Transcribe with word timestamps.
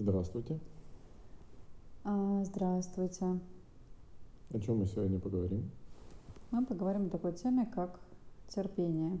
Здравствуйте. 0.00 0.58
А, 2.04 2.42
Здравствуйте. 2.42 3.38
О 4.48 4.58
чем 4.58 4.78
мы 4.78 4.86
сегодня 4.86 5.20
поговорим? 5.20 5.70
Мы 6.50 6.64
поговорим 6.64 7.08
о 7.08 7.10
такой 7.10 7.34
теме, 7.34 7.66
как 7.66 8.00
терпение. 8.48 9.20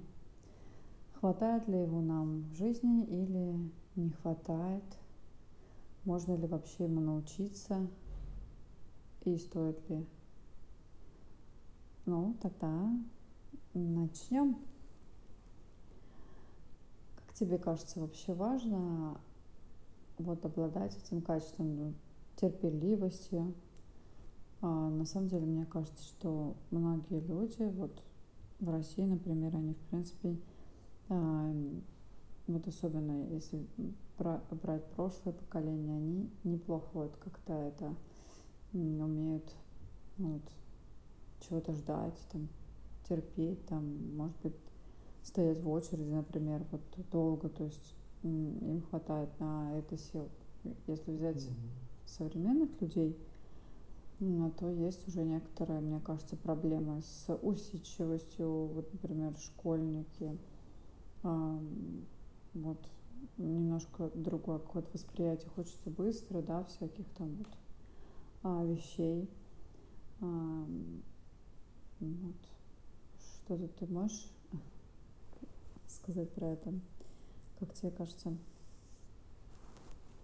Хватает 1.20 1.68
ли 1.68 1.82
его 1.82 2.00
нам 2.00 2.44
в 2.44 2.54
жизни 2.54 3.04
или 3.04 3.70
не 3.94 4.10
хватает? 4.22 4.82
Можно 6.04 6.36
ли 6.36 6.46
вообще 6.46 6.84
ему 6.84 7.02
научиться? 7.02 7.86
И 9.24 9.36
стоит 9.36 9.86
ли? 9.90 10.06
Ну, 12.06 12.34
тогда 12.40 12.90
начнем. 13.74 14.56
Как 17.16 17.34
тебе 17.34 17.58
кажется, 17.58 18.00
вообще 18.00 18.32
важно 18.32 19.20
вот 20.22 20.44
обладать 20.44 20.96
этим 20.96 21.22
качеством 21.22 21.76
ну, 21.76 21.94
терпеливостью? 22.36 23.54
А, 24.62 24.90
на 24.90 25.04
самом 25.04 25.28
деле, 25.28 25.46
мне 25.46 25.64
кажется, 25.64 26.02
что 26.04 26.56
многие 26.70 27.20
люди, 27.20 27.62
вот 27.62 28.02
в 28.58 28.68
России, 28.68 29.04
например, 29.04 29.56
они, 29.56 29.74
в 29.74 29.80
принципе, 29.88 30.36
а, 31.08 31.52
вот 32.46 32.66
особенно 32.66 33.26
если 33.32 33.66
брать 34.18 34.84
прошлое 34.96 35.32
поколение, 35.32 35.96
они 35.96 36.30
неплохо 36.44 36.88
вот 36.92 37.16
как-то 37.16 37.54
это 37.54 37.94
умеют 38.72 39.54
ну, 40.18 40.32
вот, 40.34 40.42
чего-то 41.40 41.72
ждать, 41.74 42.18
там, 42.30 42.48
терпеть, 43.08 43.64
там, 43.66 44.16
может 44.16 44.36
быть, 44.42 44.54
стоять 45.22 45.60
в 45.60 45.68
очереди, 45.70 46.10
например, 46.10 46.64
вот 46.70 46.82
долго, 47.10 47.48
то 47.48 47.64
есть 47.64 47.94
им 48.22 48.82
хватает 48.90 49.28
на 49.40 49.78
это 49.78 49.96
сил. 49.96 50.28
Если 50.86 51.12
взять 51.12 51.42
mm-hmm. 51.42 52.06
современных 52.06 52.80
людей, 52.80 53.16
ну, 54.18 54.50
то 54.50 54.68
есть 54.68 55.08
уже 55.08 55.24
некоторые, 55.24 55.80
мне 55.80 55.98
кажется, 56.00 56.36
проблемы 56.36 57.00
с 57.00 57.34
усидчивостью, 57.36 58.66
вот, 58.66 58.92
например, 58.92 59.34
школьники, 59.38 60.38
а, 61.22 61.58
вот 62.52 62.78
немножко 63.38 64.10
другое 64.14 64.58
какое-то 64.58 64.90
восприятие, 64.92 65.48
хочется 65.50 65.88
быстро, 65.90 66.42
да, 66.42 66.64
всяких 66.64 67.08
там 67.14 67.34
вот 67.36 67.48
а, 68.42 68.64
вещей. 68.64 69.28
А, 70.20 70.66
вот. 72.00 72.36
Что-то 73.18 73.68
ты 73.68 73.86
можешь 73.86 74.30
сказать 75.86 76.30
про 76.32 76.48
это? 76.48 76.72
Как 77.60 77.74
тебе 77.74 77.90
кажется? 77.90 78.32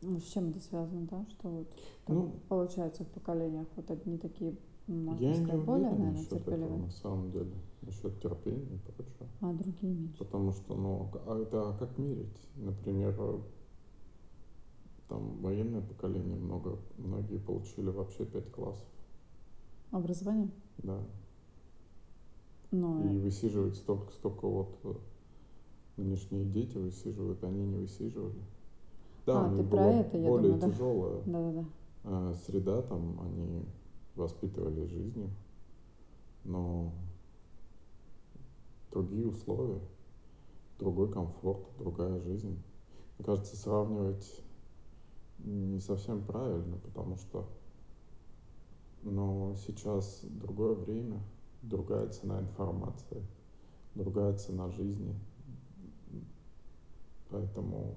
Ну, 0.01 0.19
с 0.19 0.25
чем 0.25 0.51
это 0.51 0.61
связано, 0.61 1.07
да? 1.07 1.25
Что 1.31 1.49
вот 1.49 1.67
ну, 2.09 2.33
получается 2.49 3.05
в 3.05 3.09
поколениях 3.09 3.67
вот 3.77 3.91
одни 3.91 4.17
такие, 4.17 4.57
можно 4.87 5.23
я 5.23 5.35
сказать, 5.35 5.55
не 5.55 5.63
более, 5.63 5.89
уверен 5.89 6.05
наверное, 6.05 6.25
терпеливые. 6.25 6.67
Этого, 6.67 6.79
на 6.79 6.91
самом 6.91 7.31
деле, 7.33 7.53
насчет 7.83 8.21
терпения 8.21 8.77
и 8.77 8.79
прочего. 8.79 9.27
А 9.41 9.53
другие 9.53 9.93
меньше. 9.93 10.19
Потому 10.19 10.53
что, 10.53 10.75
ну, 10.77 11.11
а 11.27 11.43
это 11.43 11.71
а 11.71 11.73
как 11.79 11.99
мерить? 11.99 12.39
Например, 12.57 13.15
там 15.09 15.41
военное 15.43 15.83
поколение 15.83 16.37
много, 16.37 16.79
многие 16.97 17.39
получили 17.39 17.91
вообще 17.91 18.25
пять 18.25 18.51
классов. 18.51 18.87
Образование? 19.91 20.51
Да. 20.79 21.01
Но... 22.71 23.03
И 23.05 23.19
высиживать 23.19 23.77
столько, 23.77 24.13
столько 24.13 24.49
вот 24.49 24.79
э, 24.85 24.95
нынешние 25.97 26.45
дети 26.45 26.77
высиживают, 26.77 27.43
они 27.45 27.65
не 27.65 27.77
высиживали. 27.77 28.43
Да, 29.27 29.47
а, 29.47 29.49
у 29.49 29.55
них 29.55 29.67
была 29.69 29.93
это, 29.93 30.19
более 30.19 30.53
думаю, 30.55 30.73
тяжелая 30.73 31.23
да? 31.25 31.33
Да, 31.33 31.53
да, 31.53 31.67
да. 32.05 32.35
среда, 32.47 32.83
там 32.83 33.21
они 33.21 33.65
воспитывали 34.15 34.87
жизнью, 34.87 35.31
но 36.45 36.93
другие 38.93 39.27
условия, 39.27 39.81
другой 40.79 41.11
комфорт, 41.11 41.63
другая 41.79 42.21
жизнь. 42.21 42.59
Мне 43.19 43.27
кажется, 43.27 43.57
сравнивать 43.57 44.43
не 45.39 45.81
совсем 45.81 46.23
правильно, 46.23 46.77
потому 46.79 47.17
что 47.17 47.47
но 49.07 49.55
сейчас 49.65 50.25
другое 50.25 50.75
время, 50.75 51.21
другая 51.63 52.09
цена 52.09 52.41
информации, 52.41 53.25
другая 53.95 54.35
цена 54.35 54.69
жизни. 54.71 55.15
Поэтому... 57.31 57.95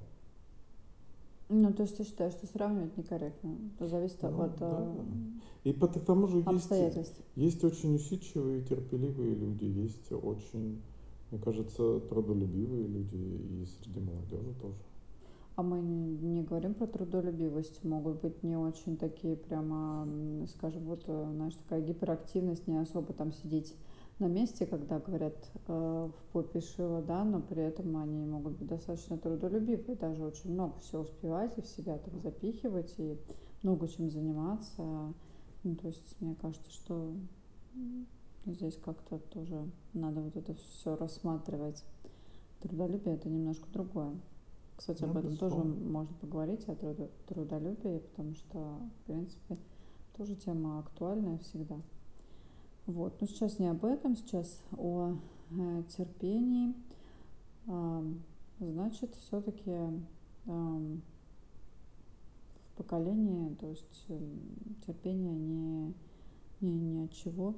Ну, 1.49 1.73
то 1.73 1.81
есть 1.83 1.97
ты 1.97 2.03
считаешь, 2.03 2.33
что 2.33 2.45
сравнивать 2.45 2.95
некорректно? 2.95 3.57
Это 3.75 3.87
зависит 3.87 4.21
ну, 4.21 4.41
от 4.41 4.57
да. 4.57 4.93
Э, 5.63 5.69
и 5.69 5.73
по 5.73 5.87
тому 5.87 6.27
же 6.27 6.43
есть, 6.51 7.15
есть 7.35 7.63
очень 7.63 7.95
усидчивые, 7.95 8.61
терпеливые 8.61 9.35
люди, 9.35 9.65
есть 9.65 10.11
очень, 10.11 10.81
мне 11.31 11.41
кажется, 11.41 12.01
трудолюбивые 12.01 12.87
люди 12.87 13.15
и 13.15 13.65
среди 13.65 13.99
молодежи 13.99 14.53
тоже. 14.61 14.77
А 15.55 15.63
мы 15.63 15.81
не 15.81 16.43
говорим 16.43 16.73
про 16.73 16.87
трудолюбивость, 16.87 17.83
могут 17.83 18.21
быть 18.21 18.43
не 18.43 18.55
очень 18.55 18.95
такие 18.95 19.35
прямо, 19.35 20.07
скажем, 20.47 20.83
вот, 20.85 21.03
э, 21.07 21.31
знаешь, 21.33 21.55
такая 21.55 21.81
гиперактивность, 21.81 22.65
не 22.67 22.77
особо 22.77 23.11
там 23.11 23.33
сидеть 23.33 23.75
на 24.19 24.25
месте, 24.25 24.65
когда 24.65 24.99
говорят 24.99 25.35
э, 25.67 26.09
в 26.11 26.31
попе 26.33 26.59
шило, 26.59 27.01
да, 27.01 27.23
но 27.23 27.41
при 27.41 27.63
этом 27.63 27.95
они 27.97 28.25
могут 28.25 28.57
быть 28.57 28.67
достаточно 28.67 29.17
трудолюбивы, 29.17 29.95
даже 29.95 30.23
очень 30.25 30.51
много 30.51 30.77
всего 30.79 31.03
успевать 31.03 31.57
и 31.57 31.61
в 31.61 31.67
себя 31.67 31.97
там 31.97 32.19
запихивать 32.21 32.93
и 32.97 33.17
много 33.63 33.87
чем 33.87 34.09
заниматься. 34.09 34.81
Ну, 35.63 35.75
то 35.75 35.87
есть 35.87 36.15
мне 36.19 36.35
кажется, 36.35 36.69
что 36.69 37.13
здесь 38.45 38.77
как-то 38.77 39.19
тоже 39.19 39.69
надо 39.93 40.21
вот 40.21 40.35
это 40.35 40.53
все 40.53 40.95
рассматривать. 40.95 41.83
Трудолюбие 42.61 43.15
это 43.15 43.29
немножко 43.29 43.67
другое. 43.71 44.19
Кстати, 44.75 45.03
ну, 45.03 45.11
об 45.11 45.17
этом 45.17 45.37
тоже 45.37 45.55
можно 45.57 46.13
поговорить, 46.15 46.67
о 46.67 46.75
трудолюбии, 47.27 47.99
потому 47.99 48.33
что, 48.35 48.79
в 49.01 49.05
принципе, 49.05 49.57
тоже 50.17 50.35
тема 50.35 50.79
актуальная 50.79 51.37
всегда. 51.39 51.75
Вот. 52.89 53.21
Но 53.21 53.27
сейчас 53.27 53.59
не 53.59 53.67
об 53.67 53.85
этом, 53.85 54.15
сейчас 54.15 54.63
о 54.75 55.13
э, 55.51 55.83
терпении. 55.95 56.73
Э, 57.67 58.03
значит, 58.59 59.13
все-таки 59.13 59.69
э, 59.69 59.91
в 62.65 62.77
поколении, 62.77 63.53
то 63.53 63.67
есть 63.67 64.05
э, 64.07 64.19
терпение 64.87 65.35
не, 65.35 65.93
не, 66.61 66.71
ни 66.71 67.05
от 67.05 67.13
чего 67.13 67.53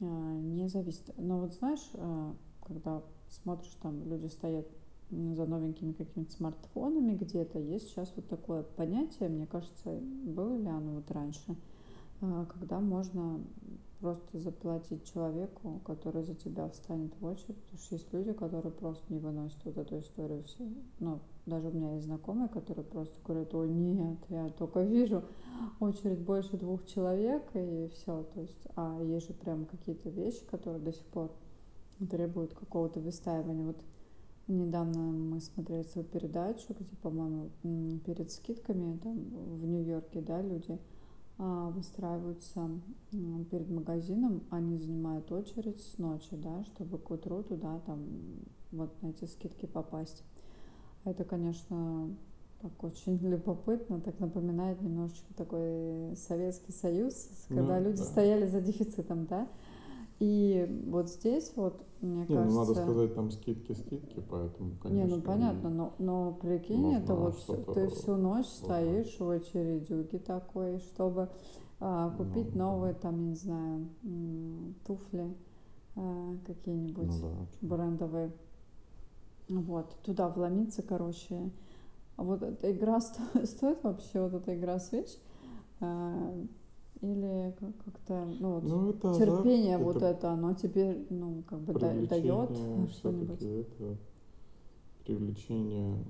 э, 0.00 0.04
не 0.06 0.66
зависит. 0.70 1.12
Но 1.18 1.40
вот 1.40 1.52
знаешь, 1.52 1.86
э, 1.92 2.32
когда 2.66 3.02
смотришь, 3.28 3.76
там 3.82 4.02
люди 4.08 4.28
стоят 4.28 4.66
за 5.10 5.44
новенькими 5.44 5.92
какими-то 5.92 6.32
смартфонами 6.32 7.14
где-то, 7.16 7.58
есть 7.58 7.88
сейчас 7.88 8.10
вот 8.16 8.26
такое 8.28 8.62
понятие, 8.62 9.28
мне 9.28 9.46
кажется, 9.46 10.00
было 10.00 10.56
ли 10.56 10.68
оно 10.68 10.94
вот 10.94 11.10
раньше, 11.10 11.54
когда 12.20 12.80
можно 12.80 13.40
просто 14.00 14.38
заплатить 14.38 15.04
человеку, 15.04 15.80
который 15.84 16.22
за 16.22 16.34
тебя 16.34 16.68
встанет 16.68 17.12
в 17.20 17.24
очередь, 17.24 17.56
потому 17.56 17.78
что 17.78 17.94
есть 17.94 18.12
люди, 18.12 18.32
которые 18.32 18.72
просто 18.72 19.12
не 19.12 19.18
выносят 19.18 19.58
вот 19.64 19.76
эту 19.76 19.98
историю 19.98 20.42
все. 20.44 20.64
Ну, 21.00 21.20
даже 21.46 21.68
у 21.68 21.72
меня 21.72 21.94
есть 21.94 22.06
знакомые, 22.06 22.48
которые 22.48 22.84
просто 22.84 23.14
говорят, 23.24 23.54
о 23.54 23.64
нет, 23.64 24.18
я 24.28 24.48
только 24.50 24.82
вижу 24.82 25.24
очередь 25.80 26.20
больше 26.20 26.56
двух 26.56 26.86
человек 26.86 27.42
и 27.54 27.88
все. 27.92 28.22
То 28.34 28.40
есть, 28.40 28.68
а 28.76 29.00
есть 29.02 29.26
же 29.26 29.34
прям 29.34 29.64
какие-то 29.64 30.10
вещи, 30.10 30.44
которые 30.46 30.82
до 30.82 30.92
сих 30.92 31.04
пор 31.06 31.32
требуют 31.98 32.54
какого-то 32.54 33.00
выстаивания. 33.00 33.66
Вот 33.66 33.78
недавно 34.46 35.00
мы 35.00 35.40
смотрели 35.40 35.82
свою 35.82 36.06
передачу, 36.06 36.74
где, 36.78 36.96
по-моему, 37.02 37.50
перед 38.04 38.30
скидками 38.30 38.96
там 38.98 39.18
в 39.18 39.66
Нью-Йорке, 39.66 40.20
да, 40.20 40.40
люди 40.40 40.78
выстраиваются 41.38 42.68
перед 43.50 43.70
магазином, 43.70 44.42
они 44.50 44.76
занимают 44.76 45.30
очередь 45.30 45.80
с 45.80 45.96
ночи, 45.96 46.34
да, 46.34 46.64
чтобы 46.64 46.98
к 46.98 47.10
утру 47.10 47.44
туда 47.44 47.78
там 47.86 48.04
вот 48.72 49.00
на 49.02 49.08
эти 49.08 49.24
скидки 49.24 49.66
попасть. 49.66 50.24
Это, 51.04 51.24
конечно, 51.24 52.10
так 52.60 52.82
очень 52.82 53.16
любопытно, 53.22 54.00
так 54.00 54.18
напоминает 54.18 54.80
немножечко 54.82 55.32
такой 55.34 56.16
Советский 56.16 56.72
Союз, 56.72 57.28
когда 57.48 57.78
ну, 57.78 57.86
люди 57.86 57.98
да. 57.98 58.04
стояли 58.04 58.46
за 58.46 58.60
дефицитом, 58.60 59.26
да. 59.26 59.48
И 60.18 60.82
вот 60.88 61.08
здесь 61.08 61.52
вот, 61.54 61.80
мне 62.00 62.22
не, 62.22 62.26
кажется... 62.26 62.48
ну 62.48 62.60
надо 62.60 62.74
сказать, 62.74 63.14
там 63.14 63.30
скидки-скидки, 63.30 64.20
поэтому, 64.28 64.72
конечно... 64.82 65.08
Не, 65.08 65.16
ну 65.16 65.22
понятно, 65.22 65.70
но, 65.70 65.94
но 65.98 66.32
прикинь, 66.40 66.92
это 66.92 67.14
вот 67.14 67.36
ты 67.74 67.88
всю 67.88 68.16
ночь 68.16 68.46
стоишь 68.46 69.16
в 69.20 69.30
очередюге 69.30 70.18
такой, 70.18 70.80
чтобы 70.80 71.28
а, 71.78 72.10
купить 72.16 72.52
ну, 72.54 72.64
новые, 72.64 72.94
да. 72.94 72.98
там, 73.00 73.20
я 73.20 73.28
не 73.28 73.36
знаю, 73.36 73.88
туфли 74.84 75.32
а, 75.94 76.36
какие-нибудь 76.44 77.20
ну, 77.20 77.30
да, 77.60 77.76
брендовые. 77.76 78.32
Вот, 79.48 79.94
туда 80.02 80.28
вломиться, 80.28 80.82
короче, 80.82 81.50
вот 82.16 82.42
эта 82.42 82.72
игра 82.72 83.00
стоит 83.44 83.84
вообще, 83.84 84.20
вот 84.20 84.34
эта 84.34 84.56
игра 84.56 84.80
свеч? 84.80 85.16
А, 85.80 86.34
или 87.00 87.54
как-то, 87.84 88.24
ну 88.40 88.54
вот, 88.54 88.64
ну, 88.64 88.90
это 88.90 89.14
терпение 89.14 89.76
азарт, 89.76 89.84
вот 89.84 89.96
это, 89.96 90.06
это, 90.06 90.30
оно 90.32 90.54
тебе, 90.54 91.06
ну, 91.10 91.42
как 91.48 91.60
бы 91.60 91.74
дает 91.74 92.50
что-нибудь? 92.90 93.40
это 93.40 93.96
привлечение 95.04 96.04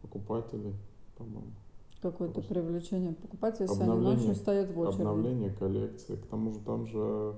покупателей, 0.00 0.74
по-моему. 1.16 1.52
Какое-то 2.00 2.40
привлечение 2.40 3.12
покупателей, 3.12 3.68
если 3.68 3.82
они 3.82 4.00
ночью 4.00 4.34
стоят 4.34 4.70
в 4.70 4.78
очереди. 4.78 5.02
Обновление 5.02 5.50
коллекции. 5.50 6.16
К 6.16 6.26
тому 6.26 6.52
же 6.52 6.60
там 6.60 6.86
же, 6.86 7.34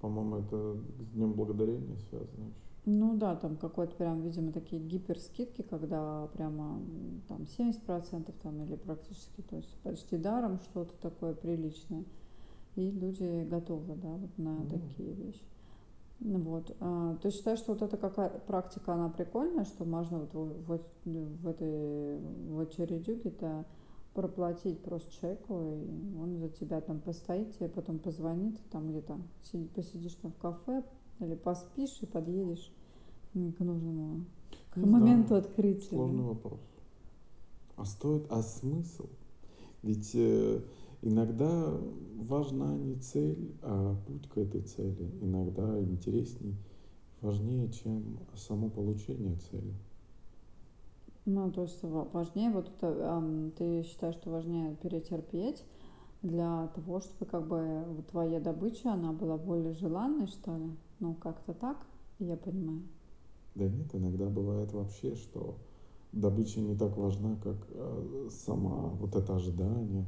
по-моему, 0.00 0.36
это 0.36 0.76
с 1.00 1.06
Днем 1.14 1.32
Благодарения 1.32 1.96
связано 2.10 2.44
еще. 2.48 2.65
Ну 2.88 3.16
да, 3.16 3.34
там 3.34 3.56
какой-то 3.56 3.96
прям, 3.96 4.22
видимо, 4.22 4.52
такие 4.52 4.80
гиперскидки, 4.80 5.62
когда 5.62 6.28
прямо 6.28 6.80
там 7.26 7.42
70% 7.58 8.32
там 8.40 8.62
или 8.62 8.76
практически, 8.76 9.40
то 9.42 9.56
есть 9.56 9.76
почти 9.82 10.16
даром 10.16 10.60
что-то 10.60 10.94
такое 11.02 11.34
приличное. 11.34 12.04
И 12.76 12.90
люди 12.92 13.44
готовы, 13.50 13.96
да, 13.96 14.08
вот 14.08 14.38
на 14.38 14.60
mm. 14.60 14.70
такие 14.70 15.12
вещи. 15.14 15.42
Вот. 16.20 16.76
А, 16.78 17.16
ты 17.16 17.30
считаешь, 17.30 17.58
что 17.58 17.72
вот 17.72 17.82
эта 17.82 17.96
какая 17.96 18.28
практика, 18.28 18.94
она 18.94 19.08
прикольная, 19.08 19.64
что 19.64 19.84
можно 19.84 20.20
вот 20.20 20.32
в, 20.32 20.78
в, 20.78 21.42
в 21.42 21.48
этой 21.48 22.18
в 22.20 22.60
очередюге-то 22.60 23.64
проплатить 24.14 24.80
просто 24.82 25.12
человеку, 25.12 25.60
и 25.60 26.16
он 26.16 26.36
за 26.38 26.50
тебя 26.50 26.80
там 26.80 27.00
постоит, 27.00 27.56
тебе 27.56 27.68
потом 27.68 27.98
позвонит, 27.98 28.60
там 28.70 28.90
где-то 28.90 29.18
посидишь 29.74 30.14
там 30.14 30.30
в 30.30 30.38
кафе 30.38 30.84
или 31.20 31.34
поспишь 31.34 31.98
и 32.00 32.06
подъедешь 32.06 32.72
к 33.32 33.60
нужному 33.60 34.24
к 34.70 34.76
не 34.76 34.86
моменту 34.86 35.28
знаю. 35.28 35.42
открытия. 35.42 35.88
Сложный 35.88 36.22
да? 36.22 36.28
вопрос. 36.28 36.60
А 37.76 37.84
стоит, 37.84 38.26
а 38.30 38.42
смысл? 38.42 39.06
Ведь 39.82 40.10
э, 40.14 40.60
иногда 41.02 41.78
важна 42.16 42.74
не 42.76 42.96
цель, 42.96 43.54
а 43.62 43.96
путь 44.06 44.28
к 44.28 44.38
этой 44.38 44.62
цели. 44.62 45.10
Иногда 45.20 45.80
интересней, 45.80 46.54
важнее, 47.20 47.70
чем 47.70 48.18
само 48.34 48.68
получение 48.68 49.36
цели. 49.50 49.74
Ну, 51.24 51.50
то 51.50 51.62
есть 51.62 51.82
важнее, 51.82 52.50
вот 52.50 52.68
это, 52.68 52.94
э, 52.96 53.50
ты 53.56 53.82
считаешь, 53.82 54.16
что 54.16 54.30
важнее 54.30 54.76
перетерпеть 54.76 55.64
для 56.22 56.68
того, 56.68 57.00
чтобы 57.00 57.26
как 57.26 57.46
бы 57.46 57.84
твоя 58.10 58.40
добыча, 58.40 58.92
она 58.92 59.12
была 59.12 59.36
более 59.36 59.74
желанной, 59.74 60.26
что 60.28 60.56
ли? 60.56 60.70
Ну, 61.00 61.14
как-то 61.14 61.52
так, 61.52 61.76
я 62.18 62.36
понимаю. 62.36 62.82
Да 63.54 63.68
нет, 63.68 63.94
иногда 63.94 64.26
бывает 64.26 64.72
вообще, 64.72 65.14
что 65.14 65.56
добыча 66.12 66.60
не 66.60 66.76
так 66.76 66.96
важна, 66.96 67.36
как 67.42 67.56
э, 67.70 68.28
сама 68.30 68.90
вот 69.00 69.14
это 69.14 69.36
ожидание, 69.36 70.06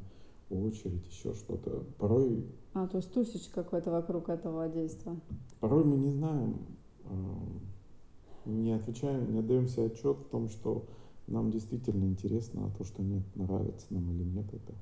очередь, 0.50 1.06
еще 1.06 1.34
что-то. 1.34 1.84
Порой... 1.98 2.44
А, 2.74 2.86
то 2.86 2.98
есть 2.98 3.12
тусич 3.12 3.48
какой-то 3.48 3.90
вокруг 3.90 4.28
этого 4.28 4.68
действия. 4.68 5.18
Порой 5.60 5.84
мы 5.84 5.96
не 5.96 6.08
знаем, 6.08 6.58
э, 7.04 7.10
не 8.46 8.72
отвечаем, 8.72 9.32
не 9.32 9.40
отдаем 9.40 9.68
себе 9.68 9.86
отчет 9.86 10.18
в 10.18 10.28
том, 10.28 10.48
что 10.48 10.86
нам 11.26 11.50
действительно 11.50 12.04
интересно, 12.04 12.66
а 12.66 12.78
то, 12.78 12.84
что 12.84 13.02
нет, 13.02 13.22
нравится 13.34 13.86
нам 13.90 14.10
или 14.10 14.24
нет 14.24 14.46
это. 14.52 14.74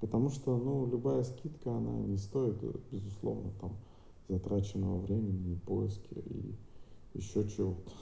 Потому 0.00 0.30
что, 0.30 0.56
ну, 0.56 0.86
любая 0.86 1.22
скидка, 1.22 1.76
она 1.76 1.92
не 2.06 2.16
стоит, 2.16 2.56
безусловно, 2.90 3.52
там, 3.60 3.72
затраченного 4.28 4.98
времени, 5.00 5.58
поиски 5.66 6.14
и 6.14 6.54
еще 7.14 7.48
чего-то. 7.48 7.92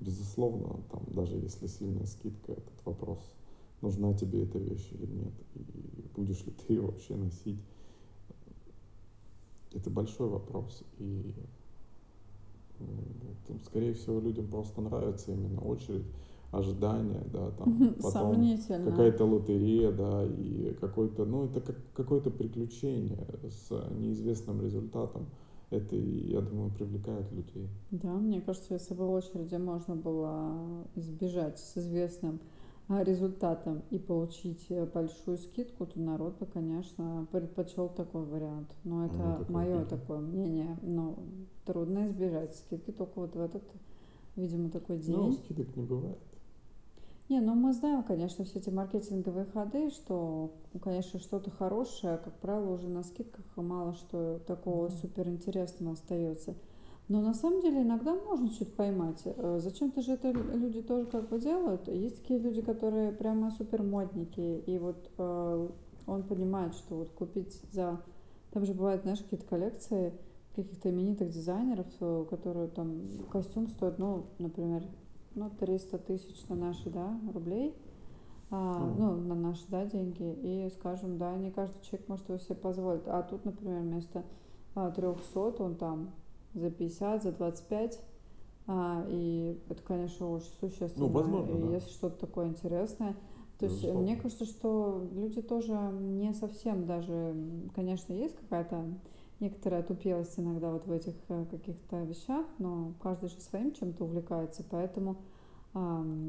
Безусловно, 0.00 0.80
там, 0.90 1.02
даже 1.08 1.36
если 1.36 1.66
сильная 1.66 2.06
скидка, 2.06 2.52
этот 2.52 2.84
вопрос, 2.84 3.18
нужна 3.80 4.14
тебе 4.14 4.44
эта 4.44 4.58
вещь 4.58 4.88
или 4.92 5.06
нет, 5.06 5.32
и 5.54 6.08
будешь 6.14 6.44
ли 6.44 6.52
ты 6.52 6.74
ее 6.74 6.82
вообще 6.82 7.16
носить, 7.16 7.60
это 9.72 9.90
большой 9.90 10.28
вопрос. 10.28 10.84
И 10.98 11.34
там, 13.46 13.60
скорее 13.60 13.94
всего, 13.94 14.20
людям 14.20 14.46
просто 14.46 14.80
нравится 14.80 15.32
именно 15.32 15.60
очередь, 15.60 16.06
ожидания, 16.50 17.22
да, 17.32 17.50
там 17.50 17.94
потом 18.02 18.56
какая-то 18.68 19.24
лотерея, 19.24 19.92
да, 19.92 20.24
и 20.24 20.74
какой-то, 20.80 21.24
ну, 21.24 21.44
это 21.44 21.60
как 21.60 21.76
какое-то 21.94 22.30
приключение 22.30 23.26
с 23.48 23.70
неизвестным 23.90 24.62
результатом 24.62 25.26
это, 25.70 25.96
я 25.96 26.40
думаю, 26.40 26.70
привлекает 26.70 27.30
людей. 27.32 27.68
Да, 27.90 28.14
мне 28.14 28.40
кажется, 28.40 28.74
если 28.74 28.94
бы 28.94 29.06
очереди 29.06 29.56
можно 29.56 29.94
было 29.94 30.86
избежать 30.94 31.58
с 31.58 31.76
известным 31.76 32.40
а, 32.88 33.04
результатом 33.04 33.82
и 33.90 33.98
получить 33.98 34.64
э, 34.70 34.86
большую 34.86 35.36
скидку, 35.36 35.84
то 35.84 36.00
народ 36.00 36.38
бы, 36.38 36.46
конечно, 36.46 37.26
предпочел 37.30 37.90
такой 37.90 38.24
вариант. 38.24 38.74
Но 38.84 39.04
это 39.04 39.44
ну, 39.46 39.54
мое 39.54 39.80
видно. 39.80 39.84
такое 39.84 40.20
мнение. 40.20 40.78
Но 40.80 41.18
трудно 41.66 42.08
избежать 42.08 42.56
скидки 42.56 42.90
только 42.90 43.20
вот 43.20 43.36
в 43.36 43.40
этот, 43.40 43.62
видимо, 44.36 44.70
такой 44.70 44.96
ну, 44.96 45.02
день. 45.02 45.16
Ну, 45.16 45.32
скидок 45.32 45.76
не 45.76 45.82
бывает. 45.82 46.18
Не, 47.28 47.40
ну 47.40 47.54
мы 47.54 47.74
знаем, 47.74 48.02
конечно, 48.04 48.46
все 48.46 48.58
эти 48.58 48.70
маркетинговые 48.70 49.44
ходы, 49.44 49.90
что, 49.90 50.50
конечно, 50.82 51.20
что-то 51.20 51.50
хорошее, 51.50 52.16
как 52.16 52.32
правило, 52.38 52.72
уже 52.72 52.88
на 52.88 53.02
скидках 53.02 53.44
мало 53.56 53.92
что 53.92 54.38
такого 54.46 54.88
суперинтересного 54.88 55.92
остается. 55.92 56.54
Но 57.08 57.20
на 57.20 57.34
самом 57.34 57.60
деле 57.60 57.82
иногда 57.82 58.14
можно 58.14 58.50
что-то 58.50 58.72
поймать. 58.72 59.20
Э, 59.24 59.58
зачем-то 59.60 60.00
же 60.00 60.12
это 60.12 60.30
люди 60.30 60.80
тоже 60.80 61.04
как 61.06 61.28
бы 61.28 61.38
делают. 61.38 61.86
Есть 61.88 62.22
такие 62.22 62.38
люди, 62.38 62.62
которые 62.62 63.12
прямо 63.12 63.50
супер 63.50 63.82
модники, 63.82 64.62
и 64.66 64.78
вот 64.78 65.10
э, 65.18 65.68
он 66.06 66.22
понимает, 66.22 66.74
что 66.74 66.96
вот 66.96 67.10
купить 67.10 67.60
за... 67.72 68.00
Там 68.52 68.64
же 68.64 68.72
бывают, 68.72 69.02
знаешь, 69.02 69.20
какие-то 69.20 69.46
коллекции 69.46 70.14
каких-то 70.54 70.90
именитых 70.90 71.30
дизайнеров, 71.30 71.86
э, 72.00 72.26
которые 72.30 72.68
там 72.68 73.02
костюм 73.30 73.68
стоит, 73.68 73.98
ну, 73.98 74.26
например, 74.38 74.82
ну, 75.34 75.50
300 75.50 75.98
тысяч 75.98 76.46
на 76.48 76.56
наши, 76.56 76.90
да, 76.90 77.18
рублей, 77.32 77.74
а, 78.50 78.80
mm. 78.82 78.94
ну, 78.98 79.16
на 79.16 79.34
наши, 79.34 79.64
да, 79.68 79.84
деньги, 79.84 80.22
и, 80.22 80.70
скажем, 80.78 81.18
да, 81.18 81.36
не 81.36 81.50
каждый 81.50 81.80
человек 81.82 82.08
может 82.08 82.28
его 82.28 82.38
себе 82.38 82.54
позволить. 82.56 83.06
А 83.06 83.22
тут, 83.22 83.44
например, 83.44 83.82
вместо 83.82 84.24
а, 84.74 84.90
300 84.90 85.62
он 85.62 85.76
там 85.76 86.10
за 86.54 86.70
50, 86.70 87.22
за 87.22 87.32
25, 87.32 88.00
а, 88.66 89.04
и 89.08 89.60
это, 89.68 89.82
конечно, 89.82 90.30
очень 90.30 90.52
существенно. 90.60 91.06
Ну, 91.06 91.08
возможно, 91.08 91.56
и 91.56 91.62
да. 91.62 91.74
если 91.74 91.90
что-то 91.90 92.18
такое 92.26 92.48
интересное, 92.48 93.16
то 93.58 93.66
есть 93.66 93.82
мне 93.82 94.14
кажется, 94.14 94.44
что 94.44 95.04
люди 95.12 95.42
тоже 95.42 95.72
не 95.72 96.32
совсем 96.32 96.86
даже, 96.86 97.34
конечно, 97.74 98.12
есть 98.12 98.36
какая-то 98.36 98.84
некоторая 99.40 99.82
тупелость 99.82 100.38
иногда 100.38 100.70
вот 100.70 100.86
в 100.86 100.92
этих 100.92 101.14
э, 101.28 101.44
каких-то 101.50 102.02
вещах, 102.02 102.46
но 102.58 102.94
каждый 103.02 103.28
же 103.28 103.40
своим 103.40 103.72
чем-то 103.72 104.04
увлекается, 104.04 104.64
поэтому 104.68 105.18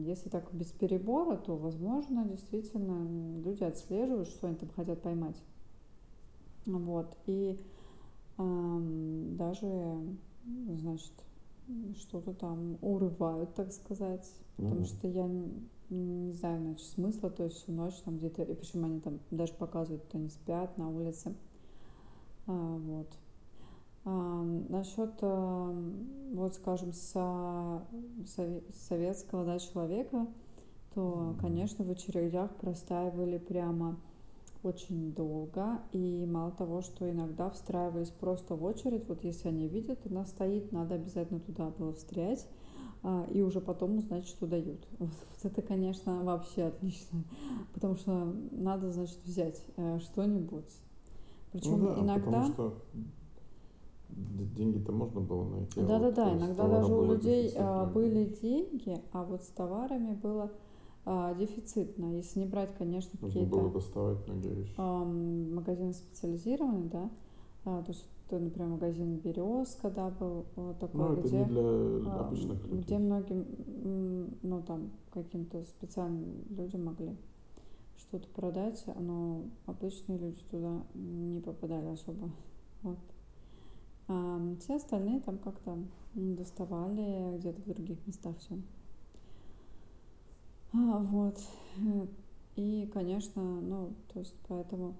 если 0.05 0.29
так 0.29 0.53
без 0.53 0.67
перебора, 0.67 1.37
то, 1.37 1.55
возможно, 1.55 2.25
действительно 2.25 3.41
люди 3.41 3.63
отслеживают, 3.63 4.27
что 4.27 4.47
они 4.47 4.57
там 4.57 4.69
хотят 4.75 5.01
поймать. 5.01 5.41
Вот. 6.65 7.17
И 7.25 7.59
даже, 8.37 9.97
значит, 10.67 11.13
что-то 11.97 12.33
там 12.33 12.77
урывают, 12.81 13.55
так 13.55 13.71
сказать. 13.71 14.29
Потому 14.57 14.81
mm-hmm. 14.81 14.85
что 14.85 15.07
я 15.07 15.25
не, 15.25 15.51
не 15.89 16.33
знаю, 16.33 16.61
значит, 16.61 16.87
смысла, 16.87 17.29
то 17.29 17.45
есть 17.45 17.57
всю 17.57 17.71
ночь 17.71 17.95
там 18.03 18.17
где-то, 18.17 18.43
и 18.43 18.53
почему 18.53 18.87
они 18.87 18.99
там 18.99 19.19
даже 19.31 19.53
показывают, 19.53 20.03
что 20.03 20.17
они 20.17 20.29
спят 20.29 20.77
на 20.77 20.89
улице. 20.89 21.33
А, 22.49 22.77
вот. 22.77 23.07
А, 24.05 24.43
насчет, 24.69 25.11
а, 25.21 25.71
вот 26.33 26.55
скажем, 26.55 26.93
со, 26.93 27.85
советского 28.87 29.45
да, 29.45 29.59
человека, 29.59 30.25
то, 30.95 31.35
конечно, 31.39 31.85
в 31.85 31.91
очередях 31.91 32.55
простаивали 32.55 33.37
прямо 33.37 33.99
очень 34.63 35.13
долго. 35.13 35.79
И 35.91 36.25
мало 36.25 36.51
того, 36.51 36.81
что 36.81 37.09
иногда 37.09 37.51
встраивались 37.51 38.09
просто 38.09 38.55
в 38.55 38.63
очередь, 38.63 39.07
вот 39.07 39.23
если 39.23 39.49
они 39.49 39.67
видят, 39.67 39.99
она 40.09 40.25
стоит, 40.25 40.71
надо 40.71 40.95
обязательно 40.95 41.39
туда 41.39 41.69
было 41.69 41.93
встрять. 41.93 42.47
И 43.31 43.41
уже 43.41 43.61
потом 43.61 43.99
узнать, 43.99 44.27
что 44.27 44.45
дают. 44.45 44.85
Вот, 44.99 45.09
вот 45.09 45.51
это, 45.51 45.61
конечно, 45.61 46.21
вообще 46.23 46.63
отлично. 46.63 47.23
Потому 47.73 47.95
что 47.95 48.35
надо, 48.51 48.91
значит, 48.91 49.19
взять 49.23 49.63
э, 49.77 49.99
что-нибудь 49.99 50.67
причем 51.51 51.79
ну 51.79 51.87
да, 51.87 52.01
иногда... 52.01 52.43
Что 52.45 52.73
деньги-то 54.09 54.91
можно 54.91 55.21
было 55.21 55.47
найти. 55.49 55.79
Да, 55.81 55.97
а 55.97 55.99
да, 55.99 56.05
вот 56.05 56.15
да. 56.15 56.35
Иногда 56.37 56.67
даже 56.67 56.93
у 56.93 57.13
людей 57.13 57.53
а, 57.55 57.85
были 57.85 58.25
деньги, 58.41 59.01
а 59.11 59.23
вот 59.23 59.43
с 59.43 59.47
товарами 59.47 60.13
было 60.15 60.51
а, 61.05 61.33
дефицитно. 61.35 62.17
Если 62.17 62.39
не 62.39 62.45
брать, 62.45 62.75
конечно, 62.77 63.17
какие-то 63.19 63.49
было 63.49 63.71
доставать 63.71 64.27
многие 64.27 64.53
вещи. 64.55 64.73
А, 64.77 65.03
магазины 65.05 65.93
специализированные, 65.93 66.89
да, 66.89 67.09
А, 67.65 67.81
то 67.83 67.91
есть 67.91 68.05
это, 68.27 68.39
например, 68.39 68.69
магазин 68.69 69.17
«Березка», 69.17 69.89
да, 69.89 70.09
был 70.11 70.45
вот 70.55 70.75
Ну, 70.75 70.87
такой, 70.87 71.19
это 71.19 71.27
не 71.27 71.27
где, 71.27 71.45
для 71.45 71.61
а, 71.61 72.27
обычных 72.27 72.63
где 72.65 72.75
людей. 72.75 72.97
многим, 72.99 73.45
м, 73.83 74.37
ну, 74.43 74.61
там, 74.61 74.91
каким-то 75.11 75.63
специальным 75.63 76.43
людям 76.49 76.85
могли 76.85 77.15
что-то 77.99 78.27
продать, 78.29 78.83
но 78.95 79.43
обычные 79.65 80.17
люди 80.17 80.41
туда 80.49 80.83
не 80.93 81.41
попадали 81.41 81.87
особо. 81.87 82.29
Вот. 82.81 82.97
А 84.07 84.39
все 84.59 84.77
остальные 84.77 85.21
там 85.21 85.37
как-то 85.37 85.77
доставали 86.13 87.37
где-то 87.37 87.61
в 87.61 87.65
других 87.65 88.05
местах 88.07 88.35
все. 88.39 88.57
А, 90.73 90.99
вот. 90.99 91.39
И, 92.55 92.89
конечно, 92.93 93.41
ну, 93.41 93.93
то 94.11 94.19
есть 94.19 94.35
поэтому, 94.47 94.95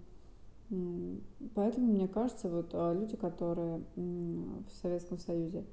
поэтому 1.56 1.88
мне 1.88 2.08
кажется, 2.08 2.50
вот 2.50 2.70
а, 2.74 2.94
люди, 2.94 3.18
которые 3.18 3.84
в 3.96 4.72
Советском 4.82 5.18
Союзе 5.18 5.66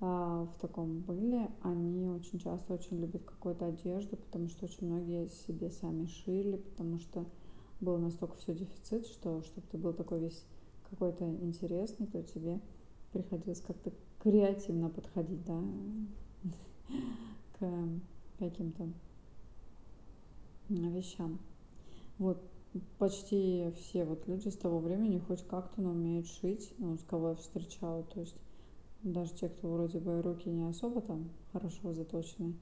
в 0.00 0.54
таком 0.60 1.00
были, 1.00 1.48
они 1.62 2.08
очень 2.08 2.38
часто 2.38 2.74
очень 2.74 3.00
любят 3.00 3.22
какую-то 3.24 3.66
одежду, 3.66 4.16
потому 4.16 4.48
что 4.48 4.66
очень 4.66 4.86
многие 4.86 5.28
себе 5.28 5.70
сами 5.70 6.06
шили, 6.06 6.56
потому 6.56 6.98
что 6.98 7.24
был 7.80 7.98
настолько 7.98 8.36
все 8.36 8.54
дефицит, 8.54 9.06
что 9.06 9.42
чтобы 9.42 9.66
ты 9.70 9.78
был 9.78 9.92
такой 9.92 10.20
весь 10.20 10.44
какой-то 10.90 11.24
интересный, 11.24 12.06
то 12.06 12.22
тебе 12.22 12.60
приходилось 13.12 13.60
как-то 13.60 13.92
креативно 14.20 14.90
подходить, 14.90 15.44
да, 15.44 15.62
к 17.58 17.88
каким-то 18.38 18.88
вещам. 20.68 21.38
Вот 22.18 22.42
почти 22.98 23.72
все 23.76 24.04
вот 24.04 24.26
люди 24.26 24.48
с 24.48 24.56
того 24.56 24.80
времени 24.80 25.18
хоть 25.18 25.46
как-то, 25.46 25.80
но 25.80 25.90
умеют 25.90 26.26
шить, 26.26 26.72
ну, 26.78 26.96
с 26.96 27.04
кого 27.04 27.30
я 27.30 27.34
встречала, 27.36 28.02
то 28.04 28.20
есть 28.20 28.36
даже 29.04 29.34
те, 29.34 29.48
кто 29.48 29.70
вроде 29.70 29.98
бы 30.00 30.22
руки 30.22 30.48
не 30.48 30.64
особо 30.64 31.00
там 31.02 31.30
хорошо 31.52 31.92
заточены, 31.92 32.54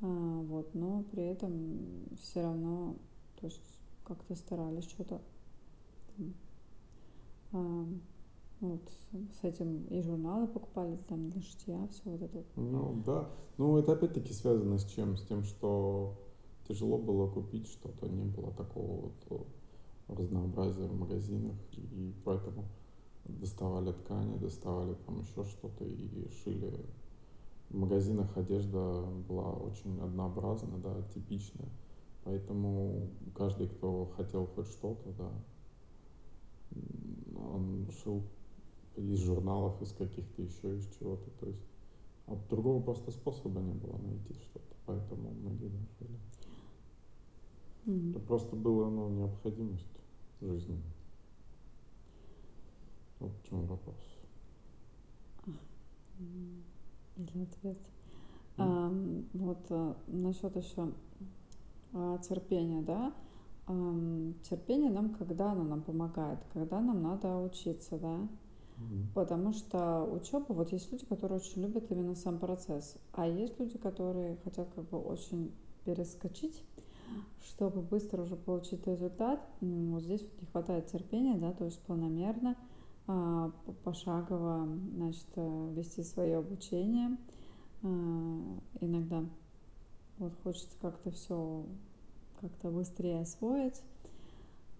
а, 0.00 0.06
вот, 0.06 0.74
но 0.74 1.04
при 1.12 1.22
этом 1.22 1.78
все 2.20 2.42
равно, 2.42 2.96
то 3.40 3.46
есть 3.46 3.62
как-то 4.04 4.34
старались 4.34 4.88
что-то 4.88 5.20
а, 7.52 7.86
вот 8.60 8.82
с 9.40 9.44
этим 9.44 9.84
и 9.84 10.02
журналы 10.02 10.48
покупали 10.48 10.96
там 11.08 11.30
для 11.30 11.40
шитья, 11.42 11.86
все 11.92 12.02
вот 12.04 12.22
это. 12.22 12.44
Ну 12.56 13.02
да, 13.06 13.30
ну 13.56 13.78
это 13.78 13.92
опять-таки 13.92 14.32
связано 14.32 14.78
с 14.78 14.84
чем? 14.84 15.16
С 15.16 15.22
тем, 15.22 15.44
что 15.44 16.18
тяжело 16.66 16.98
было 16.98 17.30
купить 17.30 17.68
что-то, 17.68 18.08
не 18.08 18.24
было 18.24 18.52
такого 18.52 19.12
вот 19.28 19.46
разнообразия 20.08 20.86
в 20.86 20.98
магазинах, 20.98 21.56
и 21.72 22.12
поэтому 22.24 22.64
доставали 23.28 23.92
ткани, 23.92 24.38
доставали 24.38 24.94
там 25.06 25.20
еще 25.20 25.44
что-то 25.44 25.84
и 25.84 26.28
шили. 26.42 26.72
В 27.70 27.76
магазинах 27.76 28.36
одежда 28.36 29.04
была 29.28 29.52
очень 29.52 30.00
однообразна, 30.00 30.78
да, 30.78 31.02
типичная. 31.14 31.68
Поэтому 32.24 33.08
каждый, 33.34 33.68
кто 33.68 34.06
хотел 34.16 34.46
хоть 34.46 34.66
что-то, 34.66 35.12
да, 35.18 35.30
он 37.52 37.86
шил 38.02 38.22
из 38.96 39.20
журналов, 39.20 39.80
из 39.82 39.92
каких-то 39.92 40.42
еще, 40.42 40.76
из 40.76 40.88
чего-то. 40.98 41.30
То 41.40 41.46
есть 41.46 41.62
а 42.28 42.36
другого 42.50 42.82
просто 42.82 43.10
способа 43.10 43.60
не 43.60 43.72
было 43.72 43.96
найти 43.96 44.34
что-то, 44.34 44.76
поэтому 44.84 45.30
многие 45.30 45.68
да, 45.68 45.78
шили. 45.98 46.18
Mm-hmm. 47.86 48.10
Это 48.10 48.20
просто 48.20 48.54
было 48.54 48.90
ну, 48.90 49.08
необходимость 49.08 49.86
жизни. 50.42 50.82
Вот 53.20 53.32
в 53.32 53.48
чем 53.48 53.66
вопрос. 53.66 53.96
Или 57.16 57.42
ответ. 57.42 57.78
Mm. 58.56 58.58
А, 58.58 58.92
вот 59.34 59.66
а, 59.70 59.96
насчет 60.06 60.56
еще 60.56 60.92
а, 61.92 62.18
терпения, 62.18 62.82
да. 62.82 63.12
А, 63.66 63.72
терпение 64.48 64.90
нам 64.90 65.14
когда 65.14 65.52
оно 65.52 65.64
нам 65.64 65.82
помогает? 65.82 66.38
Когда 66.52 66.80
нам 66.80 67.02
надо 67.02 67.36
учиться, 67.36 67.98
да. 67.98 68.16
Mm-hmm. 68.16 69.04
Потому 69.14 69.52
что 69.52 70.04
учеба, 70.04 70.52
вот 70.52 70.72
есть 70.72 70.90
люди, 70.92 71.04
которые 71.06 71.38
очень 71.38 71.62
любят 71.62 71.90
именно 71.90 72.14
сам 72.14 72.38
процесс, 72.38 72.96
а 73.12 73.26
есть 73.26 73.58
люди, 73.58 73.76
которые 73.78 74.36
хотят 74.44 74.68
как 74.74 74.88
бы 74.88 74.98
очень 74.98 75.52
перескочить 75.84 76.62
чтобы 77.42 77.80
быстро 77.80 78.22
уже 78.22 78.36
получить 78.36 78.86
результат, 78.86 79.40
вот 79.60 80.02
здесь 80.02 80.22
вот 80.22 80.40
не 80.40 80.46
хватает 80.46 80.86
терпения, 80.86 81.36
да, 81.36 81.52
то 81.52 81.64
есть 81.64 81.80
планомерно, 81.82 82.56
пошагово, 83.84 84.68
значит, 84.94 85.26
э, 85.36 85.72
вести 85.74 86.02
свое 86.02 86.36
обучение. 86.36 87.16
А, 87.82 87.86
иногда 88.80 89.24
вот 90.18 90.34
хочется 90.42 90.76
как-то 90.80 91.10
все 91.10 91.64
как-то 92.40 92.70
быстрее 92.70 93.20
освоить. 93.20 93.80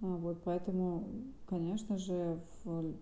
А, 0.02 0.06
вот 0.16 0.42
поэтому, 0.44 1.08
конечно 1.47 1.97
же, 1.97 2.38
в, 2.64 2.94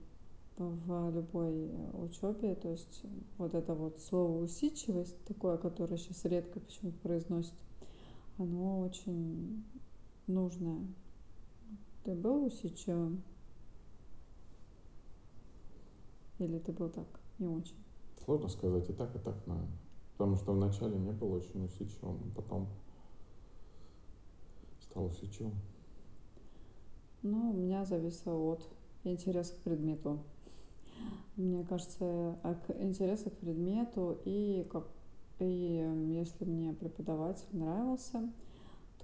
в 0.58 1.10
любой 1.10 1.70
учебе, 1.94 2.54
то 2.54 2.70
есть 2.70 3.02
вот 3.36 3.54
это 3.54 3.74
вот 3.74 4.00
слово 4.00 4.44
усидчивость, 4.44 5.24
такое, 5.24 5.56
которое 5.56 5.96
сейчас 5.98 6.24
редко 6.24 6.60
почему-то 6.60 6.98
произносит, 6.98 7.54
оно 8.38 8.80
очень 8.80 9.64
нужное. 10.28 10.86
Ты 12.04 12.14
был 12.14 12.44
усидчивым? 12.44 13.24
Или 16.38 16.58
ты 16.58 16.72
был 16.72 16.88
так, 16.90 17.06
не 17.38 17.48
очень? 17.48 17.76
Сложно 18.24 18.48
сказать, 18.48 18.88
и 18.88 18.92
так, 18.92 19.14
и 19.14 19.18
так, 19.18 19.46
наверное. 19.46 19.78
Потому 20.12 20.36
что 20.36 20.52
вначале 20.52 20.98
не 20.98 21.12
был 21.12 21.32
очень 21.32 21.64
а 22.02 22.34
потом 22.34 22.68
стал 24.80 25.06
усидчивым. 25.06 25.54
Ну, 27.22 27.50
у 27.50 27.54
меня 27.54 27.84
зависело 27.84 28.52
от 28.52 28.68
интереса 29.04 29.54
к 29.54 29.58
предмету. 29.58 30.22
Мне 31.36 31.64
кажется, 31.64 32.38
к 32.42 32.70
интереса 32.80 33.30
к 33.30 33.36
предмету 33.36 34.18
и 34.24 34.66
как 34.70 34.86
и 35.38 35.84
если 36.08 36.46
мне 36.46 36.72
преподаватель 36.72 37.48
нравился, 37.52 38.32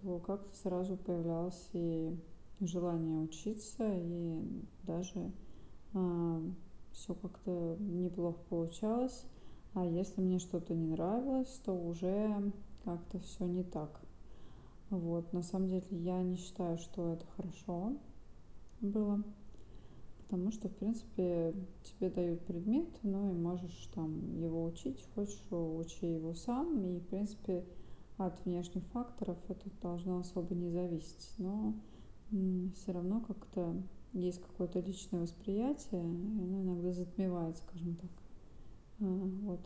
то 0.00 0.18
как-то 0.18 0.56
сразу 0.56 0.96
появлялось 0.96 1.68
и 1.74 2.16
желание 2.60 3.18
учиться, 3.18 3.84
и 3.94 4.40
даже 4.84 5.30
а, 5.92 6.42
все 6.92 7.14
как-то 7.14 7.76
неплохо 7.80 8.40
получалось. 8.48 9.24
А 9.74 9.84
если 9.84 10.20
мне 10.20 10.38
что-то 10.38 10.74
не 10.74 10.86
нравилось, 10.86 11.60
то 11.64 11.72
уже 11.72 12.52
как-то 12.84 13.18
все 13.20 13.46
не 13.46 13.62
так. 13.62 14.00
Вот, 14.90 15.32
на 15.32 15.42
самом 15.42 15.68
деле 15.68 15.86
я 15.90 16.22
не 16.22 16.36
считаю, 16.36 16.76
что 16.76 17.14
это 17.14 17.24
хорошо 17.36 17.94
было, 18.82 19.22
потому 20.18 20.50
что, 20.50 20.68
в 20.68 20.76
принципе, 20.76 21.54
тебе 21.82 22.10
дают 22.10 22.44
предмет, 22.44 22.88
ну 23.02 23.30
и 23.30 23.34
можешь 23.34 23.88
там 23.94 24.38
его 24.38 24.64
учить, 24.64 25.08
хочешь, 25.14 25.42
учи 25.50 26.12
его 26.12 26.34
сам, 26.34 26.78
и, 26.84 26.98
в 26.98 27.06
принципе, 27.06 27.64
от 28.18 28.44
внешних 28.44 28.84
факторов 28.88 29.38
это 29.48 29.70
должно 29.80 30.18
особо 30.18 30.54
не 30.54 30.68
зависеть, 30.68 31.32
но 31.38 31.74
все 32.30 32.92
равно 32.92 33.20
как-то 33.20 33.74
есть 34.12 34.42
какое-то 34.42 34.80
личное 34.80 35.20
восприятие, 35.20 36.02
и 36.02 36.42
оно 36.42 36.62
иногда 36.62 36.92
затмевает, 36.92 37.56
скажем 37.58 37.96
так. 37.96 38.10
А, 39.00 39.04
вот. 39.04 39.60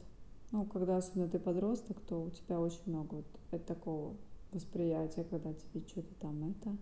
Ну, 0.53 0.65
когда 0.67 0.97
особенно 0.97 1.29
ты 1.29 1.38
подросток, 1.38 2.00
то 2.00 2.23
у 2.23 2.31
тебя 2.31 2.61
очень 2.61 2.83
много 2.87 3.25
вот 3.50 3.67
такого 3.67 4.17
восприятия, 4.53 5.25
когда 5.25 5.53
тебе 5.53 5.83
что-то 5.87 6.15
там 6.21 6.50
это, 6.50 6.76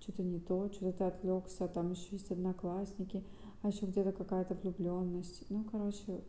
что-то 0.00 0.22
не 0.22 0.40
то, 0.40 0.70
что-то 0.72 0.92
ты 0.92 1.04
отвлекся, 1.04 1.68
там 1.68 1.92
еще 1.92 2.06
есть 2.12 2.30
одноклассники, 2.30 3.22
а 3.62 3.68
еще 3.68 3.86
где-то 3.86 4.12
какая-то 4.12 4.54
влюбленность. 4.54 5.44
Ну, 5.50 5.64
короче, 5.64 6.22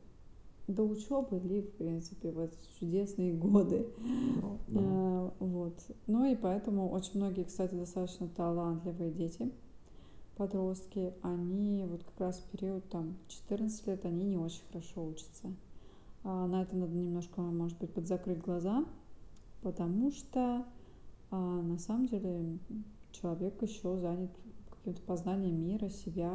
до 0.68 0.84
учебы 0.84 1.40
ли, 1.40 1.62
в 1.62 1.72
принципе, 1.78 2.32
вот 2.32 2.54
чудесные 2.80 3.34
годы. 3.34 3.88
Ну, 3.98 4.58
да. 4.68 4.80
а, 4.84 5.34
вот. 5.40 5.80
Ну 6.08 6.26
и 6.26 6.36
поэтому 6.36 6.90
очень 6.90 7.18
многие, 7.20 7.44
кстати, 7.44 7.74
достаточно 7.74 8.28
талантливые 8.28 9.12
дети, 9.12 9.52
подростки, 10.42 11.14
они 11.22 11.86
вот 11.88 12.04
как 12.04 12.20
раз 12.20 12.40
в 12.40 12.46
период 12.46 12.90
там 12.90 13.16
14 13.28 13.86
лет, 13.86 14.06
они 14.06 14.26
не 14.26 14.38
очень 14.38 14.64
хорошо 14.72 15.06
учатся. 15.06 15.54
А 16.24 16.48
на 16.48 16.64
это 16.64 16.76
надо 16.76 16.96
немножко, 16.96 17.42
может 17.42 17.78
быть, 17.78 17.94
подзакрыть 17.94 18.40
глаза, 18.40 18.84
потому 19.62 20.12
что 20.12 20.66
а, 21.30 21.38
на 21.38 21.78
самом 21.78 22.08
деле 22.08 22.58
человек 23.12 23.62
еще 23.62 23.98
занят 23.98 24.32
каким-то 24.72 25.04
познанием 25.04 25.64
мира, 25.64 25.90
себя, 25.90 26.34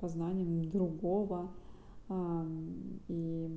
познанием 0.00 0.70
другого, 0.70 1.50
а, 2.08 2.46
и 3.08 3.50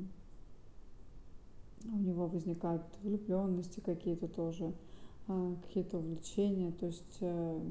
у 1.86 1.98
него 2.00 2.28
возникают 2.28 2.84
влюбленности 3.02 3.80
какие-то 3.80 4.28
тоже, 4.28 4.74
а, 5.30 5.56
какие-то 5.64 6.00
увлечения, 6.00 6.74
то 6.74 6.88
есть 6.88 7.18
э, 7.22 7.62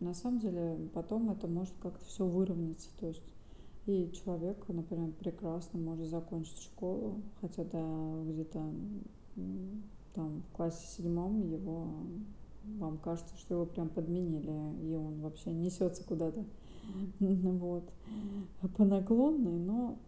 на 0.00 0.14
самом 0.14 0.40
деле 0.40 0.76
потом 0.94 1.30
это 1.30 1.46
может 1.46 1.74
как-то 1.80 2.04
все 2.06 2.26
выровняться, 2.26 2.88
то 2.98 3.06
есть 3.06 3.22
И 3.86 4.10
человек, 4.12 4.56
например, 4.68 5.12
прекрасно 5.12 5.78
может 5.78 6.06
закончить 6.06 6.60
школу, 6.60 7.22
хотя 7.40 7.64
да, 7.64 8.22
где-то 8.24 8.72
там 10.14 10.42
в 10.42 10.56
классе 10.56 10.86
седьмом 10.86 11.40
его 11.50 11.88
вам 12.78 12.98
кажется, 12.98 13.36
что 13.36 13.54
его 13.54 13.66
прям 13.66 13.88
подменили, 13.88 14.52
и 14.86 14.94
он 14.94 15.20
вообще 15.20 15.50
несется 15.52 16.04
куда-то 16.04 16.44
вот, 17.20 17.84
по 18.76 18.84
наклонной, 18.84 19.58
но 19.58 19.98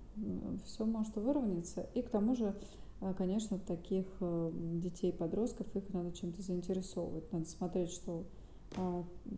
все 0.64 0.84
может 0.84 1.16
выровняться. 1.16 1.86
И 1.94 2.02
к 2.02 2.10
тому 2.10 2.34
же, 2.34 2.54
э, 3.00 3.14
конечно, 3.16 3.58
таких 3.58 4.06
э, 4.20 4.50
детей, 4.82 5.12
подростков, 5.12 5.66
их 5.74 5.88
надо 5.92 6.12
чем-то 6.12 6.42
заинтересовывать. 6.42 7.32
Надо 7.32 7.46
смотреть, 7.46 7.90
что 7.90 8.24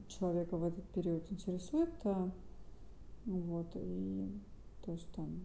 человека 0.09 0.57
в 0.57 0.65
этот 0.65 0.85
период 0.91 1.31
интересует. 1.31 1.91
А, 2.05 2.31
вот, 3.27 3.71
и 3.75 4.31
то 4.85 4.93
есть 4.93 5.11
там, 5.13 5.41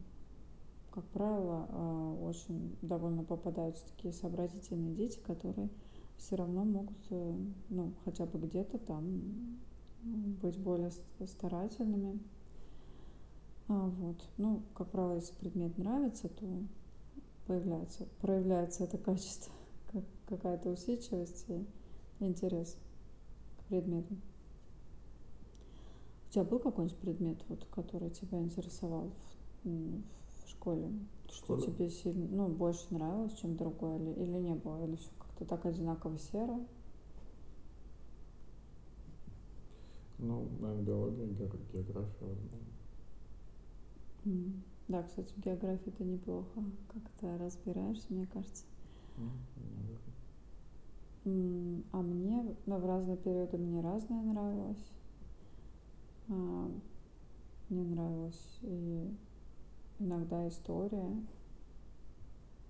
как 0.92 1.06
правило, 1.06 1.68
а, 1.70 2.14
очень 2.22 2.78
довольно 2.82 3.24
попадаются 3.24 3.86
такие 3.96 4.14
сообразительные 4.14 4.96
дети, 4.96 5.20
которые 5.20 5.70
все 6.18 6.36
равно 6.36 6.66
могут, 6.66 6.98
э, 7.12 7.36
ну, 7.70 7.94
хотя 8.04 8.26
бы 8.26 8.40
где-то 8.40 8.78
там 8.78 9.58
быть 10.04 10.58
более 10.58 10.92
старательными. 11.26 12.20
А, 13.70 13.88
вот. 13.88 14.18
Ну, 14.38 14.64
как 14.74 14.90
правило, 14.90 15.16
если 15.16 15.34
предмет 15.36 15.78
нравится, 15.78 16.28
то 16.28 16.46
появляется, 17.48 18.06
проявляется 18.20 18.84
это 18.84 18.98
качество, 18.98 19.54
как 19.92 20.04
какая-то 20.28 20.70
усидчивость 20.70 21.46
и 21.48 21.66
интерес 22.20 22.78
к 23.70 23.72
предмету. 23.72 24.16
У 26.30 26.32
тебя 26.34 26.44
был 26.44 26.60
какой-нибудь 26.60 26.98
предмет, 26.98 27.38
вот, 27.48 27.66
который 27.72 28.10
тебя 28.10 28.40
интересовал 28.40 29.12
в, 29.64 29.70
в 29.70 30.50
школе? 30.50 30.92
В 31.28 31.34
что 31.34 31.60
тебе 31.62 31.90
сильно, 31.90 32.28
ну, 32.28 32.48
больше 32.48 32.92
нравилось, 32.92 33.36
чем 33.36 33.56
другое, 33.56 33.98
или, 34.00 34.12
или 34.12 34.38
не 34.40 34.56
было, 34.56 34.84
или 34.86 34.96
все 34.96 35.10
как-то 35.20 35.46
так 35.46 35.66
одинаково 35.66 36.18
серо? 36.18 36.60
Ну, 40.18 40.50
наверное, 40.60 40.84
биология, 40.84 41.28
география. 41.28 42.36
Mm. 44.26 44.62
Да, 44.88 45.04
кстати, 45.04 45.32
в 45.34 45.40
географии 45.40 45.92
ты 45.92 46.04
неплохо 46.04 46.64
как-то 46.92 47.38
разбираешься, 47.38 48.08
мне 48.10 48.26
кажется. 48.26 48.64
Mm, 49.18 50.19
а 51.26 52.02
мне, 52.02 52.56
ну, 52.66 52.78
в 52.78 52.86
разные 52.86 53.18
периоды 53.18 53.58
мне 53.58 53.82
разное 53.82 54.22
нравилось. 54.22 54.92
А, 56.30 56.72
мне 57.70 57.84
нравилась 57.84 58.60
и 58.62 59.14
иногда 60.00 60.48
история. 60.48 61.12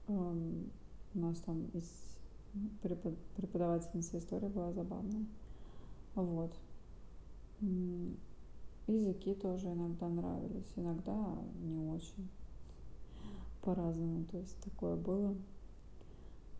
У 0.07 0.33
нас 1.13 1.39
там 1.41 1.65
из 1.73 1.87
преподавательница 2.81 4.17
истории 4.17 4.47
была 4.47 4.73
забавная. 4.73 5.25
Вот. 6.15 6.53
Языки 8.87 9.35
тоже 9.35 9.67
иногда 9.71 10.07
нравились, 10.07 10.71
иногда 10.75 11.37
не 11.61 11.77
очень. 11.91 12.27
По-разному, 13.61 14.25
то 14.25 14.37
есть 14.37 14.57
такое 14.63 14.95
было. 14.95 15.35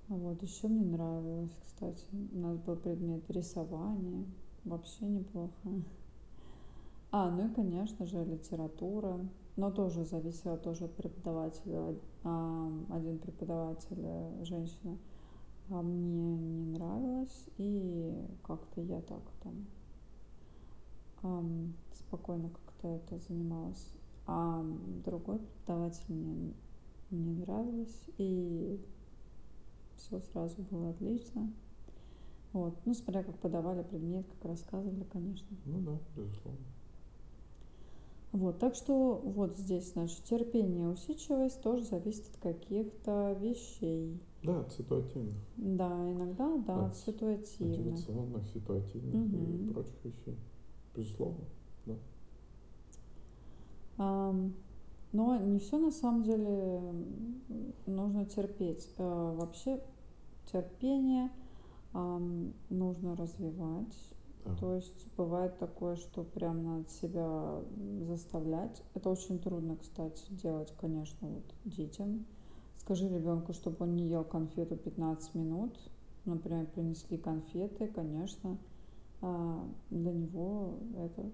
Вот, 0.10 0.42
еще 0.42 0.68
мне 0.68 0.86
нравилось, 0.86 1.56
кстати, 1.64 2.04
у 2.34 2.40
нас 2.40 2.58
был 2.58 2.76
предмет 2.76 3.30
рисования, 3.30 4.26
вообще 4.66 5.06
неплохо. 5.06 5.54
А, 7.12 7.32
ну 7.32 7.48
и, 7.48 7.54
конечно 7.56 8.06
же, 8.06 8.24
литература, 8.24 9.20
но 9.56 9.72
тоже 9.72 10.06
зависело 10.06 10.58
тоже 10.58 10.86
от 10.86 10.96
преподавателя. 10.96 11.96
Один 12.24 13.18
преподаватель, 13.18 13.98
э, 13.98 14.46
женщина, 14.46 14.96
а 15.72 15.82
мне 15.82 16.38
не 16.38 16.66
нравилось, 16.78 17.50
и 17.58 18.14
как-то 18.44 18.82
я 18.82 19.02
так 19.02 19.24
там 19.42 19.66
спокойно 21.94 22.50
как-то 22.50 22.88
это 22.90 23.18
занималась. 23.28 23.94
А 24.28 24.64
другой 25.04 25.40
преподаватель 25.40 26.14
мне 26.14 26.54
не 27.10 27.34
нравилось, 27.34 28.04
и 28.20 28.80
все 30.00 30.20
сразу 30.32 30.62
было 30.64 30.92
отлично. 30.92 31.52
Вот. 32.54 32.76
Ну, 32.86 32.94
смотря 32.94 33.24
как 33.24 33.38
подавали 33.38 33.84
предмет, 33.84 34.26
как 34.28 34.50
рассказывали, 34.50 35.04
конечно. 35.12 35.48
Ну 35.66 35.80
да, 35.82 36.00
безусловно. 36.16 36.66
Вот, 38.32 38.60
так 38.60 38.76
что 38.76 39.16
вот 39.24 39.58
здесь, 39.58 39.94
значит, 39.94 40.24
терпение, 40.24 40.88
усидчивость 40.88 41.62
тоже 41.62 41.84
зависит 41.84 42.30
от 42.30 42.38
каких-то 42.38 43.36
вещей. 43.40 44.22
Да, 44.44 44.62
от 44.62 44.72
ситуативных. 44.72 45.36
Да, 45.58 46.12
иногда, 46.12 46.58
да, 46.58 46.86
от, 46.86 46.92
от 46.92 46.98
ситуативных. 46.98 47.80
Мотивационных, 47.80 48.46
ситуативных 48.54 49.16
угу. 49.16 49.38
и 49.38 49.74
прочих 49.74 50.06
вещей. 50.06 50.38
Безусловно, 50.96 51.46
да. 51.88 51.96
А, 53.98 54.36
но 55.12 55.38
не 55.38 55.60
все 55.60 55.78
на 55.78 55.92
самом 55.92 56.24
деле 56.24 56.82
нужно 57.86 58.26
терпеть. 58.26 58.88
А, 58.98 59.34
вообще 59.34 59.82
терпение 60.52 61.30
нужно 62.70 63.16
развивать. 63.16 63.98
Да. 64.46 64.56
То 64.56 64.76
есть 64.76 65.08
бывает 65.18 65.58
такое, 65.58 65.96
что 65.96 66.24
прям 66.24 66.64
надо 66.64 66.90
себя 66.90 67.62
заставлять. 68.08 68.82
Это 68.94 69.10
очень 69.10 69.40
трудно, 69.40 69.76
кстати, 69.76 70.24
делать, 70.30 70.74
конечно, 70.80 71.28
вот 71.28 71.44
детям. 71.66 72.26
Скажи 72.78 73.10
ребенку, 73.10 73.54
чтобы 73.54 73.78
он 73.82 73.96
не 73.96 74.08
ел 74.08 74.24
конфету 74.24 74.78
15 74.78 75.36
минут. 75.36 75.78
Например, 76.26 76.66
принесли 76.68 77.18
конфеты, 77.18 77.88
конечно, 77.88 78.58
а 79.22 79.66
для 79.90 80.12
него 80.14 80.78
это, 80.98 81.32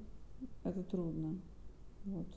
это 0.63 0.83
трудно. 0.83 1.38
Вот. 2.05 2.27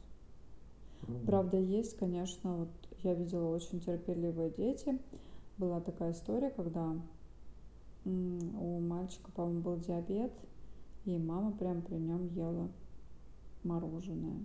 Правда, 1.26 1.56
есть, 1.56 1.96
конечно, 1.96 2.56
вот 2.56 2.68
я 3.02 3.14
видела 3.14 3.48
очень 3.48 3.80
терпеливые 3.80 4.50
дети. 4.50 4.98
Была 5.56 5.80
такая 5.80 6.12
история, 6.12 6.50
когда 6.50 6.94
у 8.04 8.80
мальчика, 8.80 9.30
по-моему, 9.32 9.61
был 9.61 9.76
диабет, 9.78 10.32
и 11.04 11.18
мама 11.18 11.52
прям 11.52 11.82
при 11.82 11.96
нем 11.96 12.26
ела 12.28 12.68
мороженое. 13.64 14.40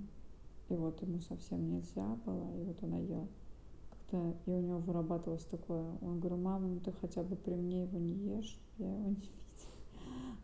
И 0.69 0.75
вот 0.75 1.01
ему 1.01 1.19
совсем 1.19 1.69
нельзя 1.69 2.17
было, 2.25 2.49
и 2.57 2.63
вот 2.63 2.81
она 2.83 2.97
ела. 2.97 3.27
Как-то 3.89 4.35
и 4.45 4.51
у 4.51 4.61
него 4.61 4.79
вырабатывалось 4.79 5.45
такое. 5.45 5.85
Он 6.01 6.19
говорю, 6.19 6.37
мама, 6.37 6.67
ну 6.67 6.79
ты 6.79 6.91
хотя 6.93 7.23
бы 7.23 7.35
при 7.35 7.55
мне 7.55 7.83
его 7.83 7.99
не 7.99 8.35
ешь, 8.35 8.57
я 8.77 8.91
его 8.91 9.09
не 9.09 9.29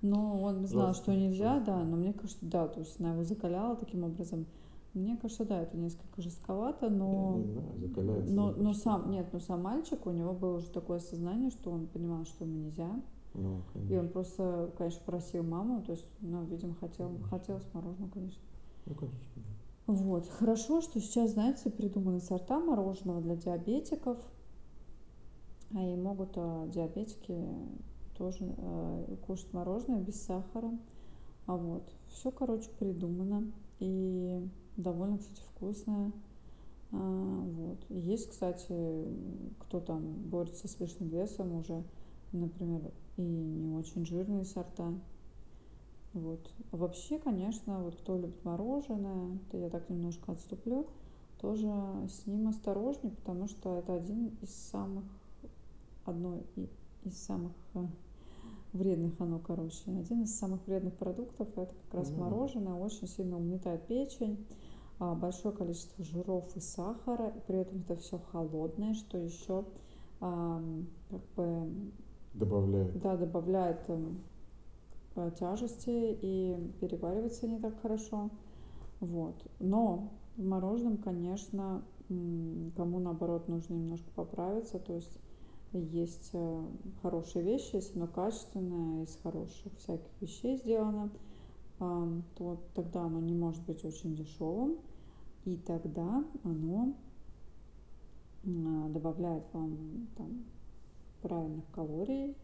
но 0.02 0.42
он 0.42 0.66
знал, 0.66 0.94
что 0.94 1.14
нельзя, 1.14 1.60
да, 1.60 1.84
но 1.84 1.98
мне 1.98 2.14
кажется, 2.14 2.38
да, 2.42 2.68
то 2.68 2.80
есть 2.80 3.00
она 3.00 3.12
его 3.12 3.24
закаляла 3.24 3.76
таким 3.76 4.04
образом. 4.04 4.46
Мне 4.94 5.18
кажется, 5.18 5.46
да, 5.46 5.62
это 5.62 5.78
несколько 5.78 6.22
жестковато, 6.22 6.90
но... 6.90 7.38
Я 7.38 7.44
не 7.78 7.88
знаю. 7.88 8.26
Но, 8.28 8.52
но 8.52 8.74
сам, 8.74 9.12
нет, 9.12 9.28
но 9.32 9.40
сам 9.40 9.62
мальчик, 9.62 10.06
у 10.06 10.12
него 10.12 10.34
было 10.34 10.58
уже 10.58 10.70
такое 10.70 11.00
сознание, 11.00 11.52
что 11.52 11.72
он 11.72 11.88
понимал, 11.88 12.26
что 12.26 12.46
ему 12.46 12.58
нельзя. 12.58 12.90
Ну, 13.36 13.62
и 13.90 13.96
он 13.96 14.10
просто, 14.10 14.72
конечно, 14.78 15.02
просил 15.06 15.44
маму, 15.44 15.84
то 15.84 15.92
есть, 15.92 16.06
ну, 16.22 16.44
видимо, 16.46 16.74
хотел, 16.76 17.10
конечно. 17.10 17.28
хотел 17.28 17.60
с 17.60 17.74
мороженым, 17.74 18.10
конечно. 18.10 18.42
Ну, 18.88 18.96
конечно. 18.96 19.20
Вот. 19.86 20.28
Хорошо, 20.28 20.82
что 20.82 21.00
сейчас, 21.00 21.32
знаете, 21.32 21.70
придуманы 21.70 22.20
сорта 22.20 22.60
мороженого 22.60 23.22
для 23.22 23.36
диабетиков. 23.36 24.18
А 25.74 25.84
и 25.84 25.96
могут 25.96 26.32
а, 26.36 26.68
диабетики 26.68 27.44
тоже 28.18 28.54
э, 28.58 29.16
кушать 29.26 29.52
мороженое 29.54 30.02
без 30.02 30.22
сахара. 30.22 30.72
А 31.48 31.56
вот, 31.56 31.92
все, 32.10 32.30
короче, 32.30 32.70
придумано. 32.78 33.52
И 33.80 34.48
довольно, 34.82 35.18
кстати, 35.18 35.42
вкусное. 35.56 36.12
А, 36.92 36.98
вот. 36.98 37.86
Есть, 37.90 38.32
кстати, 38.32 39.06
кто 39.60 39.80
там 39.80 40.14
борется 40.30 40.68
с 40.68 40.80
лишним 40.80 41.10
весом 41.10 41.54
уже, 41.56 41.84
например, 42.32 42.92
и 43.18 43.22
не 43.22 43.74
очень 43.76 44.06
жирные 44.06 44.46
сорта. 44.46 44.94
Вот. 46.14 46.52
А 46.72 46.78
вообще, 46.78 47.20
конечно, 47.20 47.84
вот 47.84 47.96
кто 47.96 48.18
любит 48.18 48.44
мороженое, 48.44 49.38
то 49.52 49.58
я 49.58 49.70
так 49.70 49.90
немножко 49.90 50.32
отступлю, 50.32 50.88
тоже 51.40 51.68
с 52.08 52.26
ним 52.26 52.48
осторожнее, 52.48 53.14
потому 53.14 53.48
что 53.48 53.78
это 53.78 53.94
один 53.94 54.38
из 54.42 54.50
самых, 54.50 55.06
одно 56.06 56.42
из 57.04 57.18
самых 57.18 57.52
э, 57.76 57.86
вредных 58.74 59.20
оно, 59.22 59.40
короче. 59.40 59.84
Один 59.86 60.24
из 60.24 60.36
самых 60.36 60.66
вредных 60.66 60.96
продуктов 60.96 61.48
это 61.56 61.74
как 61.86 61.94
раз 61.94 62.10
mm 62.10 62.20
мороженое, 62.20 62.74
очень 62.74 63.08
сильно 63.08 63.38
угнетает 63.38 63.86
печень, 63.86 64.46
большое 65.00 65.56
количество 65.56 66.04
жиров 66.04 66.56
и 66.56 66.60
сахара, 66.60 67.30
и 67.30 67.40
при 67.48 67.60
этом 67.60 67.82
это 67.88 67.96
все 67.96 68.20
холодное, 68.32 68.94
что 68.94 69.18
еще 69.18 69.66
а, 70.20 70.62
как 71.10 71.22
бы 71.36 71.72
добавляет. 72.34 73.00
Да, 73.00 73.16
добавляет 73.16 73.80
а, 75.16 75.32
тяжести 75.32 75.90
и 75.90 76.58
переваривается 76.82 77.48
не 77.48 77.60
так 77.60 77.82
хорошо. 77.82 78.30
Вот. 79.00 79.36
Но 79.60 80.12
В 80.36 80.46
мороженом, 80.46 80.98
конечно, 80.98 81.82
кому 82.76 83.00
наоборот 83.00 83.48
нужно 83.48 83.76
немножко 83.76 84.10
поправиться, 84.16 84.80
то 84.80 84.94
есть 84.94 85.18
есть 85.72 86.32
э, 86.34 86.66
хорошие 87.04 87.46
вещи, 87.46 87.76
если 87.76 87.98
оно 88.00 88.08
качественное, 88.08 89.04
из 89.04 89.16
хороших 89.22 89.72
всяких 89.78 90.10
вещей 90.20 90.58
сделано, 90.58 91.12
то 91.78 92.60
тогда 92.74 93.04
оно 93.04 93.20
не 93.20 93.34
может 93.34 93.64
быть 93.66 93.86
очень 93.86 94.16
дешевым, 94.16 94.80
и 95.46 95.58
тогда 95.58 96.24
оно 96.44 96.94
добавляет 98.44 99.44
вам 99.54 100.08
там 100.16 100.44
правильных 101.22 101.70
калорий 101.72 102.36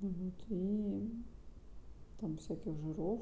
вот, 0.00 0.34
и 0.48 1.10
там 2.20 2.36
всяких 2.36 2.76
жиров. 2.76 3.20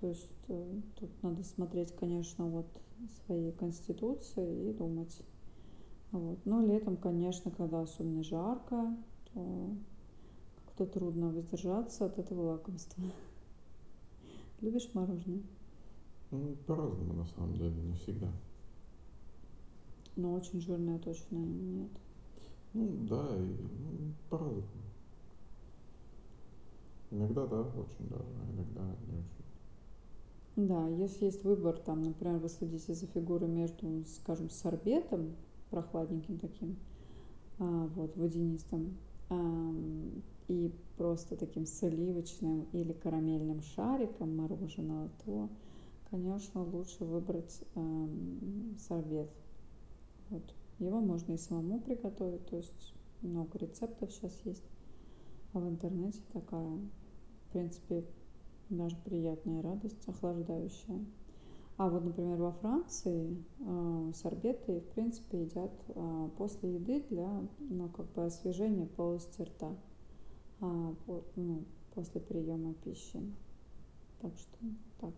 То 0.00 0.08
есть 0.08 0.28
э, 0.48 0.80
тут 0.96 1.10
надо 1.22 1.42
смотреть, 1.42 1.94
конечно, 1.96 2.46
вот 2.46 2.66
своей 3.24 3.52
конституции 3.52 4.70
и 4.70 4.72
думать. 4.72 5.22
Вот. 6.12 6.38
Но 6.44 6.64
летом, 6.64 6.96
конечно, 6.96 7.50
когда 7.50 7.82
особенно 7.82 8.22
жарко, 8.22 8.96
то 9.32 9.70
как-то 10.66 10.86
трудно 10.86 11.30
воздержаться 11.30 12.06
от 12.06 12.18
этого 12.18 12.52
лакомства. 12.52 13.04
Любишь 14.60 14.90
мороженое? 14.92 15.42
Ну, 16.30 16.56
по-разному, 16.66 17.14
на 17.14 17.26
самом 17.26 17.54
деле, 17.54 17.74
не 17.82 17.94
всегда. 17.94 18.30
Но 20.16 20.34
очень 20.34 20.60
жирное 20.60 20.98
точно 20.98 21.36
нет. 21.36 21.90
Ну, 22.72 22.88
да, 23.08 23.36
и 23.36 23.46
ну, 23.46 24.12
по-разному. 24.28 24.86
Иногда 27.10 27.46
да, 27.46 27.60
очень 27.60 28.08
даже, 28.08 28.24
а 28.24 28.52
иногда 28.52 28.82
не 29.06 29.18
очень. 29.18 29.36
Да, 30.56 30.88
если 30.88 31.26
есть 31.26 31.44
выбор, 31.44 31.78
там, 31.78 32.02
например, 32.02 32.38
вы 32.38 32.48
следите 32.48 32.94
за 32.94 33.06
фигурой 33.06 33.48
между, 33.48 34.04
скажем, 34.06 34.50
сорбетом, 34.50 35.36
прохладненьким 35.70 36.38
таким, 36.38 36.76
а, 37.58 37.86
вот, 37.94 38.16
водянистым, 38.16 38.96
а, 39.28 39.74
и 40.48 40.72
просто 40.96 41.36
таким 41.36 41.66
сливочным 41.66 42.66
или 42.72 42.92
карамельным 42.92 43.60
шариком 43.62 44.36
мороженого, 44.36 45.10
то, 45.24 45.48
конечно, 46.10 46.62
лучше 46.62 47.04
выбрать 47.04 47.62
э, 47.74 48.06
сорбет. 48.78 49.30
Вот. 50.30 50.54
Его 50.78 51.00
можно 51.00 51.32
и 51.32 51.38
самому 51.38 51.80
приготовить, 51.80 52.46
то 52.46 52.56
есть 52.56 52.94
много 53.22 53.58
рецептов 53.58 54.12
сейчас 54.12 54.38
есть. 54.44 54.64
А 55.52 55.60
в 55.60 55.68
интернете 55.68 56.20
такая, 56.32 56.78
в 57.46 57.52
принципе, 57.52 58.04
даже 58.68 58.96
приятная 59.04 59.62
радость, 59.62 60.06
охлаждающая. 60.08 61.04
А 61.78 61.90
вот, 61.90 62.04
например, 62.04 62.38
во 62.38 62.52
Франции 62.52 63.36
э, 63.58 64.12
сорбеты, 64.14 64.80
в 64.80 64.88
принципе, 64.94 65.42
едят 65.42 65.72
э, 65.88 66.28
после 66.38 66.74
еды 66.74 67.04
для, 67.10 67.42
ну, 67.58 67.88
как 67.90 68.06
бы 68.12 68.24
освежения 68.24 68.86
полости 68.86 69.42
рта 69.42 69.76
а, 70.60 70.94
по, 71.04 71.22
ну, 71.36 71.64
после 71.94 72.20
приема 72.20 72.72
пищи. 72.74 73.20
Так 74.20 74.36
что 74.38 74.58
так. 75.00 75.12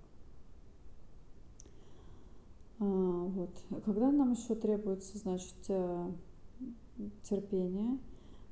А, 2.81 2.85
вот. 2.85 3.51
Когда 3.85 4.11
нам 4.11 4.33
еще 4.33 4.55
требуется, 4.55 5.19
значит, 5.19 5.55
э, 5.69 6.11
терпение, 7.23 7.99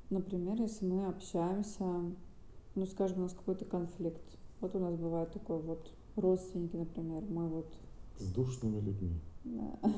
например, 0.09 0.61
если 0.61 0.85
мы 0.85 1.07
общаемся, 1.07 1.85
ну, 2.75 2.85
скажем, 2.85 3.19
у 3.19 3.21
нас 3.23 3.33
какой-то 3.33 3.65
конфликт. 3.65 4.21
Вот 4.59 4.75
у 4.75 4.79
нас 4.79 4.95
бывает 4.95 5.31
такой 5.31 5.59
вот 5.59 5.91
родственники, 6.15 6.75
например, 6.75 7.23
мы 7.29 7.47
вот... 7.47 7.73
С 8.17 8.31
душными 8.33 8.79
людьми. 8.79 9.19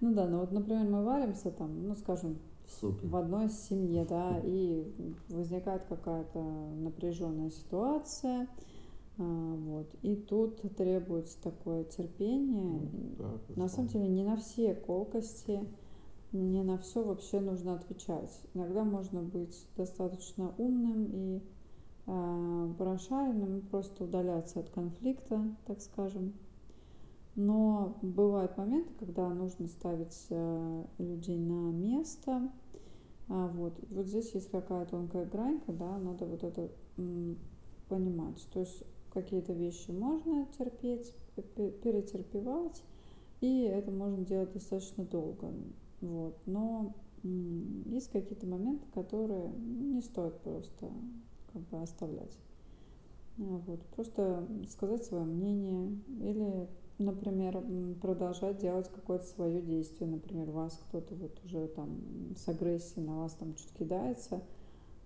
Ну 0.00 0.12
да, 0.12 0.26
ну 0.26 0.40
вот, 0.40 0.50
например, 0.50 0.84
мы 0.84 1.04
варимся 1.04 1.50
там, 1.52 1.86
ну, 1.86 1.94
скажем, 1.94 2.38
Супер. 2.80 3.06
в 3.06 3.16
одной 3.16 3.48
семье, 3.48 4.04
да, 4.04 4.40
и 4.44 4.92
возникает 5.28 5.84
какая-то 5.84 6.42
напряженная 6.42 7.50
ситуация, 7.50 8.48
вот. 9.16 9.94
И 10.02 10.16
тут 10.16 10.60
требуется 10.76 11.40
такое 11.40 11.84
терпение. 11.84 12.80
Ну, 12.92 13.14
да, 13.18 13.40
на 13.56 13.68
самом 13.68 13.88
деле 13.88 14.08
не 14.08 14.24
на 14.24 14.36
все 14.36 14.74
колкости, 14.74 15.60
не 16.32 16.62
на 16.62 16.78
все 16.78 17.04
вообще 17.04 17.40
нужно 17.40 17.74
отвечать. 17.74 18.40
Иногда 18.54 18.82
можно 18.82 19.22
быть 19.22 19.68
достаточно 19.76 20.52
умным 20.58 21.06
и 21.12 21.42
э, 22.06 22.74
прошаренным, 22.76 23.62
просто 23.62 24.04
удаляться 24.04 24.60
от 24.60 24.70
конфликта, 24.70 25.44
так 25.66 25.80
скажем. 25.80 26.34
Но 27.36 27.98
бывают 28.02 28.56
моменты, 28.56 28.92
когда 28.98 29.28
нужно 29.28 29.68
ставить 29.68 30.26
э, 30.30 30.84
людей 30.98 31.38
на 31.38 31.70
место. 31.72 32.50
А, 33.28 33.48
вот. 33.48 33.78
И 33.82 33.94
вот 33.94 34.06
здесь 34.06 34.34
есть 34.34 34.50
какая 34.50 34.86
тонкая 34.86 35.24
грань, 35.24 35.60
когда 35.66 35.98
надо 35.98 36.26
вот 36.26 36.44
это 36.44 36.70
м, 36.96 37.38
понимать. 37.88 38.46
То 38.52 38.60
есть 38.60 38.82
какие-то 39.14 39.52
вещи 39.52 39.90
можно 39.90 40.46
терпеть, 40.58 41.14
перетерпевать, 41.82 42.82
и 43.40 43.62
это 43.62 43.90
можно 43.90 44.24
делать 44.24 44.52
достаточно 44.52 45.04
долго. 45.04 45.52
Вот. 46.00 46.36
Но 46.46 46.94
есть 47.22 48.10
какие-то 48.10 48.46
моменты, 48.46 48.84
которые 48.92 49.48
не 49.48 50.02
стоит 50.02 50.38
просто 50.40 50.90
как 51.52 51.62
бы 51.62 51.80
оставлять. 51.80 52.36
А, 53.38 53.42
вот. 53.42 53.80
Просто 53.96 54.46
сказать 54.68 55.04
свое 55.04 55.24
мнение 55.24 55.98
или, 56.20 56.68
например, 56.98 57.64
продолжать 58.02 58.58
делать 58.58 58.88
какое-то 58.88 59.24
свое 59.24 59.62
действие. 59.62 60.10
Например, 60.10 60.50
вас 60.50 60.78
кто-то 60.88 61.14
вот 61.14 61.40
уже 61.44 61.68
там 61.68 62.00
с 62.36 62.46
агрессией 62.48 63.06
на 63.06 63.20
вас 63.20 63.32
там 63.34 63.54
чуть 63.54 63.72
кидается– 63.72 64.42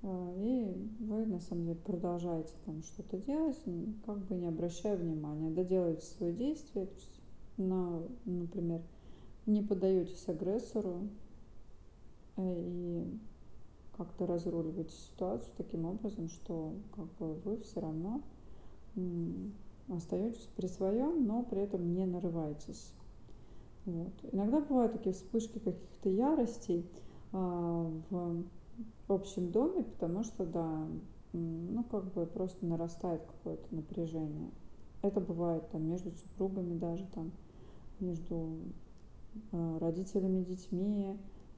и 0.03 0.89
вы 1.01 1.27
на 1.27 1.41
самом 1.41 1.67
деле 1.67 1.79
продолжаете 1.81 2.53
там 2.65 2.83
что-то 2.83 3.17
делать, 3.19 3.59
как 4.07 4.19
бы 4.19 4.35
не 4.37 4.47
обращая 4.47 4.97
внимания, 4.97 5.51
доделаете 5.51 6.07
свои 6.07 6.33
действия, 6.33 6.87
то 6.87 7.63
на, 7.63 8.03
например, 8.25 8.81
не 9.47 9.63
поддаетесь 9.63 10.29
агрессору 10.29 11.09
э, 12.37 12.55
и 12.57 13.19
как-то 13.97 14.27
разруливаете 14.27 14.93
ситуацию 14.93 15.53
таким 15.57 15.85
образом, 15.85 16.29
что 16.29 16.75
как 16.95 17.07
бы 17.19 17.35
вы 17.35 17.59
все 17.59 17.81
равно 17.81 18.23
остаетесь 19.89 20.49
при 20.57 20.67
своем, 20.67 21.27
но 21.27 21.43
при 21.43 21.63
этом 21.63 21.93
не 21.95 22.07
нарываетесь. 22.07 22.93
Вот. 23.87 24.13
Иногда 24.33 24.61
бывают 24.61 24.93
такие 24.93 25.15
вспышки 25.15 25.59
каких-то 25.59 26.09
яростей 26.11 26.87
а, 27.33 27.91
в 28.11 28.45
общем 29.09 29.51
доме, 29.51 29.85
потому 29.85 30.23
что, 30.25 30.45
да, 30.45 30.87
ну, 31.33 31.85
как 31.85 32.13
бы 32.13 32.27
просто 32.27 32.65
нарастает 32.67 33.23
какое-то 33.23 33.75
напряжение. 33.75 34.51
Это 35.03 35.21
бывает 35.21 35.69
там 35.71 35.89
между 35.89 36.11
супругами 36.11 36.77
даже, 36.79 37.07
там, 37.15 37.31
между 38.01 38.59
э, 39.53 39.79
родителями, 39.79 40.43
детьми, 40.43 41.17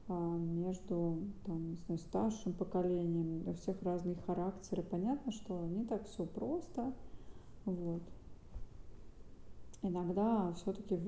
э, 0.08 0.12
между, 0.12 1.18
там, 1.44 1.70
не 1.70 1.76
знаю, 1.76 1.98
старшим 1.98 2.52
поколением. 2.52 3.48
У 3.48 3.54
всех 3.54 3.82
разные 3.82 4.16
характеры. 4.26 4.82
Понятно, 4.82 5.32
что 5.32 5.66
не 5.66 5.84
так 5.84 6.06
все 6.06 6.26
просто. 6.26 6.92
Вот. 7.64 8.02
Иногда 9.82 10.52
все-таки 10.54 10.98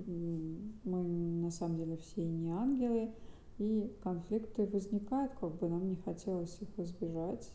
мы 0.85 1.03
на 1.03 1.51
самом 1.51 1.77
деле 1.77 1.99
все 1.99 2.25
не 2.25 2.51
ангелы, 2.51 3.11
и 3.63 3.93
конфликты 4.03 4.67
возникают, 4.67 5.33
как 5.35 5.55
бы 5.55 5.69
нам 5.69 5.89
не 5.89 5.97
хотелось 5.97 6.61
их 6.61 6.79
избежать. 6.79 7.53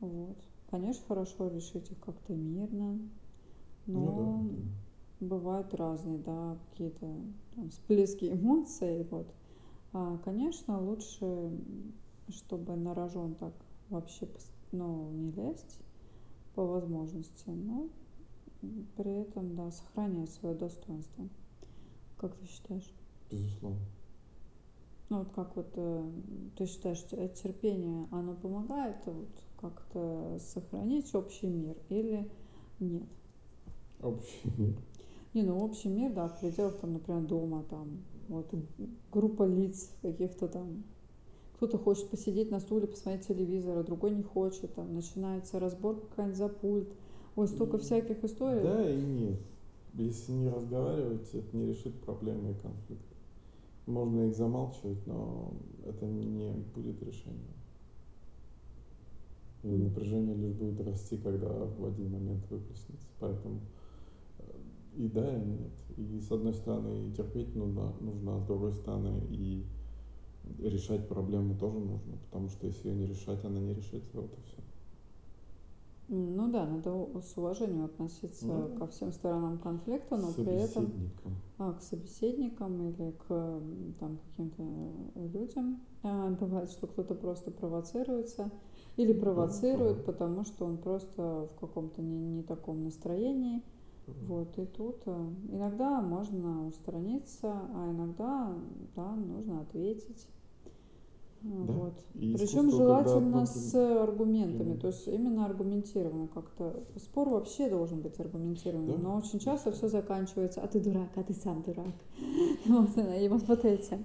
Вот. 0.00 0.36
Конечно, 0.68 1.04
хорошо 1.06 1.48
решить 1.48 1.90
их 1.92 2.00
как-то 2.00 2.34
мирно, 2.34 2.98
но 3.86 4.00
ну, 4.00 4.50
да, 5.20 5.26
бывают 5.26 5.74
разные, 5.74 6.18
да, 6.18 6.58
какие-то 6.70 7.06
там, 7.54 7.70
всплески 7.70 8.32
эмоций. 8.32 9.06
Вот. 9.10 9.32
А, 9.92 10.18
конечно, 10.24 10.80
лучше, 10.80 11.52
чтобы 12.28 12.74
на 12.74 12.92
рожон 12.92 13.36
так 13.36 13.54
вообще 13.90 14.26
ну, 14.72 15.10
не 15.12 15.30
лезть 15.30 15.78
по 16.54 16.66
возможности, 16.66 17.48
но 17.50 17.88
при 18.96 19.20
этом, 19.20 19.54
да, 19.54 19.70
сохранять 19.70 20.30
свое 20.30 20.56
достоинство. 20.56 21.28
Как 22.16 22.34
ты 22.34 22.46
считаешь? 22.46 22.90
Безусловно. 23.30 23.86
Ну 25.12 25.18
вот 25.18 25.28
как 25.34 25.54
вот 25.56 25.68
э, 25.74 26.10
ты 26.56 26.64
считаешь, 26.64 27.04
терпение, 27.34 28.08
оно 28.12 28.32
помогает 28.32 28.96
вот 29.04 29.28
как-то 29.60 30.38
сохранить 30.40 31.14
общий 31.14 31.48
мир 31.48 31.76
или 31.90 32.30
нет? 32.80 33.06
Общий 34.00 34.50
мир. 34.56 34.74
Не, 35.34 35.42
ну 35.42 35.62
общий 35.62 35.90
мир, 35.90 36.14
да, 36.14 36.28
в 36.28 36.40
пределах 36.40 36.78
там, 36.78 36.94
например, 36.94 37.24
дома, 37.24 37.62
там, 37.68 37.98
вот 38.28 38.54
группа 39.12 39.42
лиц 39.42 39.90
каких-то 40.00 40.48
там. 40.48 40.82
Кто-то 41.56 41.76
хочет 41.76 42.08
посидеть 42.08 42.50
на 42.50 42.60
стуле, 42.60 42.86
посмотреть 42.86 43.28
телевизор, 43.28 43.76
а 43.76 43.82
другой 43.82 44.12
не 44.12 44.22
хочет, 44.22 44.72
там 44.72 44.94
начинается 44.94 45.60
разбор 45.60 46.00
какая-нибудь 46.08 46.38
за 46.38 46.48
пульт. 46.48 46.88
Ой, 47.36 47.48
столько 47.48 47.76
всяких 47.76 48.24
историй. 48.24 48.62
Да 48.62 48.90
и 48.90 48.96
нет. 48.96 49.38
если 49.92 50.32
не 50.32 50.48
разговаривать, 50.48 51.28
это 51.34 51.54
не 51.54 51.66
решит 51.66 52.00
проблемы 52.00 52.52
и 52.52 52.54
конфликты. 52.54 53.11
Можно 53.86 54.28
их 54.28 54.36
замалчивать, 54.36 55.06
но 55.06 55.54
это 55.84 56.06
не 56.06 56.52
будет 56.74 57.02
решением. 57.02 57.56
И 59.64 59.68
напряжение 59.68 60.34
лишь 60.34 60.54
будет 60.54 60.80
расти, 60.80 61.16
когда 61.16 61.48
в 61.48 61.84
один 61.84 62.10
момент 62.10 62.48
выплеснется. 62.50 63.06
Поэтому 63.20 63.60
э, 64.38 64.44
и 64.96 65.08
да, 65.08 65.36
и 65.36 65.44
нет. 65.44 65.72
И 65.96 66.20
с 66.20 66.30
одной 66.30 66.54
стороны 66.54 67.08
и 67.08 67.12
терпеть 67.12 67.54
нужно, 67.54 67.92
нужно, 68.00 68.36
а 68.36 68.40
с 68.40 68.46
другой 68.46 68.72
стороны 68.72 69.20
и 69.30 69.64
решать 70.58 71.08
проблему 71.08 71.56
тоже 71.56 71.78
нужно, 71.78 72.16
потому 72.24 72.48
что 72.48 72.66
если 72.66 72.88
ее 72.88 72.96
не 72.96 73.06
решать, 73.06 73.44
она 73.44 73.60
не 73.60 73.74
решится, 73.74 74.20
вот 74.20 74.32
и 74.32 74.42
все. 74.42 74.62
Ну 76.08 76.48
да, 76.50 76.66
надо 76.66 77.20
с 77.20 77.36
уважением 77.36 77.84
относиться 77.84 78.46
ну, 78.46 78.76
ко 78.76 78.86
всем 78.88 79.12
сторонам 79.12 79.58
конфликта, 79.58 80.16
но 80.16 80.32
при 80.32 80.52
этом 80.52 80.92
а, 81.58 81.72
к 81.72 81.82
собеседникам 81.82 82.90
или 82.90 83.12
к 83.12 83.60
там, 83.98 84.18
каким-то 84.28 84.62
людям. 85.32 85.80
А, 86.02 86.30
бывает, 86.30 86.70
что 86.70 86.86
кто-то 86.86 87.14
просто 87.14 87.50
провоцируется 87.50 88.50
или 88.96 89.12
провоцирует, 89.12 89.98
да, 89.98 90.12
потому 90.12 90.44
что 90.44 90.66
он 90.66 90.76
просто 90.76 91.46
в 91.46 91.60
каком-то 91.60 92.02
не, 92.02 92.20
не 92.20 92.42
таком 92.42 92.84
настроении. 92.84 93.62
Вот, 94.06 94.58
и 94.58 94.66
тут 94.66 95.02
а, 95.06 95.32
иногда 95.50 96.00
можно 96.00 96.66
устраниться, 96.66 97.52
а 97.74 97.90
иногда, 97.90 98.54
да, 98.96 99.14
нужно 99.14 99.60
ответить. 99.60 100.28
Да? 101.44 101.72
Вот. 101.72 101.94
И 102.14 102.36
Причем 102.36 102.70
желательно 102.70 103.46
с 103.46 103.74
аргументами, 103.74 104.76
то 104.76 104.88
есть 104.88 105.08
именно 105.08 105.46
аргументированно 105.46 106.28
как-то. 106.28 106.84
Спор 106.96 107.30
вообще 107.30 107.68
должен 107.68 108.00
быть 108.00 108.18
аргументированным, 108.20 108.96
да? 108.96 109.02
но 109.02 109.16
очень 109.16 109.40
часто 109.40 109.72
все 109.72 109.88
заканчивается, 109.88 110.60
а 110.60 110.68
ты 110.68 110.80
дурак, 110.80 111.10
а 111.16 111.22
ты 111.22 111.34
сам 111.34 111.62
дурак. 111.62 111.86
Вот, 112.66 112.90
и 112.96 113.28
вот, 113.28 113.42
вот 113.48 113.64
этим. 113.64 114.04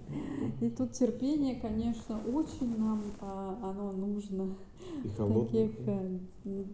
И 0.61 0.69
тут 0.69 0.93
терпение, 0.93 1.55
конечно, 1.59 2.19
очень 2.33 2.75
нам 2.77 3.03
а, 3.19 3.57
оно 3.69 3.91
нужно. 3.91 4.55
И 5.03 5.07
холодный. 5.17 5.67
Таких, 5.67 5.87
э, 5.87 6.19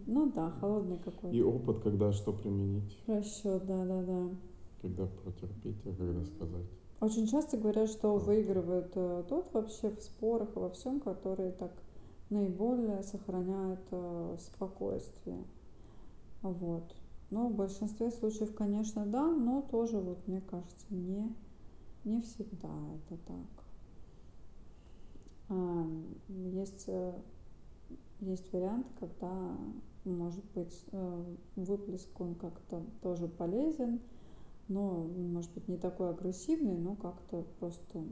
ну 0.06 0.32
да, 0.34 0.50
холодный 0.60 0.98
какой-то. 0.98 1.36
И 1.36 1.42
опыт, 1.42 1.80
когда 1.80 2.12
что 2.12 2.32
применить. 2.32 2.98
Расчет, 3.06 3.66
да, 3.66 3.84
да, 3.84 4.02
да. 4.02 4.28
Когда 4.80 5.06
протерпеть, 5.06 5.76
а 5.84 5.94
когда 5.94 6.24
сказать. 6.24 6.66
Очень 7.04 7.26
часто 7.26 7.58
говорят, 7.58 7.90
что 7.90 8.16
выигрывает 8.16 8.90
э, 8.94 9.24
тот 9.28 9.52
вообще 9.52 9.90
в 9.90 10.00
спорах 10.00 10.56
и 10.56 10.58
во 10.58 10.70
всем, 10.70 11.00
который 11.00 11.52
так 11.52 11.70
наиболее 12.30 13.02
сохраняет 13.02 13.82
э, 13.90 14.36
спокойствие. 14.40 15.44
Вот. 16.40 16.96
Но 17.28 17.48
в 17.48 17.54
большинстве 17.56 18.10
случаев, 18.10 18.54
конечно, 18.54 19.04
да, 19.04 19.26
но 19.30 19.60
тоже, 19.60 19.98
вот 19.98 20.26
мне 20.26 20.40
кажется, 20.40 20.86
не, 20.88 21.30
не 22.04 22.22
всегда 22.22 22.72
это 22.94 23.20
так. 23.26 23.64
А, 25.50 25.86
есть, 26.28 26.84
э, 26.86 27.12
есть 28.20 28.50
вариант, 28.50 28.86
когда, 28.98 29.58
может 30.06 30.44
быть, 30.54 30.86
выплеск 31.54 32.18
он 32.18 32.34
как-то 32.36 32.82
тоже 33.02 33.28
полезен, 33.28 34.00
но, 34.68 35.04
может 35.04 35.52
быть, 35.52 35.68
не 35.68 35.76
такой 35.76 36.10
агрессивный, 36.10 36.76
но 36.76 36.94
как-то 36.96 37.44
просто 37.58 38.04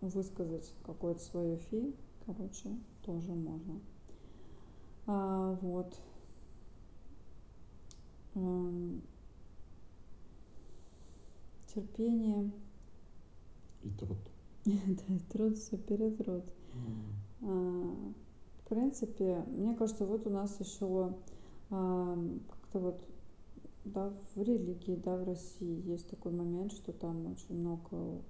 высказать 0.00 0.72
какое-то 0.84 1.20
свое 1.20 1.56
фи, 1.56 1.94
короче, 2.26 2.76
тоже 3.04 3.32
можно. 3.34 3.80
А, 5.06 5.58
вот. 5.60 6.00
терпение. 11.74 12.50
И 13.82 13.90
труд. 13.90 14.18
да, 14.64 15.14
и 15.14 15.18
труд, 15.32 15.56
все 15.58 15.76
перетрут. 15.76 16.44
Mm. 16.74 17.42
А, 17.42 18.12
в 18.64 18.68
принципе, 18.68 19.44
мне 19.48 19.74
кажется, 19.74 20.06
вот 20.06 20.26
у 20.26 20.30
нас 20.30 20.58
еще 20.60 21.14
а, 21.70 22.18
как-то 22.48 22.78
вот 22.78 23.04
да, 23.84 24.12
в 24.34 24.42
религии, 24.42 24.96
да, 24.96 25.16
в 25.16 25.24
России 25.24 25.88
есть 25.88 26.08
такой 26.08 26.32
момент, 26.32 26.72
что 26.72 26.92
там 26.92 27.26
очень 27.26 27.58
много 27.58 28.22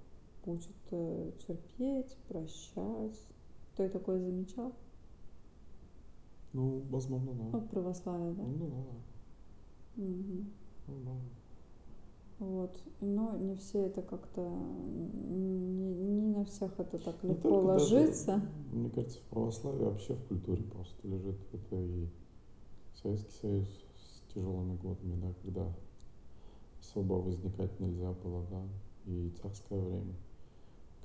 учат 0.45 0.75
э, 0.91 1.31
терпеть, 1.47 2.17
прощать. 2.27 3.19
Ты 3.75 3.89
такое 3.89 4.19
замечал? 4.19 4.73
Ну, 6.53 6.83
возможно, 6.89 7.33
да. 7.33 7.43
Ну, 7.51 7.59
в 7.59 7.67
православии, 7.69 8.33
да? 8.33 8.43
Ну, 8.43 8.67
да. 8.67 10.03
Угу. 10.03 10.45
Ну, 10.87 11.17
Вот. 12.39 12.83
Но 13.01 13.37
не 13.37 13.55
все 13.55 13.85
это 13.85 14.01
как-то, 14.01 14.41
не, 15.29 15.93
не 15.93 16.27
на 16.27 16.45
всех 16.45 16.79
это 16.79 16.99
так 16.99 17.23
легко 17.23 17.49
не 17.49 17.57
ложится. 17.57 18.33
Даже, 18.33 18.49
мне 18.71 18.89
кажется, 18.89 19.19
в 19.19 19.23
православии 19.23 19.83
вообще 19.83 20.15
в 20.15 20.23
культуре 20.27 20.63
просто 20.63 21.07
лежит 21.07 21.37
это 21.53 21.75
и 21.75 22.07
Советский 23.01 23.31
Союз 23.31 23.67
тяжелыми 24.33 24.77
годами, 24.77 25.19
да, 25.21 25.33
когда 25.41 25.73
особо 26.79 27.13
возникать 27.13 27.79
нельзя 27.79 28.11
было, 28.11 28.45
да, 28.49 28.61
и 29.05 29.31
царское 29.41 29.79
время, 29.79 30.15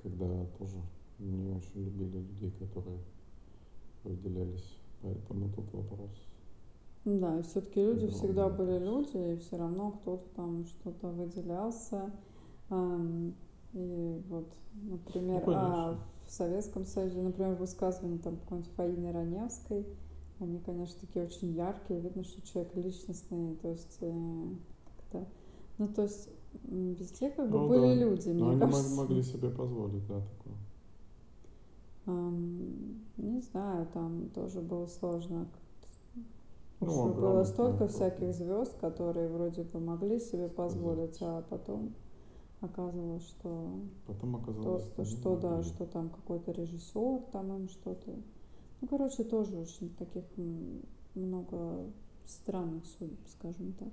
когда 0.01 0.45
тоже 0.57 0.77
не 1.19 1.51
очень 1.51 1.85
любили 1.85 2.17
людей, 2.17 2.51
которые 2.59 2.99
выделялись. 4.03 4.77
Поэтому 5.01 5.49
тут 5.49 5.73
вопрос. 5.73 6.11
Да, 7.05 7.39
и 7.39 7.41
все-таки 7.43 7.81
люди 7.81 8.07
да, 8.07 8.11
всегда 8.11 8.49
были 8.49 8.79
люди, 8.79 9.33
и 9.33 9.37
все 9.37 9.57
равно 9.57 9.91
кто-то 9.91 10.27
там 10.35 10.65
что-то 10.65 11.07
выделялся. 11.07 12.11
И 13.73 14.21
вот, 14.29 14.47
например, 14.73 15.43
ну, 15.45 15.53
а 15.55 15.99
в 16.27 16.31
Советском 16.31 16.85
Союзе, 16.85 17.21
например, 17.21 17.55
высказывания 17.55 18.19
там 18.19 18.37
какой-нибудь 18.37 18.71
Фаины 18.73 19.11
Раневской, 19.11 19.85
они, 20.39 20.59
конечно, 20.59 20.99
такие 21.01 21.25
очень 21.25 21.53
яркие, 21.53 21.99
видно, 21.99 22.23
что 22.23 22.41
человек 22.41 22.75
личностный, 22.75 23.55
то 23.55 23.69
есть 23.69 23.97
э, 24.01 24.47
как-то, 24.85 25.27
ну, 25.77 25.87
то 25.87 26.03
есть 26.03 26.29
везде 26.63 27.29
как 27.29 27.49
бы 27.49 27.59
ну, 27.59 27.67
были 27.67 27.95
да. 27.95 28.05
люди, 28.05 28.29
мне 28.29 28.43
Но 28.43 28.59
кажется. 28.59 28.85
они 28.85 28.95
могли 28.95 29.23
себе 29.23 29.49
позволить, 29.49 30.07
да, 30.07 30.21
такое. 30.21 30.55
Um, 32.05 33.01
не 33.17 33.41
знаю, 33.41 33.87
там 33.93 34.29
тоже 34.29 34.61
было 34.61 34.87
сложно. 34.87 35.47
Ну, 36.79 36.87
Уж 36.87 37.13
было 37.13 37.43
столько 37.43 37.87
всяких 37.87 38.33
звезд, 38.33 38.73
которые 38.79 39.27
вроде 39.27 39.63
бы 39.63 39.79
могли 39.79 40.19
себе 40.19 40.47
позволить, 40.47 41.17
а 41.21 41.43
потом 41.49 41.93
оказывалось, 42.61 43.27
что 43.27 43.69
потом 44.07 44.37
оказалось, 44.37 44.85
то, 44.95 45.03
что, 45.03 45.37
да, 45.37 45.61
что 45.63 45.85
там 45.85 46.09
какой-то 46.09 46.51
режиссер 46.51 47.21
там 47.31 47.53
им 47.55 47.67
что-то 47.67 48.15
ну, 48.81 48.87
короче, 48.87 49.23
тоже 49.23 49.57
очень 49.57 49.93
таких 49.95 50.23
много 51.15 51.91
странных 52.25 52.85
судеб, 52.85 53.19
скажем 53.27 53.73
так. 53.73 53.91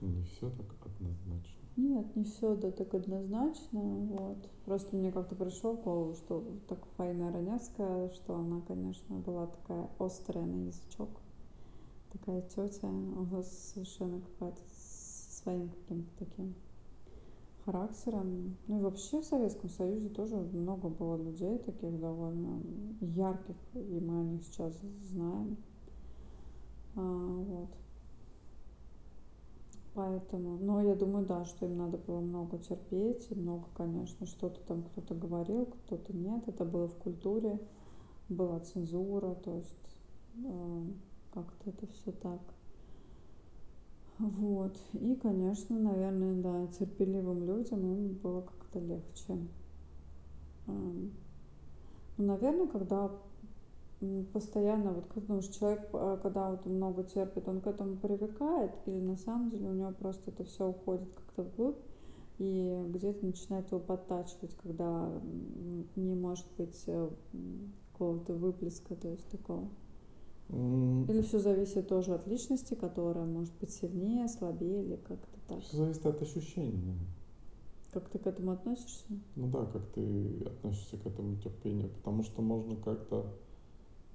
Не 0.00 0.22
все 0.22 0.50
так 0.50 0.66
однозначно. 0.84 1.66
Нет, 1.76 2.16
не 2.16 2.24
все 2.24 2.56
да 2.56 2.70
так 2.70 2.94
однозначно. 2.94 3.80
Вот. 3.80 4.50
Просто 4.64 4.96
мне 4.96 5.12
как-то 5.12 5.34
пришло 5.34 5.74
в 5.74 5.82
голову, 5.82 6.14
что 6.14 6.44
так 6.68 6.84
Фаина 6.96 7.30
Раневская, 7.30 8.08
что 8.10 8.36
она, 8.36 8.62
конечно, 8.62 9.16
была 9.16 9.46
такая 9.46 9.88
острая 9.98 10.46
на 10.46 10.66
язычок. 10.66 11.10
Такая 12.12 12.42
тетя, 12.42 12.88
у 12.88 13.24
вас 13.24 13.72
совершенно 13.74 14.20
какая-то 14.20 14.60
своим 14.66 15.68
каким-то 15.68 16.10
таким 16.18 16.54
характером. 17.66 18.56
Ну 18.68 18.78
и 18.78 18.82
вообще 18.82 19.20
в 19.20 19.24
Советском 19.24 19.68
Союзе 19.68 20.08
тоже 20.08 20.36
много 20.36 20.88
было 20.88 21.16
людей 21.16 21.58
таких 21.58 21.98
довольно 22.00 22.62
ярких, 23.00 23.56
и 23.74 24.00
мы 24.00 24.20
о 24.20 24.24
них 24.24 24.44
сейчас 24.44 24.72
знаем. 25.10 25.56
А, 26.94 27.00
вот. 27.02 27.68
Поэтому, 29.94 30.58
но 30.58 30.82
я 30.82 30.94
думаю, 30.94 31.26
да, 31.26 31.44
что 31.44 31.66
им 31.66 31.78
надо 31.78 31.96
было 31.96 32.20
много 32.20 32.58
терпеть, 32.58 33.26
и 33.30 33.34
много, 33.34 33.64
конечно, 33.74 34.26
что-то 34.26 34.60
там 34.66 34.82
кто-то 34.82 35.14
говорил, 35.14 35.66
кто-то 35.66 36.14
нет. 36.14 36.46
Это 36.46 36.64
было 36.64 36.86
в 36.86 36.94
культуре, 36.96 37.58
была 38.28 38.60
цензура, 38.60 39.34
то 39.36 39.54
есть 39.54 39.98
э, 40.44 40.82
как-то 41.32 41.70
это 41.70 41.86
все 41.86 42.12
так 42.12 42.40
вот. 44.18 44.78
И, 44.94 45.14
конечно, 45.16 45.78
наверное, 45.78 46.42
да, 46.42 46.66
терпеливым 46.78 47.46
людям 47.46 47.80
им 47.80 48.14
было 48.14 48.42
как-то 48.42 48.78
легче. 48.78 49.38
Ну, 50.66 51.10
наверное, 52.16 52.66
когда 52.66 53.10
постоянно, 54.32 54.92
вот 54.92 55.26
думаешь, 55.26 55.48
человек, 55.48 55.88
а, 55.92 56.16
когда 56.18 56.50
вот 56.50 56.66
много 56.66 57.04
терпит, 57.04 57.48
он 57.48 57.60
к 57.60 57.66
этому 57.66 57.96
привыкает, 57.96 58.72
или 58.86 59.00
на 59.00 59.16
самом 59.16 59.50
деле 59.50 59.68
у 59.68 59.74
него 59.74 59.92
просто 59.92 60.30
это 60.30 60.44
все 60.44 60.68
уходит 60.68 61.08
как-то 61.14 61.42
вглубь, 61.42 61.78
и 62.38 62.82
где-то 62.88 63.24
начинает 63.24 63.70
его 63.70 63.80
подтачивать, 63.80 64.54
когда 64.62 65.10
не 65.96 66.14
может 66.14 66.46
быть 66.58 66.84
э, 66.86 67.08
какого-то 67.92 68.34
выплеска, 68.34 68.94
то 68.94 69.08
есть 69.08 69.26
такого. 69.30 69.68
Или 70.48 71.22
все 71.22 71.40
зависит 71.40 71.88
тоже 71.88 72.14
от 72.14 72.26
личности, 72.26 72.74
которая 72.74 73.24
может 73.24 73.52
быть 73.60 73.70
сильнее, 73.70 74.28
слабее 74.28 74.84
или 74.84 74.96
как-то 74.96 75.36
так? 75.48 75.60
Все 75.60 75.76
зависит 75.76 76.06
от 76.06 76.22
ощущений. 76.22 76.98
Как 77.92 78.08
ты 78.08 78.18
к 78.18 78.26
этому 78.26 78.52
относишься? 78.52 79.04
Ну 79.36 79.48
да, 79.48 79.64
как 79.66 79.86
ты 79.88 80.42
относишься 80.44 80.98
к 80.98 81.06
этому 81.06 81.36
терпению. 81.36 81.88
Потому 81.88 82.22
что 82.22 82.42
можно 82.42 82.76
как-то 82.76 83.26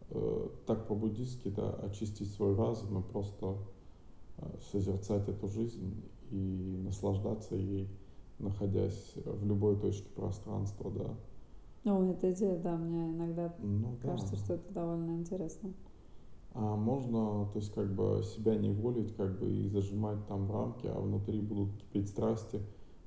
э, 0.09 0.49
так 0.67 0.87
по-буддистски 0.87 1.49
да, 1.49 1.71
очистить 1.73 2.31
свой 2.31 2.55
разум 2.55 2.99
и 2.99 3.03
просто 3.03 3.57
э, 4.37 4.45
созерцать 4.71 5.27
эту 5.27 5.47
жизнь 5.47 6.01
и 6.29 6.79
наслаждаться 6.85 7.55
ей, 7.55 7.89
находясь 8.39 9.13
в 9.15 9.45
любой 9.45 9.77
точке 9.79 10.09
пространства, 10.15 10.91
да. 10.91 11.15
Ну, 11.83 12.11
эта 12.11 12.31
идея, 12.31 12.57
да, 12.59 12.77
мне 12.77 13.09
иногда 13.11 13.53
ну, 13.57 13.97
кажется, 14.01 14.35
да. 14.35 14.37
что 14.37 14.53
это 14.53 14.73
довольно 14.73 15.17
интересно. 15.17 15.73
А 16.53 16.75
можно, 16.75 17.47
то 17.53 17.59
есть, 17.59 17.73
как 17.73 17.93
бы 17.93 18.23
себя 18.23 18.55
не 18.55 18.71
волить, 18.71 19.15
как 19.15 19.39
бы 19.39 19.49
и 19.49 19.67
зажимать 19.69 20.25
там 20.27 20.47
в 20.47 20.51
рамки, 20.51 20.87
а 20.87 20.99
внутри 20.99 21.39
будут 21.39 21.75
кипеть 21.77 22.09
страсти, 22.09 22.59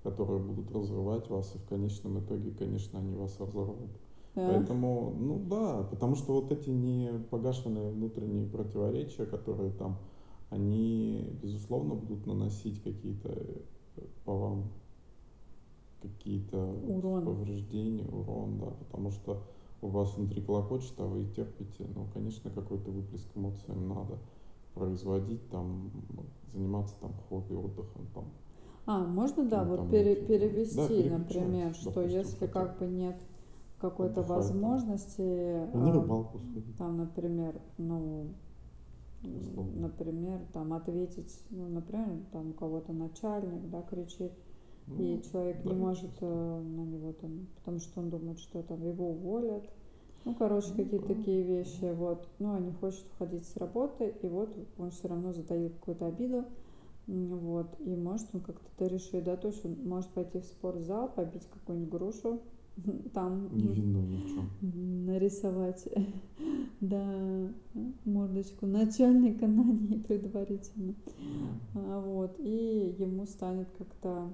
которые 0.03 0.41
будут 0.41 0.71
разрывать 0.73 1.29
вас, 1.29 1.55
и 1.55 1.59
в 1.59 1.65
конечном 1.67 2.21
итоге, 2.21 2.53
конечно, 2.53 2.99
они 2.99 3.15
вас 3.15 3.39
разорвут. 3.39 3.91
Да. 4.35 4.49
Поэтому, 4.49 5.15
ну 5.19 5.39
да, 5.39 5.85
потому 5.85 6.17
что 6.17 6.41
вот 6.41 6.51
эти 6.53 6.71
не 6.71 7.11
погашенные 7.31 7.91
внутренние 7.91 8.47
противоречия, 8.47 9.27
которые 9.27 9.71
там, 9.73 9.99
они, 10.51 11.39
безусловно, 11.43 11.95
будут 11.95 12.27
наносить 12.27 12.83
какие-то 12.83 13.29
э, 13.29 14.01
по 14.25 14.37
вам 14.37 14.65
какие-то 16.03 16.59
урон. 16.59 17.25
повреждения, 17.25 18.07
урон, 18.07 18.59
да, 18.59 18.67
потому 18.67 19.11
что 19.11 19.43
у 19.85 19.89
вас 19.89 20.17
внутри 20.17 20.41
клокочет, 20.41 20.95
а 20.99 21.05
вы 21.05 21.27
терпите, 21.27 21.87
ну, 21.95 22.07
конечно, 22.15 22.51
какой-то 22.51 22.91
выплеск 22.91 23.29
эмоций 23.37 23.75
надо 23.75 24.19
производить, 24.75 25.47
там, 25.51 25.91
заниматься 26.53 26.95
там 27.01 27.13
хобби, 27.29 27.55
отдыхом, 27.55 28.07
там. 28.15 28.25
А, 28.87 29.05
можно, 29.05 29.45
да, 29.45 29.63
вот 29.63 29.91
пере, 29.91 30.17
перевести, 30.17 31.09
да, 31.09 31.19
например, 31.19 31.75
что 31.75 31.91
допустим, 31.91 32.19
если 32.19 32.47
хотя. 32.47 32.53
как 32.53 32.79
бы 32.79 32.87
нет 32.87 33.17
какой-то 33.79 34.23
возможности, 34.23 35.69
там. 35.73 35.85
на 35.85 35.93
рыбалку 35.93 36.39
сходить. 36.39 36.77
Там, 36.79 36.97
например, 36.97 37.61
ну, 37.77 38.29
Условно. 39.23 39.83
например, 39.83 40.41
там 40.55 40.73
ответить, 40.73 41.43
ну, 41.51 41.69
например, 41.69 42.21
там 42.33 42.51
у 42.51 42.53
кого-то 42.55 42.95
начальник, 42.95 43.69
да, 43.71 43.83
кричит, 43.83 44.33
ну, 44.33 44.44
и 44.87 45.23
человек 45.31 45.63
да, 45.63 45.71
не 45.71 45.77
может 45.77 46.11
э, 46.21 46.27
на 46.27 46.85
него 46.85 47.13
там, 47.13 47.47
потому 47.57 47.79
что 47.79 48.01
он 48.01 48.11
думает, 48.11 48.39
что 48.39 48.63
там 48.63 48.87
его 48.87 49.11
уволят. 49.11 49.65
Ну, 50.25 50.35
короче, 50.35 50.69
ну, 50.71 50.77
какие-то 50.77 51.07
да. 51.07 51.15
такие 51.15 51.43
вещи, 51.43 51.93
вот. 51.93 52.29
Ну, 52.39 52.55
а 52.55 52.61
не 52.61 52.73
хочет 52.73 53.05
уходить 53.15 53.47
с 53.47 53.57
работы, 53.57 54.15
и 54.23 54.27
вот 54.27 54.55
он 54.79 54.91
все 54.91 55.09
равно 55.09 55.33
затаил 55.33 55.71
какую-то 55.71 56.07
обиду, 56.07 56.45
вот, 57.07 57.77
и 57.81 57.95
может 57.95 58.29
он 58.33 58.41
как-то 58.41 58.67
это 58.77 58.95
решит, 58.95 59.25
да, 59.25 59.37
то 59.37 59.49
есть 59.49 59.65
он 59.65 59.77
может 59.85 60.09
пойти 60.11 60.41
в 60.41 60.45
спортзал, 60.45 61.09
побить 61.09 61.47
какую-нибудь 61.47 61.91
грушу, 61.91 62.41
там 63.15 63.55
не 63.55 63.69
видно 63.69 63.99
ничего. 63.99 64.45
нарисовать, 64.63 65.87
да, 66.81 67.53
мордочку 68.07 68.67
начальника 68.67 69.47
на 69.47 69.63
ней 69.63 69.99
предварительно, 70.09 70.95
а, 71.75 72.01
вот, 72.01 72.37
и 72.39 72.97
ему 72.99 73.27
станет 73.27 73.69
как-то 73.77 74.31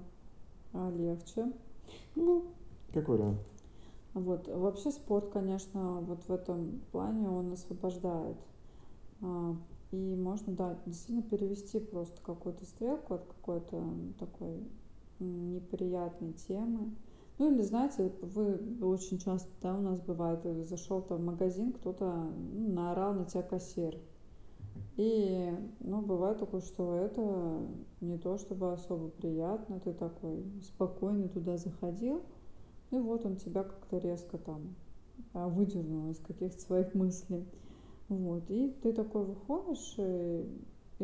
легче. 0.72 1.52
Ну, 2.14 2.44
как 2.92 3.08
вариант. 3.08 3.38
Вот. 4.14 4.48
Вообще 4.48 4.90
спорт, 4.90 5.30
конечно, 5.30 6.00
вот 6.00 6.24
в 6.24 6.30
этом 6.30 6.80
плане 6.92 7.28
он 7.28 7.52
освобождает. 7.52 8.36
А, 9.22 9.54
и 9.92 10.16
можно, 10.16 10.52
да, 10.54 10.78
действительно 10.86 11.22
перевести 11.22 11.78
просто 11.78 12.20
какую-то 12.22 12.64
стрелку 12.64 13.14
от 13.14 13.24
какой-то 13.24 13.82
такой 14.18 14.64
неприятной 15.18 16.32
темы. 16.32 16.94
Ну 17.38 17.54
или, 17.54 17.62
знаете, 17.62 18.12
вы 18.20 18.60
очень 18.82 19.18
часто, 19.18 19.48
да, 19.62 19.76
у 19.76 19.80
нас 19.80 20.00
бывает, 20.00 20.40
зашел 20.66 21.02
там 21.02 21.18
в 21.18 21.24
магазин, 21.24 21.72
кто-то 21.72 22.30
ну, 22.52 22.72
наорал 22.72 23.14
на 23.14 23.24
тебя 23.24 23.42
кассир. 23.42 23.96
И, 25.02 25.50
ну, 25.80 26.02
бывает 26.02 26.40
такое, 26.40 26.60
что 26.60 26.94
это 26.94 27.66
не 28.02 28.18
то 28.18 28.36
чтобы 28.36 28.70
особо 28.70 29.08
приятно, 29.08 29.80
ты 29.80 29.94
такой 29.94 30.44
спокойно 30.60 31.26
туда 31.26 31.56
заходил, 31.56 32.22
и 32.90 32.98
вот 32.98 33.24
он 33.24 33.36
тебя 33.36 33.62
как-то 33.62 33.96
резко 33.96 34.36
там 34.36 34.74
а, 35.32 35.48
выдернул 35.48 36.10
из 36.10 36.18
каких-то 36.18 36.60
своих 36.60 36.92
мыслей. 36.92 37.48
Вот, 38.10 38.50
и 38.50 38.76
ты 38.82 38.92
такой 38.92 39.24
выходишь 39.24 39.94
э, 39.96 40.44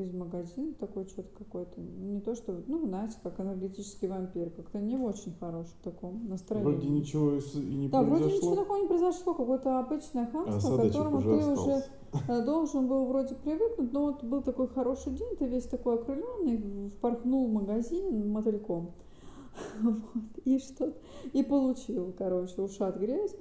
из 0.00 0.12
магазина, 0.12 0.74
такой 0.74 1.06
что-то 1.06 1.28
какой-то, 1.38 1.80
не 1.80 2.20
то 2.20 2.34
что, 2.34 2.62
ну, 2.66 2.86
знаете, 2.86 3.16
как 3.22 3.40
энергетический 3.40 4.08
вампир, 4.08 4.50
как-то 4.50 4.80
не 4.80 4.96
в 4.96 5.04
очень 5.04 5.34
хорошем 5.38 5.74
таком 5.82 6.28
настроении. 6.28 6.70
Вроде 6.70 6.88
ничего 6.88 7.38
и 7.54 7.74
не 7.74 7.88
да, 7.88 8.02
произошло. 8.02 8.18
вроде 8.18 8.36
ничего 8.36 8.56
такого 8.56 8.76
не 8.78 8.88
произошло, 8.88 9.34
какое-то 9.34 9.78
обычное 9.78 10.26
хамство, 10.26 10.74
а 10.74 10.78
к 10.78 10.82
которому 10.82 11.16
уже 11.18 11.28
ты 11.28 11.38
остался. 11.38 11.90
уже 12.12 12.24
э, 12.28 12.44
должен 12.44 12.88
был 12.88 13.06
вроде 13.06 13.34
привыкнуть, 13.34 13.92
но 13.92 14.06
вот 14.06 14.24
был 14.24 14.42
такой 14.42 14.68
хороший 14.68 15.12
день, 15.12 15.36
ты 15.38 15.46
весь 15.46 15.66
такой 15.66 15.96
окрыленный, 15.96 16.90
впорхнул 16.90 17.48
в 17.48 17.52
магазин 17.52 18.30
мотыльком. 18.30 18.92
Вот, 19.80 19.96
и 20.44 20.58
что 20.58 20.92
и 21.32 21.42
получил, 21.42 22.12
короче, 22.18 22.60
ушат 22.60 22.98
грязи. 22.98 23.38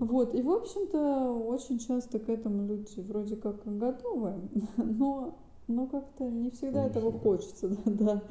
Вот, 0.00 0.34
и, 0.34 0.42
в 0.42 0.50
общем-то, 0.50 1.32
очень 1.32 1.78
часто 1.78 2.18
к 2.18 2.28
этому 2.28 2.66
люди 2.66 3.00
вроде 3.00 3.36
как 3.36 3.64
готовы, 3.64 4.34
но, 4.76 5.36
но 5.66 5.86
как-то 5.86 6.28
не 6.28 6.50
всегда 6.50 6.82
не 6.84 6.90
этого 6.90 7.10
всегда. 7.10 7.18
хочется, 7.18 7.68
да, 7.68 7.82
да. 7.86 8.22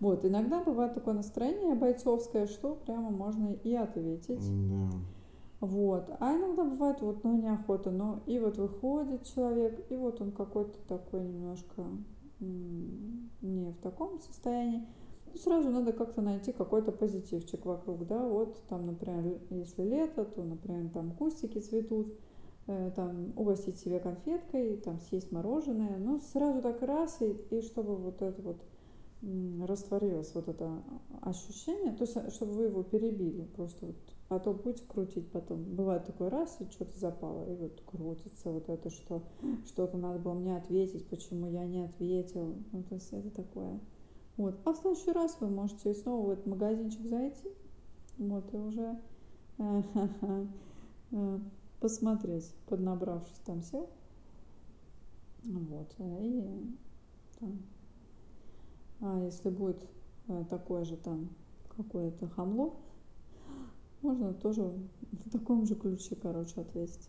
Вот, 0.00 0.24
иногда 0.24 0.62
бывает 0.62 0.94
такое 0.94 1.14
настроение 1.14 1.74
бойцовское, 1.74 2.46
что 2.46 2.74
прямо 2.74 3.10
можно 3.10 3.52
и 3.52 3.74
ответить. 3.74 4.44
Да. 4.68 4.90
Вот, 5.60 6.08
а 6.20 6.36
иногда 6.36 6.64
бывает 6.64 7.00
вот, 7.00 7.24
ну, 7.24 7.36
неохота, 7.36 7.90
ну, 7.90 8.20
и 8.26 8.38
вот 8.38 8.58
выходит 8.58 9.24
человек, 9.24 9.84
и 9.90 9.96
вот 9.96 10.20
он 10.20 10.30
какой-то 10.30 10.78
такой 10.86 11.24
немножко 11.24 11.84
не 12.38 13.72
в 13.72 13.78
таком 13.78 14.20
состоянии, 14.20 14.86
ну, 15.26 15.38
сразу 15.38 15.70
надо 15.70 15.92
как-то 15.92 16.22
найти 16.22 16.52
какой-то 16.52 16.92
позитивчик 16.92 17.66
вокруг, 17.66 18.06
да, 18.06 18.24
вот 18.26 18.62
там, 18.68 18.86
например, 18.86 19.40
если 19.50 19.82
лето, 19.82 20.24
то, 20.24 20.44
например, 20.44 20.90
там 20.90 21.10
кустики 21.10 21.58
цветут, 21.58 22.16
там 22.94 23.32
угостить 23.36 23.78
себе 23.78 23.98
конфеткой, 23.98 24.76
там 24.76 25.00
съесть 25.00 25.32
мороженое, 25.32 25.98
ну, 25.98 26.20
сразу 26.20 26.60
так 26.60 26.82
раз, 26.82 27.20
и, 27.22 27.32
и 27.50 27.62
чтобы 27.62 27.96
вот 27.96 28.20
это 28.20 28.40
вот 28.42 28.58
растворилось 29.66 30.32
вот 30.34 30.48
это 30.48 30.80
ощущение, 31.22 31.92
то 31.92 32.04
есть 32.04 32.16
э, 32.16 32.30
чтобы 32.30 32.52
вы 32.52 32.64
его 32.64 32.84
перебили, 32.84 33.44
просто 33.56 33.86
вот, 33.86 33.96
а 34.28 34.38
то 34.38 34.52
будете 34.52 34.84
крутить 34.84 35.28
потом. 35.32 35.64
Бывает 35.64 36.04
такой 36.04 36.28
раз, 36.28 36.56
и 36.60 36.70
что-то 36.70 36.96
запало, 36.98 37.50
и 37.50 37.56
вот 37.56 37.80
крутится 37.84 38.50
вот 38.50 38.68
это, 38.68 38.90
что 38.90 39.24
что-то 39.66 39.96
надо 39.96 40.20
было 40.20 40.34
мне 40.34 40.56
ответить, 40.56 41.08
почему 41.08 41.48
я 41.48 41.66
не 41.66 41.84
ответил, 41.84 42.54
ну, 42.70 42.82
то 42.84 42.94
есть 42.94 43.12
это 43.12 43.30
такое 43.30 43.80
вот. 44.36 44.56
А 44.64 44.72
в 44.72 44.76
следующий 44.76 45.10
раз 45.10 45.36
вы 45.40 45.48
можете 45.48 45.94
снова 45.94 46.26
в 46.26 46.30
этот 46.30 46.46
магазинчик 46.46 47.04
зайти, 47.06 47.48
вот, 48.18 48.54
и 48.54 48.56
уже 48.56 49.00
э, 49.58 49.82
э, 51.10 51.38
посмотреть, 51.80 52.54
поднабравшись 52.66 53.40
там 53.44 53.62
сел. 53.62 53.88
Вот, 55.44 55.94
и 55.98 56.44
там, 57.38 57.62
а 59.00 59.22
если 59.24 59.50
будет 59.50 59.86
э, 60.26 60.44
такое 60.50 60.84
же 60.84 60.96
там 60.96 61.30
какое-то 61.76 62.26
хамло, 62.28 62.74
можно 64.02 64.34
тоже 64.34 64.62
в 65.24 65.30
таком 65.30 65.64
же 65.64 65.74
ключе, 65.74 66.16
короче, 66.16 66.60
ответить. 66.60 67.08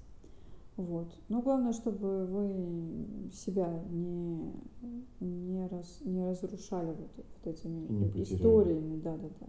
Вот. 0.77 1.13
Но 1.27 1.41
главное, 1.41 1.73
чтобы 1.73 2.25
вы 2.25 3.29
себя 3.33 3.83
не, 3.89 4.53
не, 5.19 5.67
раз, 5.67 5.99
не 6.05 6.23
разрушали 6.23 6.91
вот, 6.91 7.09
вот 7.17 7.47
этими 7.53 7.85
не 7.87 8.23
историями. 8.23 9.01
Да, 9.01 9.17
да, 9.17 9.27
да. 9.41 9.47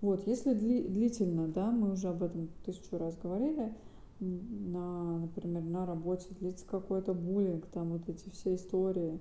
Вот, 0.00 0.26
если 0.26 0.54
дли, 0.54 0.82
длительно, 0.88 1.46
да, 1.48 1.70
мы 1.70 1.92
уже 1.92 2.08
об 2.08 2.22
этом 2.22 2.48
тысячу 2.64 2.98
раз 2.98 3.16
говорили, 3.16 3.72
на, 4.20 5.18
например, 5.18 5.62
на 5.62 5.86
работе 5.86 6.26
длится 6.40 6.66
какой-то 6.66 7.14
буллинг, 7.14 7.66
там 7.66 7.90
вот 7.90 8.08
эти 8.08 8.28
все 8.30 8.54
истории, 8.54 9.20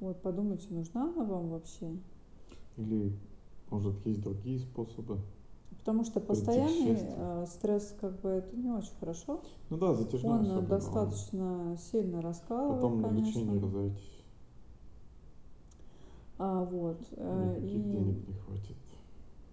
вот 0.00 0.20
подумайте, 0.22 0.66
нужна 0.70 1.04
она 1.04 1.24
вам 1.24 1.48
вообще? 1.50 1.96
Или, 2.76 3.12
может, 3.70 3.94
есть 4.06 4.22
другие 4.22 4.60
способы? 4.60 5.18
Потому 5.78 6.04
что 6.04 6.20
постоянный 6.20 6.96
э, 6.98 7.46
стресс, 7.48 7.94
как 8.00 8.20
бы, 8.20 8.30
это 8.30 8.56
не 8.56 8.70
очень 8.70 8.94
хорошо. 8.98 9.40
Ну 9.70 9.78
да, 9.78 9.94
затяжной 9.94 10.40
Он 10.40 10.40
особенно, 10.40 10.66
достаточно 10.66 11.70
он... 11.70 11.78
сильно 11.78 12.20
раскалывает, 12.20 12.82
Потом 12.82 13.02
конечно. 13.02 13.20
на 13.22 13.26
лечение 13.28 13.60
разойтись. 13.60 14.24
А, 16.38 16.64
вот. 16.64 16.98
Э, 17.12 17.58
Никаких 17.58 17.86
и... 17.86 17.90
денег 17.90 18.28
не 18.28 18.34
хватит. 18.34 18.76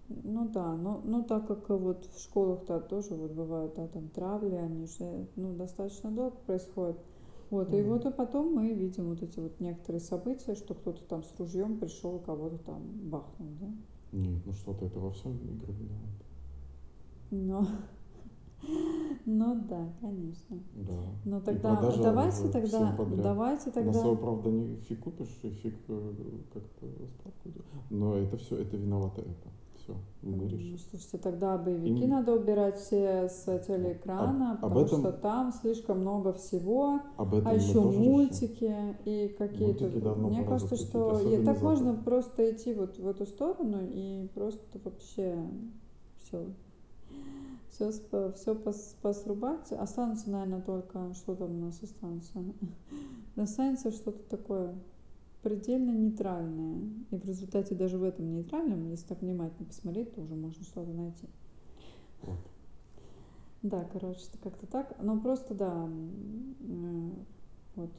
Ну 0.10 0.50
да, 0.50 0.76
но, 0.76 1.02
но 1.06 1.24
так 1.24 1.48
как 1.48 1.70
вот 1.70 2.06
в 2.06 2.22
школах-то 2.22 2.80
тоже 2.82 3.16
вот 3.16 3.32
бывают, 3.32 3.76
да, 3.76 3.88
там 3.88 4.10
травли, 4.10 4.56
они 4.56 4.86
же, 4.86 5.28
ну, 5.36 5.54
достаточно 5.54 6.12
долго 6.12 6.36
происходят. 6.46 6.98
Вот, 7.50 7.70
Ну 7.70 7.78
и 7.78 7.84
вот 7.84 8.06
и 8.06 8.12
потом 8.12 8.54
мы 8.54 8.74
видим 8.74 9.10
вот 9.10 9.22
эти 9.22 9.40
вот 9.40 9.60
некоторые 9.60 10.02
события, 10.02 10.56
что 10.56 10.74
кто-то 10.74 11.04
там 11.04 11.24
с 11.24 11.40
ружьем 11.40 11.78
пришел 11.78 12.18
и 12.18 12.24
кого-то 12.24 12.58
там 12.58 12.82
бахнул, 13.10 13.50
да. 13.62 13.68
Нет, 14.12 14.42
ну 14.46 14.54
что-то 14.54 14.86
это 14.86 15.00
во 15.00 15.12
всем 15.12 15.38
игры 15.38 15.74
виноваты. 15.74 16.26
Но, 17.32 17.68
ну 19.26 19.64
да, 19.70 19.94
конечно. 20.02 20.60
Да. 20.76 21.40
И 21.40 21.44
тогда 21.44 21.94
давайте 21.98 22.50
тогда, 22.50 22.98
давайте 23.18 23.68
На 23.68 23.72
тогда. 23.72 23.94
свою 23.94 24.18
правда 24.18 24.50
не 24.50 24.76
фиг 24.78 25.00
купишь 25.00 25.40
и 25.44 25.50
фиг 25.50 25.76
э, 25.88 26.14
как-то 26.54 26.88
справку. 27.08 27.50
Но 27.90 28.16
это 28.18 28.38
все, 28.38 28.58
это 28.58 28.78
виновато 28.78 29.22
это. 29.22 29.50
Все, 29.84 29.98
Ну, 30.22 30.38
вымеришь. 30.38 30.82
слушайте, 30.90 31.18
тогда 31.18 31.58
боевики 31.58 32.04
Им- 32.06 32.10
надо 32.10 32.34
убирать 32.34 32.78
все 32.80 33.28
с 33.28 33.44
телеэкрана, 33.68 34.54
об 34.54 34.62
потому 34.62 34.80
этом- 34.86 35.00
что 35.02 35.12
там 35.12 35.52
слишком 35.52 36.00
много 36.00 36.32
всего, 36.32 37.02
Об 37.18 37.34
этом 37.34 37.48
а 37.50 37.54
еще 37.54 37.82
мультики 37.82 38.74
и 39.04 39.28
какие-то. 39.38 39.90
Мне 40.16 40.46
кажется, 40.46 40.78
что 40.78 41.20
и 41.20 41.44
так 41.44 41.62
можно 41.62 41.96
просто 41.96 42.52
идти 42.52 42.74
вот 42.74 42.98
в 42.98 43.06
эту 43.06 43.26
сторону 43.26 43.80
и 43.82 44.30
просто 44.34 44.80
вообще 44.86 45.38
все. 46.24 46.46
Все, 47.70 47.92
все 48.36 48.56
посрубать. 49.02 49.72
Останутся, 49.74 50.30
наверное, 50.30 50.62
только 50.62 51.14
что 51.16 51.36
там 51.36 51.58
у 51.58 51.66
нас 51.66 51.82
останется. 51.84 52.40
Останется 53.36 53.92
что-то 53.92 54.20
такое 54.30 54.76
предельно 55.44 55.92
нейтральное. 55.92 56.90
И 57.12 57.18
в 57.18 57.26
результате 57.26 57.76
даже 57.76 57.98
в 57.98 58.04
этом 58.04 58.32
нейтральном, 58.32 58.90
если 58.90 59.08
так 59.08 59.22
внимательно 59.22 59.68
посмотреть, 59.68 60.16
то 60.16 60.22
уже 60.22 60.36
можно 60.36 60.64
что-то 60.64 60.92
найти. 60.92 61.28
Вот. 62.22 62.40
Да, 63.62 63.88
короче, 63.94 64.22
это 64.30 64.38
как-то 64.42 64.66
так. 64.68 64.96
Но 65.02 65.20
просто, 65.20 65.54
да, 65.54 65.88
э, 65.88 67.10
вот. 67.76 67.92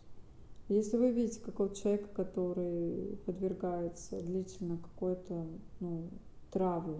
Если 0.69 0.97
вы 0.97 1.13
видите 1.13 1.41
какого-то 1.41 1.77
человека, 1.77 2.09
который 2.15 3.19
подвергается 3.27 4.23
длительно 4.23 4.79
какой-то, 4.79 5.47
ну, 5.81 6.09
травле, 6.51 6.99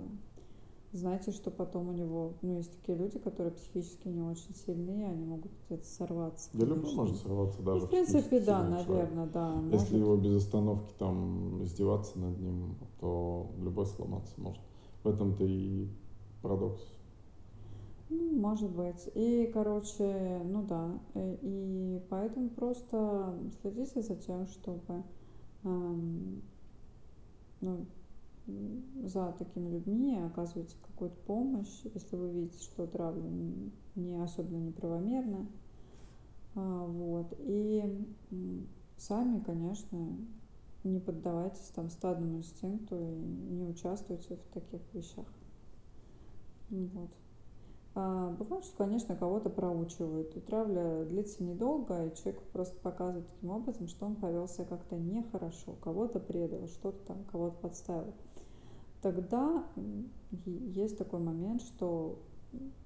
знаете, 0.97 1.33
что 1.33 1.51
потом 1.51 1.89
у 1.89 1.93
него, 1.93 2.35
ну, 2.43 2.57
есть 2.57 2.73
такие 2.79 2.97
люди, 2.97 3.19
которые 3.19 3.53
психически 3.53 4.09
не 4.09 4.21
очень 4.23 4.55
сильные, 4.55 5.09
они 5.09 5.25
могут 5.25 5.51
где-то 5.67 5.85
сорваться. 5.87 6.51
Да 6.53 6.67
любой 6.67 6.83
конечно. 6.83 7.03
может 7.03 7.17
сорваться 7.19 7.59
Ну, 7.61 7.65
даже 7.65 7.87
в 7.87 7.91
принципе, 7.91 8.41
да, 8.41 8.63
сильный 8.63 8.85
человек. 8.85 9.11
наверное, 9.11 9.27
да. 9.27 9.55
Если 9.73 9.73
может. 9.73 9.93
его 9.93 10.17
без 10.17 10.37
остановки 10.37 10.95
там 10.99 11.65
издеваться 11.65 12.19
над 12.19 12.39
ним, 12.41 12.77
то 13.01 13.51
любой 13.59 13.87
сломаться 13.87 14.33
может. 14.41 14.63
В 15.03 15.09
этом-то 15.09 15.45
и 15.45 15.89
парадокс. 16.43 16.81
Ну, 18.11 18.39
может 18.39 18.71
быть. 18.71 19.09
И, 19.15 19.51
короче, 19.53 20.41
ну 20.45 20.63
да. 20.63 20.99
э, 21.15 21.37
И 21.43 22.03
поэтому 22.09 22.51
просто 22.51 23.35
следите 23.61 24.03
за 24.03 24.15
тем, 24.15 24.47
чтобы 24.47 25.03
эм, 25.65 26.43
ну, 27.61 27.87
за 28.47 29.33
такими 29.39 29.71
людьми 29.71 30.19
оказываете 30.19 30.77
какую-то 30.83 31.17
помощь, 31.27 31.81
если 31.95 32.17
вы 32.17 32.31
видите, 32.31 32.63
что 32.63 32.87
травля 32.87 33.31
не 33.95 34.23
особенно 34.23 34.59
неправомерна. 34.59 35.47
А, 36.55 36.87
Вот. 36.87 37.35
И 37.39 37.83
сами, 38.97 39.41
конечно, 39.41 40.17
не 40.85 41.01
поддавайтесь 41.01 41.73
там 41.75 41.89
стадному 41.89 42.39
инстинкту 42.39 42.97
и 42.97 43.55
не 43.55 43.65
участвуйте 43.65 44.37
в 44.37 44.53
таких 44.53 44.81
вещах. 44.93 45.27
Вот. 46.71 47.11
А, 47.97 48.31
бывает, 48.31 48.65
что, 48.65 48.77
конечно, 48.77 49.17
кого-то 49.17 49.51
проучивают. 49.51 50.37
И 50.37 50.41
травля 50.41 51.05
длится 51.05 51.45
недолго, 51.45 52.07
и 52.07 52.15
человек 52.17 52.43
просто 52.53 52.77
показывает 52.81 53.27
таким 53.29 53.51
образом, 53.51 53.87
что 53.89 54.07
он 54.07 54.17
повел 54.17 54.49
себя 54.49 54.65
как-то 54.65 54.97
нехорошо, 54.97 55.75
кого-то 55.81 56.19
предал, 56.19 56.67
что-то 56.67 56.99
там, 57.07 57.25
кого-то 57.31 57.57
подставил. 57.59 58.13
Тогда 59.05 59.63
есть 60.47 60.97
такой 60.97 61.21
момент, 61.21 61.61
что 61.61 62.23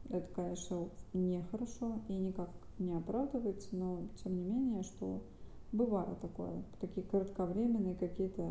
это, 0.08 0.26
конечно, 0.34 0.88
нехорошо 1.12 2.00
и 2.08 2.18
никак 2.18 2.50
не 2.80 2.92
оправдывается, 2.92 3.76
но 3.76 4.08
тем 4.24 4.34
не 4.34 4.42
менее, 4.42 4.82
что 4.82 5.22
бывает 5.70 6.18
такое, 6.18 6.64
такие 6.80 7.06
кратковременные 7.06 7.94
какие-то, 7.94 8.50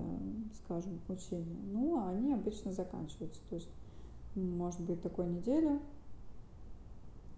скажем, 0.63 1.01
учения. 1.09 1.59
Ну, 1.73 1.97
а 1.97 2.11
они 2.11 2.31
обычно 2.31 2.71
заканчиваются. 2.71 3.41
То 3.49 3.55
есть 3.55 3.69
может 4.35 4.79
быть 4.79 5.01
такой 5.01 5.27
неделю, 5.27 5.81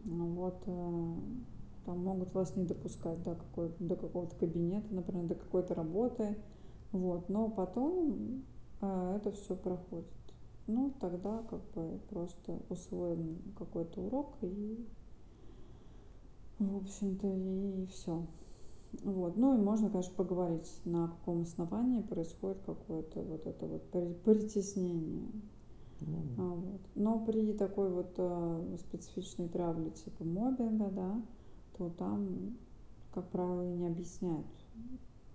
ну 0.04 0.28
Вот, 0.36 0.62
э, 0.68 1.14
там 1.86 2.04
могут 2.04 2.36
вас 2.36 2.56
не 2.56 2.66
допускать 2.66 3.24
до, 3.24 3.34
какой, 3.34 3.72
до 3.80 3.96
какого-то 3.96 4.36
кабинета, 4.36 4.94
например, 4.94 5.26
до 5.26 5.34
какой-то 5.34 5.74
работы, 5.74 6.38
вот, 6.92 7.30
но 7.30 7.50
потом 7.50 8.44
э, 8.82 9.16
это 9.18 9.32
все 9.32 9.56
проходит. 9.56 10.19
Ну, 10.72 10.94
тогда 11.00 11.42
как 11.50 11.62
бы 11.72 12.00
просто 12.12 12.60
усвоен 12.70 13.40
какой-то 13.58 14.02
урок 14.02 14.38
и, 14.44 14.86
в 16.60 16.78
общем-то, 16.78 17.28
и 17.28 17.88
все. 17.88 18.28
Вот. 19.04 19.36
Ну 19.36 19.58
и 19.58 19.62
можно, 19.62 19.90
конечно, 19.90 20.14
поговорить, 20.14 20.70
на 20.86 21.08
каком 21.08 21.42
основании 21.42 22.04
происходит 22.04 22.60
какое-то 22.68 23.20
вот 23.20 23.48
это 23.48 23.66
вот 23.66 23.90
притеснение. 24.22 25.32
Ну, 26.02 26.18
А, 26.38 26.54
вот. 26.54 26.82
Но 26.94 27.26
при 27.26 27.54
такой 27.54 27.90
вот 27.90 28.14
э, 28.18 28.78
специфичной 28.78 29.50
травле 29.50 29.90
типа 29.90 30.24
мобинга, 30.24 30.92
да, 30.92 31.22
то 31.78 31.90
там, 31.98 32.56
как 33.12 33.28
правило, 33.30 33.64
не 33.64 33.88
объясняют 33.88 34.46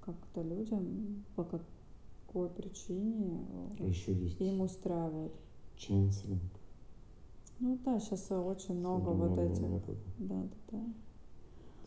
как-то 0.01 0.43
людям, 0.43 1.25
по 1.35 1.43
какой 2.35 2.49
причине 2.51 3.47
а 3.79 3.85
еще 3.85 4.13
есть 4.13 4.41
им 4.41 4.61
устраивают. 4.61 5.33
ченселинг. 5.77 6.43
Ну 7.61 7.79
да, 7.85 8.01
сейчас 8.01 8.29
очень 8.33 8.75
много 8.75 9.11
вот 9.11 9.39
этих. 9.39 9.63
методы. 9.63 9.99
Да, 10.19 10.43
да, 10.43 10.79
да. 10.79 10.85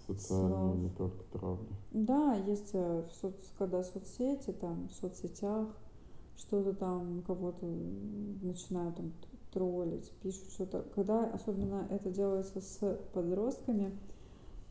Социальные, 0.07 0.57
Слов. 0.57 0.77
не 0.77 0.89
только 0.89 1.23
травли. 1.33 1.67
Да, 1.91 2.35
есть 2.35 2.69
э, 2.71 3.03
в 3.09 3.11
соц, 3.13 3.35
когда 3.57 3.83
соцсети, 3.83 4.51
там, 4.53 4.87
в 4.87 4.93
соцсетях, 4.93 5.67
что-то 6.37 6.73
там 6.73 7.23
кого-то 7.27 7.65
начинают 8.41 8.95
там 8.95 9.11
троллить, 9.51 10.09
пишут 10.21 10.49
что-то. 10.51 10.85
Когда 10.95 11.25
особенно 11.25 11.85
это 11.89 12.09
делается 12.09 12.61
с 12.61 12.99
подростками, 13.13 13.91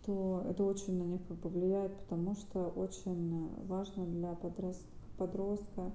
то 0.06 0.42
это 0.48 0.64
очень 0.64 0.96
на 0.96 1.02
них 1.02 1.20
как 1.28 1.36
бы 1.36 1.50
влияет, 1.50 1.94
потому 1.98 2.34
что 2.34 2.68
очень 2.68 3.50
важно 3.66 4.06
для 4.06 4.32
подростка, 4.34 4.86
подростка 5.16 5.92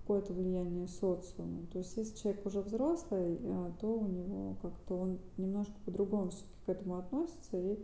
какое-то 0.00 0.32
влияние 0.32 0.88
социума. 0.88 1.66
То 1.72 1.78
есть 1.78 1.96
если 1.96 2.16
человек 2.16 2.46
уже 2.46 2.60
взрослый, 2.62 3.38
э, 3.40 3.70
то 3.80 3.86
у 3.86 4.06
него 4.06 4.56
как-то 4.62 4.96
он 4.96 5.18
немножко 5.36 5.74
по-другому 5.84 6.30
все-таки 6.30 6.64
к 6.64 6.68
этому 6.70 6.96
относится 6.96 7.58
и 7.58 7.78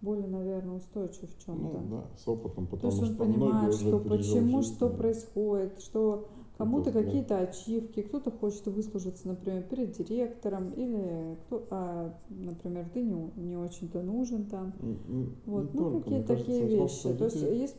более, 0.00 0.26
наверное, 0.26 0.76
устойчив 0.76 1.28
в 1.32 1.44
чем-то. 1.44 1.78
Ну 1.78 1.84
да, 1.88 2.04
с 2.16 2.26
опытом, 2.28 2.66
То 2.66 2.76
потому 2.76 2.92
есть 2.92 3.02
он 3.02 3.08
что 3.14 3.24
понимает, 3.24 3.74
что 3.74 3.98
почему, 3.98 4.62
жизнь, 4.62 4.74
что 4.74 4.90
происходит, 4.90 5.80
что 5.80 6.28
кому-то 6.58 6.92
какие-то 6.92 7.38
ачивки, 7.38 8.02
кто-то 8.02 8.30
хочет 8.30 8.66
выслужиться, 8.66 9.28
например, 9.28 9.62
перед 9.62 9.92
директором, 9.92 10.70
или 10.72 11.36
кто, 11.46 11.66
а, 11.70 12.12
например, 12.28 12.86
ты 12.92 13.02
не, 13.02 13.30
не 13.36 13.56
очень-то 13.56 14.02
нужен 14.02 14.44
там. 14.46 14.72
Н- 14.82 14.98
н- 15.08 15.34
Вот, 15.46 15.62
не 15.64 15.68
ну 15.74 15.84
только, 15.84 15.98
какие 16.00 16.18
мне 16.18 16.22
такие 16.26 16.58
кажется, 16.58 17.08
вещи. 17.10 17.14
То 17.18 17.24
есть 17.26 17.36
есть 17.42 17.76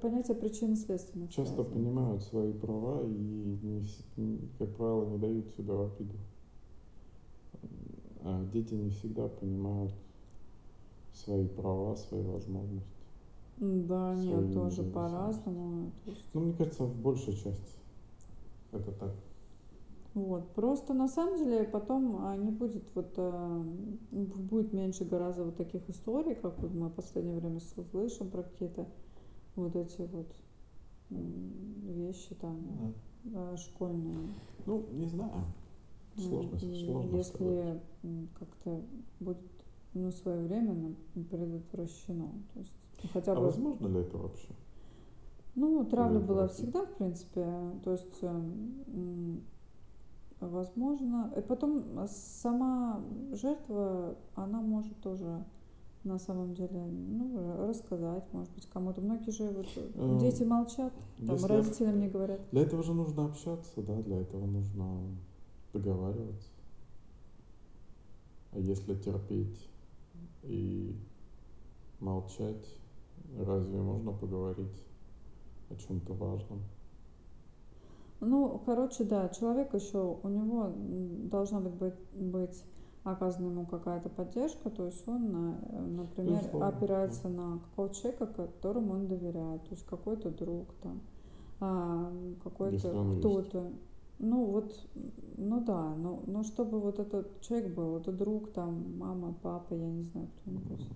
понятие 0.00 0.36
причинно-следственных 0.36 1.30
часто 1.30 1.62
связей. 1.62 1.74
понимают 1.74 2.22
свои 2.22 2.52
права 2.52 3.02
и, 3.06 3.08
не 3.08 4.38
как 4.58 4.68
правило, 4.76 5.06
не 5.06 5.18
дают 5.18 5.46
себя 5.56 5.74
в 5.74 5.82
обиду. 5.82 6.14
А 8.24 8.44
дети 8.52 8.74
не 8.74 8.90
всегда 8.90 9.28
понимают 9.28 9.92
свои 11.12 11.46
права, 11.46 11.96
свои 11.96 12.22
возможности. 12.22 13.04
Да, 13.58 14.14
свои 14.14 14.44
нет, 14.44 14.54
тоже 14.54 14.82
по-разному. 14.84 15.90
Ну, 16.32 16.40
мне 16.40 16.52
кажется, 16.54 16.84
в 16.84 16.94
большей 16.94 17.34
части 17.34 17.77
это 18.72 18.92
так. 18.92 19.12
вот. 20.14 20.52
Просто 20.54 20.94
на 20.94 21.08
самом 21.08 21.38
деле 21.38 21.64
потом 21.64 22.16
а, 22.26 22.36
не 22.36 22.50
будет 22.50 22.84
вот 22.94 23.14
а, 23.16 23.62
б- 24.10 24.38
будет 24.38 24.72
меньше 24.72 25.04
гораздо 25.04 25.44
вот 25.44 25.56
таких 25.56 25.88
историй, 25.88 26.34
как 26.34 26.58
вот 26.58 26.72
мы 26.72 26.88
в 26.88 26.92
последнее 26.92 27.36
время 27.36 27.60
слышим 27.92 28.30
про 28.30 28.42
какие-то 28.42 28.86
вот 29.56 29.76
эти 29.76 30.02
вот 30.02 30.28
вещи 31.10 32.34
там 32.34 32.94
а, 33.34 33.56
школьные. 33.56 34.28
Ну, 34.66 34.84
не 34.92 35.06
знаю. 35.06 35.44
Сложно, 36.16 36.56
и 36.62 36.84
сложно 36.86 37.22
сказать. 37.22 37.40
если 37.40 37.80
м, 38.02 38.28
как-то 38.38 38.82
будет 39.20 39.38
ну, 39.94 40.10
своевременно 40.10 40.94
предотвращено. 41.14 42.28
То 42.54 42.60
есть 42.60 42.72
ну, 43.04 43.10
хотя 43.12 43.32
А 43.32 43.36
бы 43.36 43.42
возможно 43.42 43.86
ли 43.86 44.00
это 44.00 44.18
вообще? 44.18 44.48
Ну, 45.58 45.84
травля 45.84 46.20
была 46.20 46.46
всегда, 46.46 46.84
в 46.84 46.94
принципе. 46.98 47.44
То 47.82 47.92
есть, 47.92 48.22
м, 48.22 49.42
возможно. 50.40 51.32
И 51.36 51.40
потом 51.40 52.06
сама 52.06 53.00
жертва, 53.32 54.14
она 54.36 54.60
может 54.60 55.00
тоже 55.00 55.44
на 56.04 56.18
самом 56.20 56.54
деле, 56.54 56.80
ну, 56.80 57.66
рассказать, 57.66 58.22
может 58.32 58.54
быть, 58.54 58.66
кому-то. 58.66 59.00
Многие 59.00 59.32
же 59.32 59.48
вот 59.50 59.66
Эм, 59.96 60.18
дети 60.18 60.44
молчат, 60.44 60.92
там 61.26 61.30
Если 61.30 61.46
родителям 61.48 61.98
не 61.98 62.08
говорят. 62.08 62.40
для 62.52 62.62
этого 62.62 62.84
же 62.84 62.94
нужно 62.94 63.24
общаться, 63.26 63.82
да, 63.82 64.00
для 64.02 64.20
этого 64.20 64.46
нужно 64.46 65.00
договариваться. 65.72 66.50
А 68.52 68.60
если 68.60 68.94
терпеть 68.94 69.68
и 70.44 70.96
молчать, 71.98 72.78
разве 73.36 73.80
можно 73.80 74.12
поговорить 74.12 74.87
о 75.70 75.76
чем-то 75.76 76.14
важном? 76.14 76.62
Ну, 78.20 78.60
короче, 78.66 79.04
да, 79.04 79.28
человек 79.28 79.74
еще, 79.74 80.18
у 80.22 80.28
него 80.28 80.72
должна 81.30 81.60
быть, 81.60 81.74
быть, 81.74 81.94
быть 82.14 82.64
оказана 83.04 83.46
ему 83.46 83.66
какая-то 83.66 84.08
поддержка, 84.08 84.70
то 84.70 84.86
есть 84.86 85.06
он, 85.06 85.34
э, 85.34 85.80
например, 85.80 86.40
Безусловно, 86.40 86.68
опирается 86.68 87.28
на 87.28 87.58
какого-то 87.58 87.94
человека, 87.94 88.26
которому 88.26 88.94
он 88.94 89.06
доверяет, 89.06 89.62
то 89.64 89.70
есть 89.70 89.86
какой-то 89.86 90.30
друг 90.30 90.66
там, 90.82 91.00
а, 91.60 92.12
какой-то 92.42 92.92
он 92.92 93.10
есть. 93.10 93.20
кто-то. 93.20 93.72
Ну 94.20 94.46
вот, 94.46 94.74
ну 95.36 95.60
да, 95.60 95.94
но, 95.94 96.22
но 96.26 96.42
чтобы 96.42 96.80
вот 96.80 96.98
этот 96.98 97.40
человек 97.40 97.72
был, 97.72 97.98
это 97.98 98.10
друг, 98.10 98.52
там, 98.52 98.98
мама, 98.98 99.32
папа, 99.42 99.74
я 99.74 99.88
не 99.88 100.02
знаю, 100.02 100.28
кто-нибудь. 100.40 100.88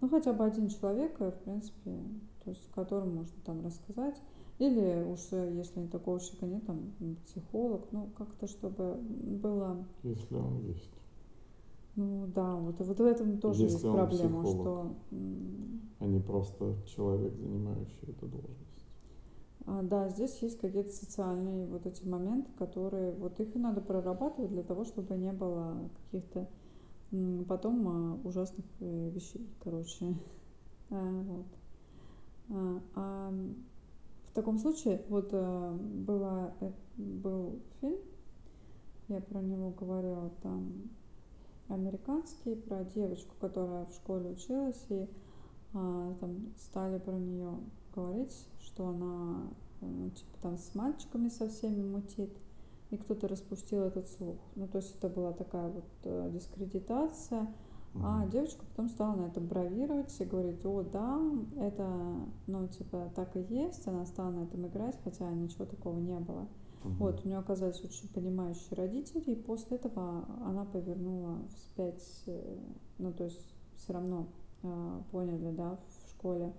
Ну, 0.00 0.08
хотя 0.08 0.32
бы 0.32 0.44
один 0.44 0.68
человек, 0.68 1.20
в 1.20 1.32
принципе, 1.44 1.98
то 2.44 2.50
есть 2.50 2.70
которому 2.72 3.12
можно 3.12 3.40
там 3.44 3.64
рассказать. 3.64 4.20
Или 4.58 5.02
уж, 5.04 5.20
э, 5.32 5.52
если 5.56 5.86
такого 5.86 6.20
человека 6.20 6.46
нет, 6.46 6.66
там, 6.66 6.94
психолог, 7.24 7.90
ну, 7.92 8.10
как-то, 8.16 8.46
чтобы 8.46 8.96
было, 9.02 9.86
Если 10.02 10.34
он 10.36 10.58
есть. 10.66 10.92
ну, 11.96 12.26
да, 12.28 12.56
вот, 12.56 12.80
вот 12.80 12.98
в 13.00 13.04
этом 13.04 13.38
тоже 13.38 13.64
Если 13.64 13.74
есть 13.76 13.90
проблема, 13.90 14.44
психолог. 14.44 14.54
что, 14.54 14.96
а 15.98 16.06
не 16.06 16.20
просто 16.20 16.76
человек, 16.86 17.34
занимающий 17.36 18.08
эту 18.08 18.26
должность. 18.28 18.86
а, 19.66 19.82
да, 19.82 20.08
здесь 20.08 20.38
есть 20.42 20.58
какие-то 20.58 20.90
социальные 20.92 21.66
вот 21.66 21.86
эти 21.86 22.04
моменты, 22.06 22.50
которые, 22.58 23.12
вот 23.12 23.38
их 23.40 23.54
и 23.56 23.58
надо 23.58 23.80
прорабатывать 23.80 24.50
для 24.50 24.62
того, 24.62 24.84
чтобы 24.84 25.16
не 25.16 25.32
было 25.32 25.90
каких-то 26.04 26.48
потом 27.48 27.88
а, 27.88 28.20
ужасных 28.24 28.66
э, 28.80 29.10
вещей, 29.10 29.48
короче. 29.62 30.16
А, 30.90 31.22
вот. 31.22 31.46
А, 32.54 33.32
в 34.32 34.34
таком 34.34 34.58
случае, 34.58 35.02
вот 35.08 35.28
э, 35.32 35.72
была, 36.06 36.54
э, 36.60 36.70
был 36.96 37.60
фильм, 37.80 37.98
я 39.08 39.20
про 39.20 39.40
него 39.40 39.70
говорила, 39.70 40.30
там 40.42 40.72
американский, 41.68 42.54
про 42.54 42.84
девочку, 42.84 43.34
которая 43.40 43.86
в 43.86 43.92
школе 43.92 44.30
училась, 44.30 44.84
и 44.90 45.06
а, 45.74 46.14
там 46.20 46.52
стали 46.58 46.98
про 46.98 47.12
нее 47.12 47.58
говорить, 47.94 48.46
что 48.60 48.88
она 48.88 49.48
э, 49.80 50.10
типа 50.14 50.38
там 50.42 50.58
с 50.58 50.74
мальчиками 50.74 51.28
со 51.28 51.48
всеми 51.48 51.82
мутит, 51.82 52.30
и 52.90 52.96
кто-то 52.96 53.28
распустил 53.28 53.82
этот 53.82 54.08
слух. 54.08 54.36
Ну, 54.56 54.66
то 54.66 54.78
есть 54.78 54.94
это 54.94 55.08
была 55.08 55.32
такая 55.32 55.68
вот 55.68 56.32
дискредитация, 56.32 57.52
а 57.94 58.26
девочка 58.26 58.64
потом 58.64 58.88
стала 58.88 59.14
на 59.16 59.26
этом 59.26 59.46
бравировать 59.46 60.18
и 60.18 60.24
говорить, 60.24 60.64
о, 60.64 60.82
да, 60.82 61.20
это, 61.58 61.86
ну, 62.46 62.66
типа, 62.68 63.12
так 63.14 63.36
и 63.36 63.42
есть, 63.42 63.86
она 63.86 64.06
стала 64.06 64.30
на 64.30 64.44
этом 64.44 64.66
играть, 64.66 64.98
хотя 65.04 65.30
ничего 65.30 65.66
такого 65.66 65.98
не 65.98 66.18
было. 66.18 66.48
Мгм. 66.84 66.96
Вот, 66.96 67.24
у 67.24 67.28
нее 67.28 67.38
оказались 67.38 67.84
очень 67.84 68.08
понимающие 68.08 68.76
родители, 68.76 69.32
и 69.32 69.36
после 69.36 69.76
этого 69.76 70.24
она 70.44 70.64
повернула 70.64 71.38
вспять, 71.54 72.22
э, 72.26 72.58
ну, 72.98 73.12
то 73.12 73.24
есть 73.24 73.54
все 73.76 73.92
равно 73.92 74.28
э, 74.62 75.00
поняли, 75.10 75.52
да, 75.52 75.78
в 76.04 76.10
школе, 76.10 76.54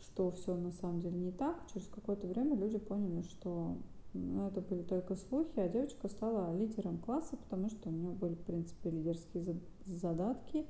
что 0.00 0.30
все 0.30 0.54
на 0.54 0.72
самом 0.72 1.00
деле 1.00 1.18
не 1.18 1.32
так. 1.32 1.66
Через 1.72 1.88
какое-то 1.88 2.26
время 2.26 2.54
люди 2.54 2.78
поняли, 2.78 3.22
что 3.22 3.76
ну, 4.16 4.48
это 4.48 4.60
были 4.60 4.82
только 4.82 5.16
слухи, 5.16 5.58
а 5.58 5.68
девочка 5.68 6.08
стала 6.08 6.56
лидером 6.56 6.98
класса, 6.98 7.36
потому 7.36 7.68
что 7.68 7.88
у 7.88 7.92
нее 7.92 8.10
были, 8.10 8.34
в 8.34 8.42
принципе, 8.42 8.90
лидерские 8.90 9.60
задатки, 9.86 10.66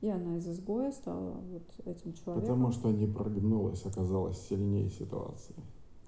и 0.00 0.08
она 0.08 0.36
из 0.36 0.48
изгоя 0.48 0.90
стала 0.92 1.32
вот 1.32 1.62
этим 1.86 2.12
человеком. 2.12 2.48
Потому 2.48 2.72
что 2.72 2.90
не 2.90 3.06
прогнулась, 3.06 3.84
оказалась 3.86 4.38
сильнее 4.48 4.90
ситуации. 4.90 5.54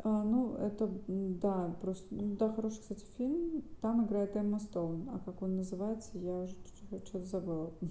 А, 0.06 0.22
ну, 0.22 0.54
это, 0.56 0.90
да, 1.08 1.74
просто, 1.80 2.06
ну, 2.14 2.36
да, 2.36 2.52
хороший, 2.52 2.80
кстати, 2.80 3.06
фильм. 3.16 3.62
Там 3.80 4.04
играет 4.04 4.36
Эмма 4.36 4.58
Стоун, 4.58 5.08
а 5.08 5.18
как 5.24 5.40
он 5.40 5.56
называется, 5.56 6.18
я 6.18 6.42
уже 6.42 6.54
что-то 7.04 7.24
забыла. 7.24 7.72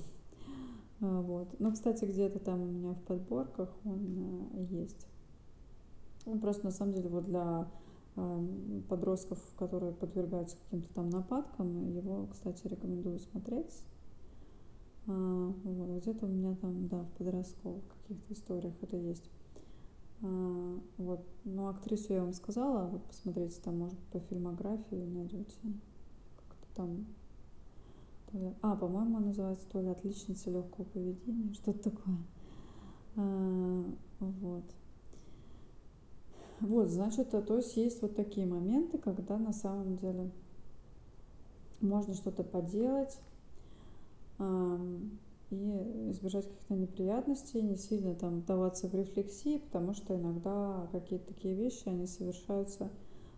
А, 1.01 1.21
Вот. 1.21 1.59
Ну, 1.59 1.73
кстати, 1.73 2.05
где-то 2.05 2.39
там 2.39 2.61
у 2.61 2.65
меня 2.65 2.93
в 2.93 3.01
подборках 3.01 3.69
он 3.83 4.47
э, 4.53 4.63
есть. 4.69 5.07
Ну, 6.25 6.39
просто 6.39 6.65
на 6.65 6.71
самом 6.71 6.93
деле 6.93 7.09
вот 7.09 7.25
для 7.25 7.67
подростков, 8.89 9.39
которые 9.57 9.93
подвергаются 9.93 10.57
каким-то 10.57 10.93
там 10.93 11.09
нападкам, 11.09 11.91
его, 11.91 12.27
кстати, 12.27 12.67
рекомендую 12.67 13.19
смотреть. 13.19 13.83
А, 15.07 15.53
вот, 15.63 16.01
где-то 16.01 16.25
у 16.25 16.29
меня 16.29 16.55
там, 16.55 16.87
да, 16.87 17.01
в 17.01 17.11
подростковых 17.17 17.83
каких-то 17.87 18.33
историях 18.33 18.73
это 18.81 18.97
есть. 18.97 19.29
А, 20.21 20.79
вот. 20.97 21.25
Ну, 21.43 21.67
актрису 21.67 22.13
я 22.13 22.21
вам 22.21 22.33
сказала, 22.33 22.87
вот 22.87 23.03
посмотрите, 23.05 23.59
там, 23.61 23.79
может, 23.79 23.99
по 24.11 24.19
фильмографии 24.19 24.95
найдете. 24.95 25.57
Как-то 26.37 26.75
там. 26.75 27.05
А, 28.61 28.75
по-моему, 28.75 29.19
называется 29.19 29.67
то 29.69 29.81
ли 29.81 29.89
отличница 29.89 30.49
легкого 30.49 30.85
поведения, 30.85 31.53
что-то 31.53 31.91
такое. 31.91 32.17
А, 33.15 33.85
вот. 34.19 34.63
Вот, 36.63 36.89
значит, 36.91 37.31
то, 37.31 37.41
то 37.41 37.57
есть 37.57 37.75
есть 37.75 38.01
вот 38.01 38.15
такие 38.15 38.47
моменты, 38.47 38.97
когда 38.97 39.37
на 39.37 39.51
самом 39.51 39.97
деле 39.97 40.31
можно 41.81 42.13
что-то 42.13 42.41
поделать 42.45 43.19
и 44.39 46.11
избежать 46.11 46.45
каких-то 46.45 46.75
неприятностей, 46.75 47.61
не 47.61 47.75
сильно 47.75 48.15
там 48.15 48.43
даваться 48.43 48.87
в 48.87 48.95
рефлексии, 48.95 49.57
потому 49.57 49.93
что 49.93 50.15
иногда 50.15 50.87
какие-то 50.93 51.33
такие 51.33 51.53
вещи, 51.53 51.89
они 51.89 52.07
совершаются 52.07 52.89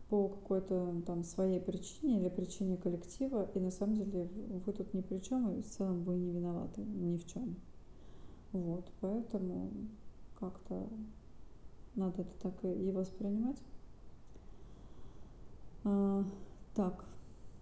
по 0.07 0.27
какой-то 0.27 1.01
там 1.07 1.23
своей 1.23 1.59
причине 1.59 2.19
или 2.19 2.29
причине 2.29 2.77
коллектива, 2.77 3.49
и 3.55 3.59
на 3.59 3.71
самом 3.71 3.95
деле 3.95 4.29
вы 4.63 4.71
тут 4.71 4.93
ни 4.93 5.01
при 5.01 5.17
чем, 5.17 5.49
и 5.49 5.63
в 5.63 5.67
целом 5.71 6.03
вы 6.03 6.17
не 6.17 6.31
виноваты 6.31 6.81
ни 6.81 7.17
в 7.17 7.25
чем. 7.25 7.55
Вот, 8.51 8.85
поэтому 9.01 9.71
как-то 10.39 10.87
надо 11.95 12.21
это 12.21 12.31
так 12.39 12.63
и 12.63 12.91
воспринимать. 12.91 13.61
А, 15.83 16.23
так, 16.73 17.05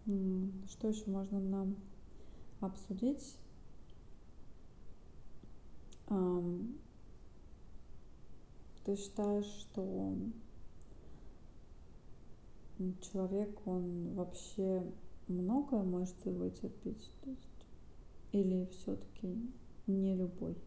что 0.06 0.88
еще 0.88 1.10
можно 1.10 1.40
нам 1.40 1.76
обсудить? 2.60 3.38
Ам, 6.08 6.76
ты 8.86 8.96
считаешь, 8.96 9.46
что 9.46 10.16
человек, 13.02 13.66
он 13.66 14.14
вообще 14.14 14.84
многое 15.28 15.84
может 15.84 16.16
вытерпеть? 16.26 17.12
То 17.24 17.30
есть, 17.30 17.66
или 18.32 18.66
все-таки 18.66 19.38
не 19.88 20.16
любой? 20.16 20.58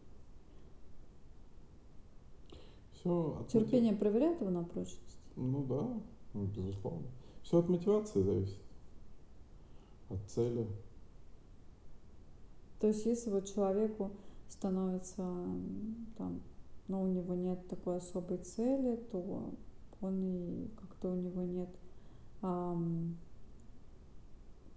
Все 3.07 3.41
от 3.41 3.47
Терпение 3.47 3.93
проверяет 3.93 4.41
его 4.41 4.49
на 4.49 4.63
прочность? 4.63 5.17
Ну 5.35 5.63
да, 5.63 5.87
ну, 6.33 6.45
безусловно. 6.45 7.07
Все 7.43 7.59
от 7.59 7.69
мотивации 7.69 8.21
зависит. 8.21 8.59
От 10.09 10.19
цели. 10.27 10.67
То 12.79 12.87
есть, 12.87 13.05
если 13.05 13.29
вот 13.29 13.45
человеку 13.45 14.11
становится 14.49 15.23
там, 16.17 16.41
но 16.87 17.01
у 17.01 17.07
него 17.07 17.35
нет 17.35 17.67
такой 17.67 17.97
особой 17.97 18.37
цели, 18.39 18.97
то 19.11 19.53
он 20.01 20.23
и 20.23 20.67
как-то 20.79 21.11
у 21.11 21.15
него 21.15 21.43
нет, 21.43 21.69
ам, 22.41 23.17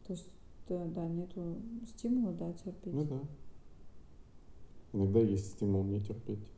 то 0.06 0.12
есть, 0.14 0.26
да, 0.68 0.84
да, 0.86 1.06
нету 1.06 1.56
стимула, 1.86 2.32
да, 2.32 2.52
терпеть. 2.52 2.92
Ну 2.92 3.04
да. 3.04 3.20
Иногда 4.92 5.20
есть 5.20 5.52
стимул 5.52 5.84
не 5.84 6.00
терпеть. 6.00 6.50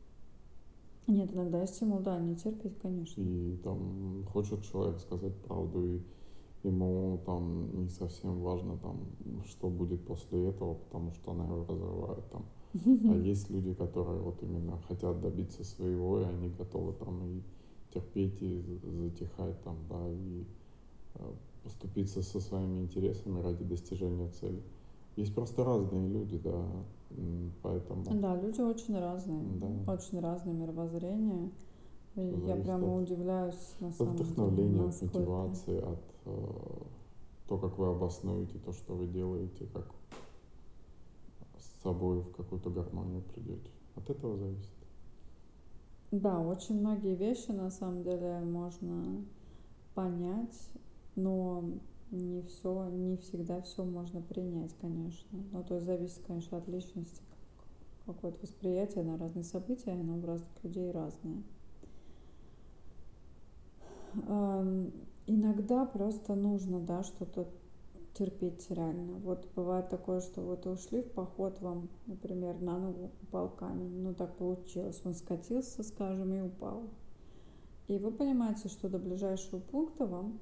Нет, 1.06 1.32
иногда 1.32 1.60
есть 1.60 1.74
стимул, 1.74 2.00
да, 2.00 2.18
не 2.20 2.36
терпеть, 2.36 2.78
конечно. 2.78 3.20
И 3.20 3.56
там 3.64 4.24
хочет 4.32 4.62
человек 4.62 4.98
сказать 5.00 5.34
правду, 5.42 5.84
и 5.84 6.00
ему 6.62 7.20
там 7.26 7.82
не 7.82 7.88
совсем 7.88 8.40
важно, 8.40 8.76
там, 8.78 9.06
что 9.46 9.68
будет 9.68 10.04
после 10.06 10.48
этого, 10.48 10.74
потому 10.74 11.12
что 11.12 11.32
она 11.32 11.44
его 11.44 11.64
разрывает 11.68 12.24
там. 12.30 12.44
А 13.08 13.14
есть 13.16 13.50
люди, 13.50 13.74
которые 13.74 14.20
вот 14.20 14.42
именно 14.42 14.78
хотят 14.88 15.20
добиться 15.20 15.64
своего, 15.64 16.20
и 16.20 16.24
они 16.24 16.48
готовы 16.50 16.92
там 16.92 17.22
и 17.24 17.42
терпеть, 17.92 18.40
и 18.40 18.62
затихать 18.84 19.60
там, 19.62 19.76
да, 19.90 20.08
и 20.08 20.44
э, 21.14 21.32
поступиться 21.64 22.22
со 22.22 22.40
своими 22.40 22.80
интересами 22.80 23.40
ради 23.40 23.64
достижения 23.64 24.28
цели. 24.28 24.62
Есть 25.16 25.34
просто 25.34 25.64
разные 25.64 26.08
люди, 26.08 26.38
да, 26.38 26.64
поэтому... 27.62 28.04
Да, 28.20 28.40
люди 28.40 28.60
очень 28.60 28.98
разные, 28.98 29.44
да. 29.60 29.92
очень 29.92 30.20
разные 30.20 30.54
мировоззрения. 30.54 31.50
И 32.14 32.20
я 32.46 32.56
прямо 32.56 32.96
от, 32.96 33.02
удивляюсь 33.02 33.74
на 33.80 33.90
самом 33.90 34.16
вдохновления, 34.16 34.72
деле, 34.72 34.88
от 34.88 35.02
мотивации, 35.02 35.78
от 35.78 36.04
э, 36.26 36.82
то, 37.48 37.58
как 37.58 37.78
вы 37.78 37.86
обоснуете 37.86 38.58
то, 38.58 38.72
что 38.72 38.94
вы 38.94 39.06
делаете, 39.06 39.66
как 39.72 39.86
с 41.58 41.82
собой 41.82 42.20
в 42.20 42.32
какую-то 42.32 42.68
гармонию 42.68 43.22
придете. 43.22 43.70
От 43.96 44.10
этого 44.10 44.36
зависит. 44.36 44.70
Да, 46.10 46.40
очень 46.40 46.80
многие 46.80 47.14
вещи 47.14 47.50
на 47.50 47.70
самом 47.70 48.02
деле 48.02 48.40
можно 48.40 49.24
понять, 49.94 50.70
но 51.16 51.64
не 52.12 52.42
все, 52.42 52.88
не 52.90 53.16
всегда 53.16 53.60
все 53.62 53.84
можно 53.84 54.20
принять, 54.20 54.74
конечно. 54.80 55.42
Ну, 55.52 55.64
то 55.64 55.74
есть 55.74 55.86
зависит, 55.86 56.22
конечно, 56.26 56.58
от 56.58 56.68
личности, 56.68 57.22
какое-то 58.06 58.38
восприятие 58.42 59.04
на 59.04 59.18
разные 59.18 59.44
события, 59.44 59.92
оно 59.92 60.18
у 60.18 60.26
разных 60.26 60.50
людей 60.62 60.90
разное. 60.90 61.42
Иногда 65.26 65.86
просто 65.86 66.34
нужно, 66.34 66.80
да, 66.80 67.02
что-то 67.02 67.48
терпеть 68.12 68.66
реально. 68.68 69.14
Вот 69.20 69.48
бывает 69.56 69.88
такое, 69.88 70.20
что 70.20 70.42
вот 70.42 70.66
ушли 70.66 71.00
в 71.00 71.10
поход 71.12 71.60
вам, 71.62 71.88
например, 72.06 72.60
на 72.60 72.78
ногу 72.78 73.10
упал 73.22 73.48
камень, 73.48 74.02
ну 74.02 74.12
так 74.12 74.36
получилось, 74.36 75.00
он 75.04 75.14
скатился, 75.14 75.82
скажем, 75.82 76.34
и 76.34 76.42
упал. 76.42 76.90
И 77.88 77.98
вы 77.98 78.10
понимаете, 78.10 78.68
что 78.68 78.90
до 78.90 78.98
ближайшего 78.98 79.60
пункта 79.60 80.06
вам 80.06 80.40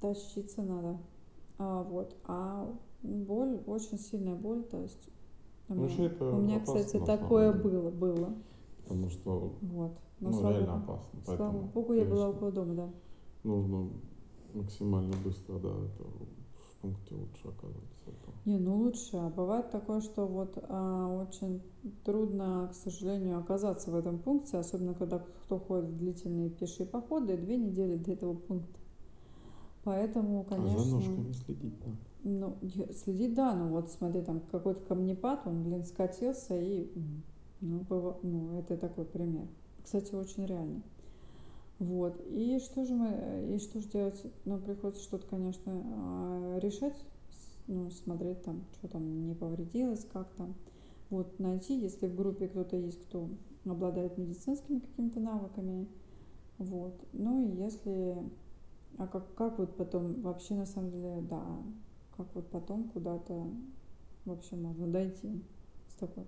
тащиться 0.00 0.62
надо. 0.62 0.98
А, 1.58 1.82
вот. 1.82 2.16
А 2.24 2.72
боль, 3.02 3.60
очень 3.66 3.98
сильная 3.98 4.34
боль, 4.34 4.64
то 4.64 4.80
есть 4.80 5.08
у 5.68 5.74
меня, 5.74 5.82
Вообще 5.82 6.06
это 6.06 6.24
у 6.24 6.40
меня 6.40 6.56
опасно, 6.56 6.84
кстати, 6.84 7.04
такое 7.04 7.52
деле. 7.52 7.64
было, 7.64 7.90
было. 7.90 8.34
Потому 8.84 9.10
что 9.10 9.52
вот. 9.60 9.92
Но, 10.20 10.30
ну, 10.30 10.32
слава 10.32 10.52
реально 10.54 10.76
опасно. 10.76 11.20
Слава 11.24 11.38
Поэтому, 11.38 11.68
Богу, 11.74 11.92
я 11.92 12.04
была 12.04 12.28
около 12.30 12.50
дома, 12.50 12.74
да. 12.74 12.90
Нужно 13.44 13.90
максимально 14.54 15.14
быстро, 15.22 15.58
да, 15.58 15.68
это 15.68 16.04
в 16.04 16.80
пункте 16.80 17.14
лучше 17.14 17.48
оказывается. 17.48 18.04
Это. 18.06 18.32
Не, 18.46 18.58
ну 18.58 18.76
лучше. 18.76 19.16
А 19.16 19.28
бывает 19.28 19.70
такое, 19.70 20.00
что 20.00 20.26
вот 20.26 20.58
а, 20.68 21.26
очень 21.28 21.60
трудно, 22.04 22.68
к 22.72 22.74
сожалению, 22.74 23.38
оказаться 23.38 23.90
в 23.90 23.94
этом 23.94 24.18
пункте, 24.18 24.56
особенно 24.56 24.94
когда 24.94 25.18
кто 25.18 25.58
ходит 25.58 25.90
в 25.90 25.98
длительные 25.98 26.50
пешие 26.50 26.86
походы, 26.86 27.36
две 27.36 27.58
недели 27.58 27.96
до 27.96 28.12
этого 28.12 28.34
пункта. 28.34 28.78
Поэтому, 29.88 30.44
конечно... 30.44 30.80
А 30.80 30.84
за 30.84 30.96
ножками 30.96 31.32
следить 31.32 31.80
надо. 31.80 31.96
Ну, 32.22 32.58
следить, 32.92 33.34
да, 33.34 33.54
ну 33.54 33.68
вот 33.68 33.90
смотри, 33.90 34.20
там 34.20 34.40
какой-то 34.52 34.80
камнепад, 34.80 35.46
он, 35.46 35.64
блин, 35.64 35.82
скатился 35.86 36.60
и, 36.60 36.90
ну, 37.62 37.80
быва, 37.88 38.18
ну, 38.22 38.58
это 38.58 38.76
такой 38.76 39.06
пример. 39.06 39.46
Кстати, 39.82 40.14
очень 40.14 40.44
реально. 40.44 40.82
Вот, 41.78 42.20
и 42.26 42.58
что 42.58 42.84
же 42.84 42.92
мы, 42.92 43.54
и 43.54 43.58
что 43.58 43.80
же 43.80 43.88
делать? 43.88 44.22
Ну, 44.44 44.58
приходится 44.58 45.02
что-то, 45.02 45.26
конечно, 45.26 45.72
а, 45.72 46.58
решать, 46.58 47.02
ну, 47.66 47.88
смотреть 47.88 48.42
там, 48.42 48.66
что 48.74 48.88
там 48.88 49.26
не 49.26 49.34
повредилось, 49.34 50.06
как 50.12 50.28
там. 50.34 50.54
Вот, 51.08 51.38
найти, 51.38 51.80
если 51.80 52.08
в 52.08 52.14
группе 52.14 52.48
кто-то 52.48 52.76
есть, 52.76 53.02
кто 53.04 53.30
обладает 53.64 54.18
медицинскими 54.18 54.80
какими-то 54.80 55.18
навыками. 55.20 55.88
Вот, 56.58 56.94
ну 57.14 57.40
и 57.40 57.56
если 57.56 58.18
а 58.98 59.06
как, 59.06 59.34
как 59.34 59.58
вот 59.58 59.76
потом, 59.76 60.20
вообще 60.22 60.54
на 60.54 60.66
самом 60.66 60.90
деле, 60.90 61.20
да, 61.22 61.44
как 62.16 62.26
вот 62.34 62.48
потом 62.50 62.88
куда-то 62.88 63.46
вообще 64.24 64.56
можно 64.56 64.86
дойти 64.86 65.42
с 65.88 65.94
такой, 65.94 66.24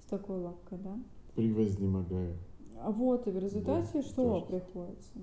с 0.00 0.06
такой 0.08 0.38
лапкой, 0.38 0.78
да? 0.78 0.98
Превознемогаю. 1.34 2.36
А 2.80 2.90
вот, 2.90 3.26
и 3.26 3.30
в 3.30 3.38
результате 3.38 3.92
Боль, 3.94 4.02
что 4.02 4.40
тяжесть. 4.40 4.46
приходится? 4.46 5.18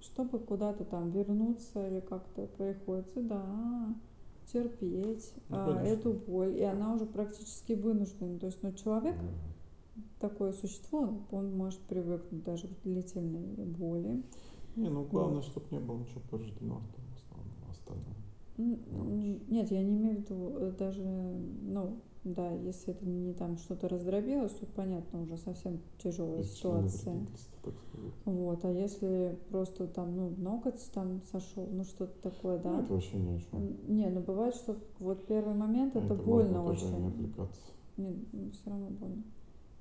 Чтобы 0.00 0.38
куда-то 0.38 0.84
там 0.84 1.10
вернуться 1.10 1.86
или 1.86 2.00
как-то 2.00 2.46
приходится, 2.46 3.20
да, 3.20 3.94
терпеть 4.52 5.32
ну, 5.48 5.56
а, 5.56 5.82
эту 5.82 6.12
боль. 6.12 6.56
И 6.56 6.62
она 6.62 6.94
уже 6.94 7.06
практически 7.06 7.74
вынуждена. 7.74 8.38
То 8.38 8.46
есть, 8.46 8.62
ну, 8.62 8.72
человек, 8.72 9.16
mm. 9.16 10.00
такое 10.20 10.52
существо, 10.52 11.18
он 11.30 11.56
может 11.56 11.80
привыкнуть 11.80 12.44
даже 12.44 12.68
к 12.68 12.82
длительной 12.84 13.66
боли. 13.66 14.22
Не, 14.78 14.90
ну 14.90 15.04
главное, 15.04 15.36
вот. 15.36 15.44
чтобы 15.44 15.66
не 15.70 15.80
было 15.80 15.98
ничего 15.98 16.20
повреждено 16.30 16.80
в 17.66 17.70
остальном. 17.70 18.14
Нет, 19.48 19.70
я 19.70 19.82
не 19.82 19.96
имею 19.96 20.16
в 20.16 20.20
виду 20.20 20.56
э, 20.56 20.72
даже, 20.78 21.02
ну, 21.02 22.00
да, 22.22 22.52
если 22.52 22.92
это 22.92 23.04
не 23.06 23.32
там 23.32 23.56
что-то 23.56 23.88
раздробилось, 23.88 24.52
тут 24.52 24.68
понятно, 24.70 25.22
уже 25.22 25.36
совсем 25.36 25.80
тяжелая 25.98 26.42
ситуация. 26.42 27.26
Вот, 28.24 28.64
а 28.64 28.70
если 28.70 29.38
просто 29.50 29.86
там, 29.88 30.16
ну, 30.16 30.34
ноготь 30.36 30.80
там 30.92 31.22
сошел, 31.32 31.68
ну 31.70 31.84
что-то 31.84 32.30
такое, 32.30 32.58
да? 32.58 32.70
Ну, 32.70 32.82
это 32.82 32.92
вообще 32.92 33.16
ни 33.16 33.36
о 33.36 33.40
чем. 33.40 33.76
Не, 33.88 34.08
ну 34.10 34.20
бывает, 34.20 34.54
что 34.54 34.76
вот 34.98 35.26
первый 35.26 35.54
момент 35.54 35.96
а 35.96 36.00
это, 36.00 36.14
это 36.14 36.22
больно 36.22 36.64
очень. 36.64 36.96
Не 36.96 37.08
отвлекаться. 37.08 37.60
Нет, 37.96 38.16
ну, 38.32 38.50
все 38.50 38.70
равно 38.70 38.90
больно. 38.90 39.22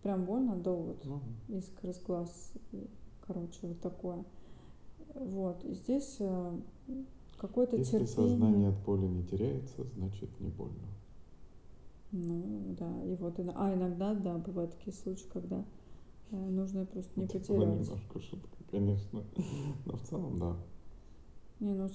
Прям 0.02 0.26
больно 0.26 0.56
до 0.56 0.76
вот 0.76 1.06
ну. 1.06 1.22
искр 1.48 1.89
из 1.89 2.00
глаз, 2.02 2.54
короче, 3.26 3.60
вот 3.64 3.80
такое. 3.82 4.24
Вот, 5.20 5.63
и 5.65 5.74
здесь 5.74 6.18
э, 6.20 6.59
какое-то 7.38 7.76
Если 7.76 7.99
терпение. 7.99 8.30
сознание 8.30 8.70
от 8.70 8.80
боли 8.84 9.05
не 9.07 9.24
теряется, 9.24 9.84
значит 9.95 10.30
не 10.39 10.49
больно. 10.49 10.88
Ну, 12.11 12.76
да, 12.80 13.03
и 13.03 13.15
вот, 13.15 13.39
а 13.39 13.74
иногда, 13.74 14.13
да, 14.13 14.38
бывают 14.38 14.72
такие 14.78 14.95
случаи, 14.95 15.28
когда 15.34 15.65
э, 16.32 16.36
нужно 16.36 16.86
просто 16.86 17.11
не 17.20 17.26
Это 17.26 17.39
потерять. 17.39 17.68
немножко 17.68 18.20
шутка, 18.20 18.57
конечно, 18.72 19.24
но 19.86 19.97
в 19.97 20.01
целом, 20.03 20.39
да. 20.39 20.55
Не, 21.59 21.74
ну 21.74 21.89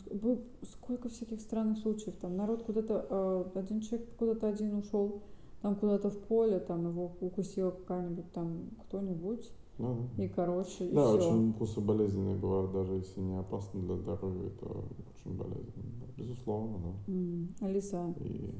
сколько 0.62 1.08
всяких 1.08 1.40
странных 1.40 1.78
случаев. 1.78 2.16
Там 2.16 2.36
народ 2.36 2.64
куда-то, 2.64 3.06
э, 3.54 3.58
один 3.58 3.80
человек 3.80 4.08
куда-то 4.16 4.48
один 4.48 4.74
ушел, 4.74 5.22
там 5.62 5.76
куда-то 5.76 6.10
в 6.10 6.18
поле, 6.18 6.58
там 6.58 6.88
его 6.88 7.12
укусила 7.20 7.70
какая-нибудь 7.70 8.32
там 8.32 8.70
кто-нибудь. 8.86 9.50
Ну, 9.82 10.08
и 10.16 10.28
короче, 10.28 10.86
и 10.86 10.92
да, 10.92 11.08
все. 11.08 11.16
очень 11.16 11.50
укусы 11.50 11.80
болезненные 11.80 12.36
бывают, 12.36 12.70
даже 12.70 12.92
если 12.94 13.20
не 13.20 13.36
опасны 13.36 13.80
для 13.82 13.96
здоровья, 13.96 14.46
это 14.46 14.66
очень 14.68 15.36
болезненно. 15.36 15.92
Да. 15.98 16.22
Безусловно, 16.22 16.78
да. 16.78 17.12
Mm. 17.12 17.48
А 17.62 17.68
лиса? 17.68 18.14
И 18.20 18.54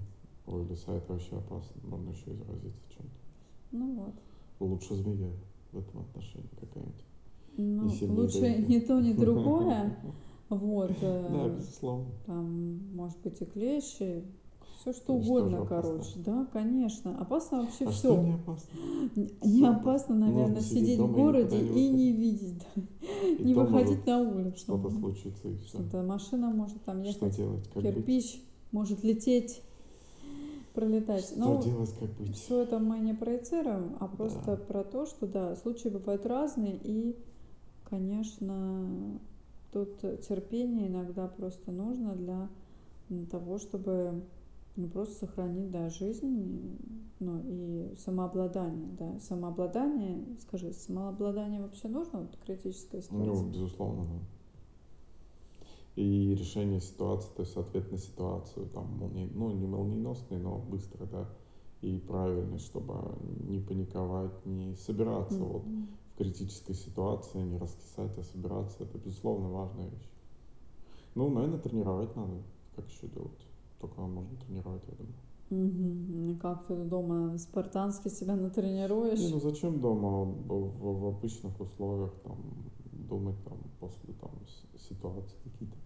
ой, 0.49 0.65
лиса 0.65 0.93
это 0.93 1.13
вообще 1.13 1.37
опасно, 1.37 1.81
можно 1.85 2.11
еще 2.11 2.33
и 2.33 2.35
заразиться 2.35 2.83
чем-то. 2.89 3.21
Ну 3.71 3.95
вот. 3.95 4.15
Лучше 4.59 4.97
змея 4.97 5.31
в 5.71 5.79
этом 5.79 6.01
отношении 6.01 6.51
какая-нибудь. 6.59 7.05
Ну, 7.57 7.85
не 7.85 8.21
лучше 8.21 8.65
ни 8.67 8.81
то, 8.81 9.01
ни 9.01 9.13
другое. 9.17 9.97
Вот. 10.49 10.91
Да, 11.01 11.49
безусловно. 11.51 12.07
Там, 12.27 12.97
может 12.97 13.21
быть, 13.23 13.41
и 13.41 13.45
клещи, 13.45 14.25
все 14.83 14.93
что 14.93 15.15
угодно, 15.15 15.65
короче. 15.65 16.11
Да, 16.17 16.47
конечно. 16.53 17.17
Опасно 17.21 17.63
вообще 17.63 17.85
а 17.85 17.91
все. 17.91 18.15
Что 18.15 18.23
не 18.23 18.35
опасно? 18.35 18.71
Не 19.45 19.67
опасно, 19.67 20.15
наверное, 20.17 20.61
сидеть 20.61 20.99
в 20.99 21.13
городе 21.13 21.59
и 21.61 21.89
не 21.89 22.13
видеть, 22.13 22.67
и 23.39 23.45
не 23.45 23.55
выходить 23.55 24.05
на 24.07 24.21
улицу. 24.21 24.59
Что-то 24.59 24.91
случится 24.91 25.49
и 25.49 25.57
все. 25.59 25.79
Что-то 25.79 26.03
машина 26.03 26.51
может 26.51 26.83
там 26.83 27.03
ехать. 27.03 27.17
Что 27.17 27.31
делать? 27.31 27.69
Как 27.69 27.83
кирпич 27.83 28.33
быть? 28.33 28.45
может 28.73 29.05
лететь 29.05 29.63
пролетать. 30.75 31.27
Что 31.27 31.39
Но 31.39 31.63
делать, 31.63 31.95
как 31.99 32.11
быть? 32.15 32.37
Все 32.37 32.63
это 32.63 32.81
мы 32.81 32.99
не 32.99 33.15
проецируем, 33.15 33.97
а 34.01 34.09
просто 34.09 34.45
да. 34.45 34.57
про 34.57 34.83
то, 34.83 35.07
что 35.07 35.29
да, 35.29 35.55
случаи 35.55 35.91
бывают 35.91 36.27
разные, 36.27 36.77
и, 36.83 37.17
конечно, 37.89 39.21
тут 39.73 40.01
терпение 40.27 40.89
иногда 40.89 41.29
просто 41.29 41.71
нужно 41.71 42.17
для 42.17 42.49
того, 43.31 43.59
чтобы 43.59 44.23
ну, 44.77 44.89
просто 44.89 45.27
сохранить, 45.27 45.71
да, 45.71 45.89
жизнь, 45.91 46.79
ну, 47.21 47.41
и 47.45 47.95
самообладание, 47.99 48.89
да, 48.99 49.21
самообладание, 49.21 50.25
скажи, 50.41 50.73
самообладание 50.73 51.61
вообще 51.61 51.89
нужно 51.89 52.21
вот 52.21 52.39
критическая 52.45 53.03
ситуация? 53.03 53.27
Ну, 53.27 53.51
безусловно, 53.51 54.05
да 54.05 54.19
и 55.97 56.35
решение 56.35 56.81
ситуации, 56.81 57.29
то 57.37 57.43
есть 57.43 57.57
ответ 57.57 57.91
на 57.93 57.99
ситуацию, 57.99 58.67
там, 58.71 58.87
молни... 58.97 59.31
ну, 59.35 59.51
не 59.51 59.67
молниеносный, 59.67 60.39
но 60.39 60.59
быстро, 60.59 61.07
да, 61.07 61.29
и 61.83 61.99
правильный, 61.99 62.59
чтобы 62.59 62.95
не 63.49 63.61
паниковать, 63.61 64.47
не 64.47 64.75
собираться 64.77 65.39
mm-hmm. 65.39 65.53
вот 65.53 65.65
в 65.65 66.17
критической 66.17 66.75
ситуации, 66.75 67.43
не 67.43 67.59
раскисать, 67.59 68.17
а 68.17 68.23
собираться, 68.23 68.85
это, 68.85 68.99
безусловно, 68.99 69.51
важная 69.51 69.89
вещь. 69.89 70.09
Ну, 71.15 71.29
наверное, 71.29 71.59
тренировать 71.59 72.17
надо, 72.17 72.43
как 72.75 72.89
еще 72.89 73.09
делать, 73.09 73.47
только 73.83 74.01
можно 74.01 74.37
тренировать, 74.47 74.83
я 74.89 74.95
думаю. 74.95 75.17
Угу. 75.53 76.39
Как 76.41 76.67
ты 76.67 76.75
дома 76.85 77.37
спартански 77.37 78.09
себя 78.09 78.37
натренируешь? 78.37 79.21
Не, 79.21 79.29
ну 79.29 79.41
зачем 79.41 79.81
дома 79.81 80.25
в, 80.25 81.01
в, 81.01 81.07
обычных 81.09 81.61
условиях 81.61 82.15
там 82.25 82.39
думать 82.93 83.37
там 83.45 83.59
после 83.81 84.15
там 84.15 84.31
ситуации 84.89 85.37
какие-то 85.45 85.77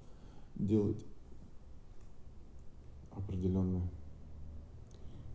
делать 0.55 1.05
определенные 3.11 3.82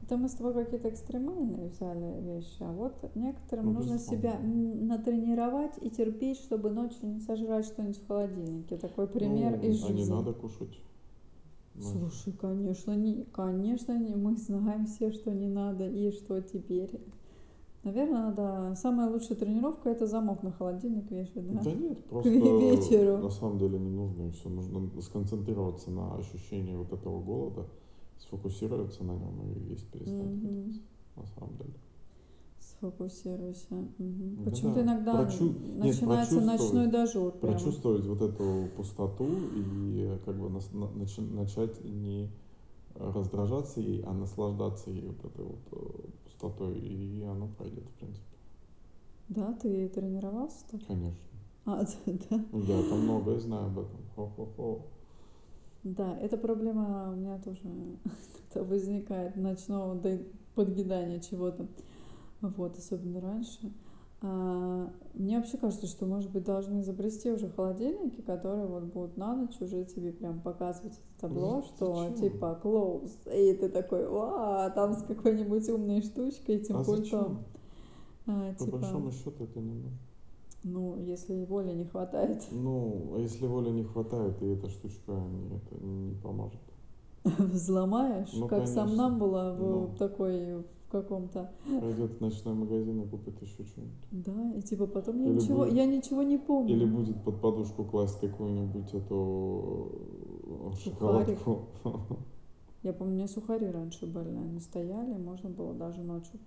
Это 0.03 0.15
мы 0.15 0.29
с 0.29 0.33
тобой 0.33 0.53
какие-то 0.53 0.89
экстремальные 0.89 1.69
взяли 1.69 2.21
вещи, 2.21 2.61
а 2.61 2.71
вот 2.71 2.93
некоторым 3.15 3.65
Ну, 3.65 3.73
нужно 3.73 3.99
себя 3.99 4.39
натренировать 4.39 5.77
и 5.81 5.89
терпеть, 5.89 6.37
чтобы 6.37 6.69
ночью 6.69 7.09
не 7.09 7.19
сожрать 7.19 7.65
что-нибудь 7.65 7.97
в 7.97 8.07
холодильнике. 8.07 8.77
Такой 8.77 9.07
пример 9.07 9.57
ну, 9.57 9.69
из 9.69 9.83
а 9.83 9.89
не 9.89 9.97
жизни. 9.97 10.13
надо 10.13 10.31
кушать. 10.33 10.79
Ночью. 11.75 12.09
Слушай, 12.09 12.33
конечно, 12.33 12.95
не, 12.95 13.25
конечно, 13.31 13.97
не, 13.97 14.15
мы 14.15 14.37
знаем 14.37 14.85
все, 14.85 15.11
что 15.11 15.31
не 15.31 15.47
надо 15.47 15.87
и 15.87 16.11
что 16.11 16.41
теперь. 16.41 16.99
Наверное, 17.83 18.31
надо. 18.31 18.75
Самая 18.75 19.09
лучшая 19.09 19.37
тренировка 19.37 19.89
это 19.89 20.05
замок 20.05 20.43
на 20.43 20.51
холодильник 20.51 21.09
вешать, 21.09 21.51
да? 21.51 21.61
Да 21.61 21.71
нет, 21.71 22.03
просто 22.05 22.29
вечеру. 22.29 23.17
на 23.17 23.31
самом 23.31 23.57
деле 23.57 23.79
не 23.79 23.89
нужно 23.89 24.27
и 24.27 24.31
все. 24.31 24.49
Нужно 24.49 25.01
сконцентрироваться 25.01 25.89
на 25.89 26.15
ощущении 26.15 26.75
вот 26.75 26.93
этого 26.93 27.19
голода, 27.21 27.67
сфокусироваться 28.19 29.03
на 29.03 29.13
нем 29.13 29.41
и 29.41 29.69
есть 29.69 29.89
перестать 29.89 30.41
хотеться. 30.41 30.81
На 31.15 31.25
самом 31.25 31.57
деле. 31.57 31.73
Сфокусируйся. 32.81 33.67
Да, 33.99 34.49
Почему-то 34.49 34.79
да. 34.79 34.81
иногда 34.81 35.13
Прочу- 35.23 35.43
нет, 35.43 35.77
начинается 35.83 36.35
ночной 36.41 36.57
прочувствовать- 36.57 36.91
дожор 36.91 37.31
прямо. 37.33 37.53
Прочувствовать 37.53 38.05
вот 38.07 38.21
эту 38.23 38.69
пустоту 38.75 39.27
и 39.55 40.17
как 40.25 40.35
бы 40.35 40.49
нас- 40.49 40.71
на- 40.73 40.85
начи- 40.85 41.21
начать 41.21 41.83
не 41.85 42.31
раздражаться 42.95 43.81
ей, 43.81 44.01
а 44.03 44.13
наслаждаться 44.13 44.89
ей 44.89 45.05
вот 45.07 45.23
этой 45.23 45.45
вот 45.45 45.59
э, 45.73 46.07
пустотой, 46.25 46.79
и 46.79 47.21
оно 47.23 47.49
пройдет, 47.55 47.83
в 47.83 47.99
принципе. 47.99 48.25
Да, 49.29 49.53
ты 49.61 49.87
тренировался 49.89 50.65
так? 50.71 50.81
Конечно. 50.87 51.19
А, 51.65 51.83
да. 52.07 52.43
Я 52.53 52.81
там 52.89 52.99
многое 53.01 53.39
знаю 53.39 53.67
об 53.67 53.77
этом. 53.77 53.99
Хо-хо-хо. 54.15 54.81
Да, 55.83 56.17
эта 56.17 56.35
проблема 56.35 57.11
у 57.11 57.15
меня 57.15 57.37
тоже 57.37 57.61
возникает 58.55 59.35
ночного 59.35 60.01
подъедания 60.55 61.19
чего-то. 61.19 61.67
Вот, 62.41 62.77
особенно 62.77 63.21
раньше. 63.21 63.71
А, 64.23 64.91
мне 65.15 65.37
вообще 65.37 65.57
кажется, 65.57 65.87
что, 65.87 66.05
может 66.05 66.31
быть, 66.31 66.43
должны 66.43 66.81
изобрести 66.81 67.31
уже 67.31 67.49
холодильники, 67.49 68.21
которые 68.21 68.67
вот 68.67 68.83
будут 68.83 69.17
на 69.17 69.35
ночь 69.35 69.59
уже 69.61 69.83
тебе 69.85 70.11
прям 70.11 70.41
показывать 70.41 70.93
это 70.93 71.21
табло, 71.21 71.61
За- 71.61 71.67
что 71.67 71.95
зачем? 71.95 72.15
типа 72.17 72.59
close, 72.63 73.11
и 73.35 73.53
ты 73.55 73.69
такой, 73.69 74.05
а 74.07 74.69
там 74.71 74.93
с 74.93 75.03
какой-нибудь 75.03 75.67
умной 75.69 76.01
штучкой, 76.01 76.55
этим 76.55 76.75
А 76.77 76.83
пультом. 76.83 77.03
зачем? 77.03 77.37
А, 78.27 78.53
По 78.53 78.65
типа, 78.65 78.77
большому 78.77 79.11
счету 79.11 79.43
это 79.43 79.59
не 79.59 79.73
нужно. 79.73 79.97
ну, 80.63 80.97
если 80.97 81.43
воли 81.45 81.73
не 81.73 81.85
хватает, 81.85 82.43
Ну, 82.51 83.13
а 83.15 83.19
если 83.19 83.47
воли 83.47 83.69
не 83.71 83.83
хватает, 83.83 84.39
и 84.43 84.45
эта 84.47 84.69
штучка 84.69 85.11
не, 85.13 85.57
это 85.57 85.83
не 85.83 86.13
поможет. 86.21 86.61
взломаешь, 87.23 88.29
Ну, 88.33 88.47
как 88.47 88.59
конечно. 88.59 88.87
сам 88.87 88.95
нам 88.95 89.19
была 89.19 89.53
в 89.53 89.59
Ну. 89.59 89.89
такой 89.97 90.63
каком-то 90.91 91.49
Пойдет 91.79 92.11
в 92.11 92.21
ночной 92.21 92.53
магазин 92.53 93.01
и 93.01 93.07
купит 93.07 93.41
еще 93.41 93.63
что-нибудь. 93.63 93.95
Да, 94.11 94.51
и 94.53 94.61
типа 94.61 94.87
потом 94.87 95.19
я 95.19 95.27
Или 95.29 95.35
ничего, 95.35 95.59
будет- 95.65 95.73
я 95.73 95.85
ничего 95.85 96.21
не 96.23 96.37
помню. 96.37 96.73
Или 96.75 96.85
будет 96.85 97.23
под 97.23 97.41
подушку 97.41 97.83
класть 97.85 98.19
какую-нибудь 98.19 98.93
эту 98.93 99.91
э, 100.43 100.71
Сухарик. 100.83 101.37
шоколадку. 101.39 101.67
Я 102.83 102.93
помню, 102.93 103.13
у 103.13 103.15
меня 103.17 103.27
сухари 103.27 103.67
раньше 103.67 104.07
были, 104.07 104.29
они 104.35 104.59
стояли, 104.59 105.13
можно 105.15 105.49
было 105.49 105.73
даже 105.73 106.01
ночью 106.01 106.39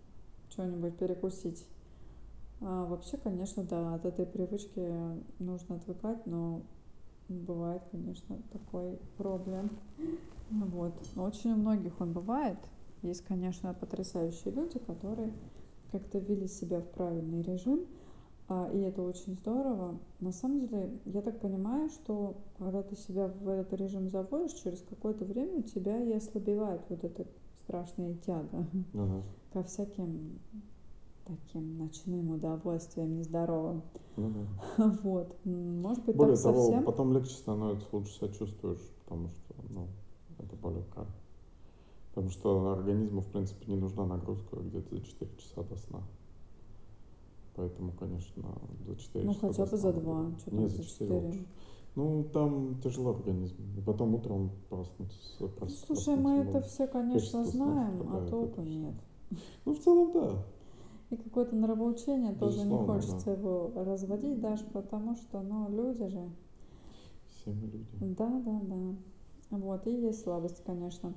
что-нибудь 0.50 0.96
перекусить. 0.96 1.64
А 2.60 2.86
вообще, 2.86 3.16
конечно, 3.16 3.62
да, 3.62 3.94
от 3.94 4.04
этой 4.04 4.26
привычки 4.26 4.90
нужно 5.38 5.76
отвыкать, 5.76 6.26
но 6.26 6.62
бывает, 7.28 7.82
конечно, 7.90 8.36
такой 8.52 8.98
проблем. 9.16 9.70
Вот. 10.50 10.92
Но 11.14 11.24
очень 11.24 11.52
у 11.52 11.56
многих 11.56 12.00
он 12.00 12.12
бывает. 12.12 12.58
Есть, 13.04 13.22
конечно, 13.26 13.74
потрясающие 13.74 14.52
люди, 14.54 14.78
которые 14.78 15.30
как-то 15.92 16.18
ввели 16.18 16.48
себя 16.48 16.80
в 16.80 16.88
правильный 16.88 17.42
режим, 17.42 17.80
а, 18.48 18.70
и 18.72 18.78
это 18.80 19.02
очень 19.02 19.34
здорово. 19.34 19.98
На 20.20 20.32
самом 20.32 20.60
деле, 20.60 20.90
я 21.04 21.20
так 21.20 21.38
понимаю, 21.38 21.90
что 21.90 22.34
когда 22.58 22.82
ты 22.82 22.96
себя 22.96 23.28
в 23.28 23.46
этот 23.48 23.74
режим 23.74 24.08
заводишь, 24.08 24.54
через 24.54 24.80
какое-то 24.80 25.26
время 25.26 25.58
у 25.58 25.62
тебя 25.62 26.02
и 26.02 26.12
ослабевает 26.12 26.80
вот 26.88 27.04
эта 27.04 27.26
страшная 27.64 28.14
тяга 28.14 28.66
Ага. 28.94 29.22
ко 29.52 29.62
всяким 29.64 30.38
таким 31.26 31.76
ночным 31.76 32.30
удовольствиям 32.30 33.16
нездоровым. 33.16 33.82
Ну 34.16 34.30
да. 34.30 34.98
Вот. 35.02 35.36
Может 35.44 36.04
быть, 36.06 36.16
Более 36.16 36.36
так 36.36 36.44
того, 36.44 36.60
совсем? 36.60 36.84
потом 36.84 37.12
легче 37.12 37.34
становится, 37.34 37.86
лучше 37.92 38.12
себя 38.14 38.28
чувствуешь, 38.28 38.80
потому 39.04 39.28
что, 39.28 39.54
ну, 39.68 39.88
это 40.38 40.56
более 40.56 40.82
правильно. 40.84 41.14
Потому 42.14 42.30
что 42.30 42.72
организму, 42.72 43.22
в 43.22 43.26
принципе, 43.26 43.72
не 43.72 43.76
нужна 43.76 44.06
нагрузка 44.06 44.56
где-то 44.56 44.94
за 44.94 45.02
4 45.02 45.30
часа 45.36 45.62
до 45.64 45.76
сна. 45.76 46.00
Поэтому, 47.56 47.92
конечно, 47.92 48.42
за 48.86 48.96
4 48.96 49.24
Ну, 49.24 49.34
часа 49.34 49.48
хотя 49.48 49.64
до 49.64 49.70
бы 49.72 49.76
за 49.76 49.86
надо. 49.88 50.00
два, 50.00 50.30
что 50.38 50.50
там 50.50 50.60
Не, 50.60 50.68
за 50.68 50.76
за 50.76 50.82
4 50.84 50.90
четыре. 51.10 51.26
лучше. 51.26 51.46
Ну, 51.96 52.24
там 52.32 52.80
тяжело 52.82 53.10
организм. 53.10 53.56
И 53.76 53.80
потом 53.80 54.14
утром 54.14 54.50
проснуться. 54.68 55.18
Ну, 55.40 55.46
прос- 55.48 55.84
слушай, 55.86 56.16
мы 56.16 56.42
проснуться 56.44 56.58
это 56.58 56.68
все, 56.68 56.86
конечно, 56.86 57.44
знаем, 57.44 58.08
а 58.12 58.26
толку 58.28 58.60
нет. 58.62 58.94
Ну, 59.64 59.74
в 59.74 59.78
целом, 59.80 60.12
да. 60.12 60.30
И 61.10 61.16
какое-то 61.16 61.54
нравоучение 61.56 62.32
тоже 62.34 62.64
не 62.64 62.76
хочется 62.76 63.32
его 63.32 63.72
разводить 63.74 64.40
даже, 64.40 64.64
потому 64.66 65.14
что, 65.16 65.40
ну, 65.42 65.68
люди 65.68 66.06
же. 66.08 66.30
Все 67.28 67.50
мы 67.50 67.66
люди. 67.66 67.86
Да, 68.16 68.40
да, 68.44 68.60
да. 68.62 68.96
Вот, 69.58 69.86
и 69.86 69.90
есть 69.92 70.22
слабость, 70.22 70.62
конечно. 70.64 71.12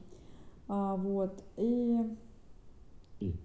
А, 0.68 0.96
вот, 0.96 1.44
и... 1.56 1.98
И? 3.20 3.36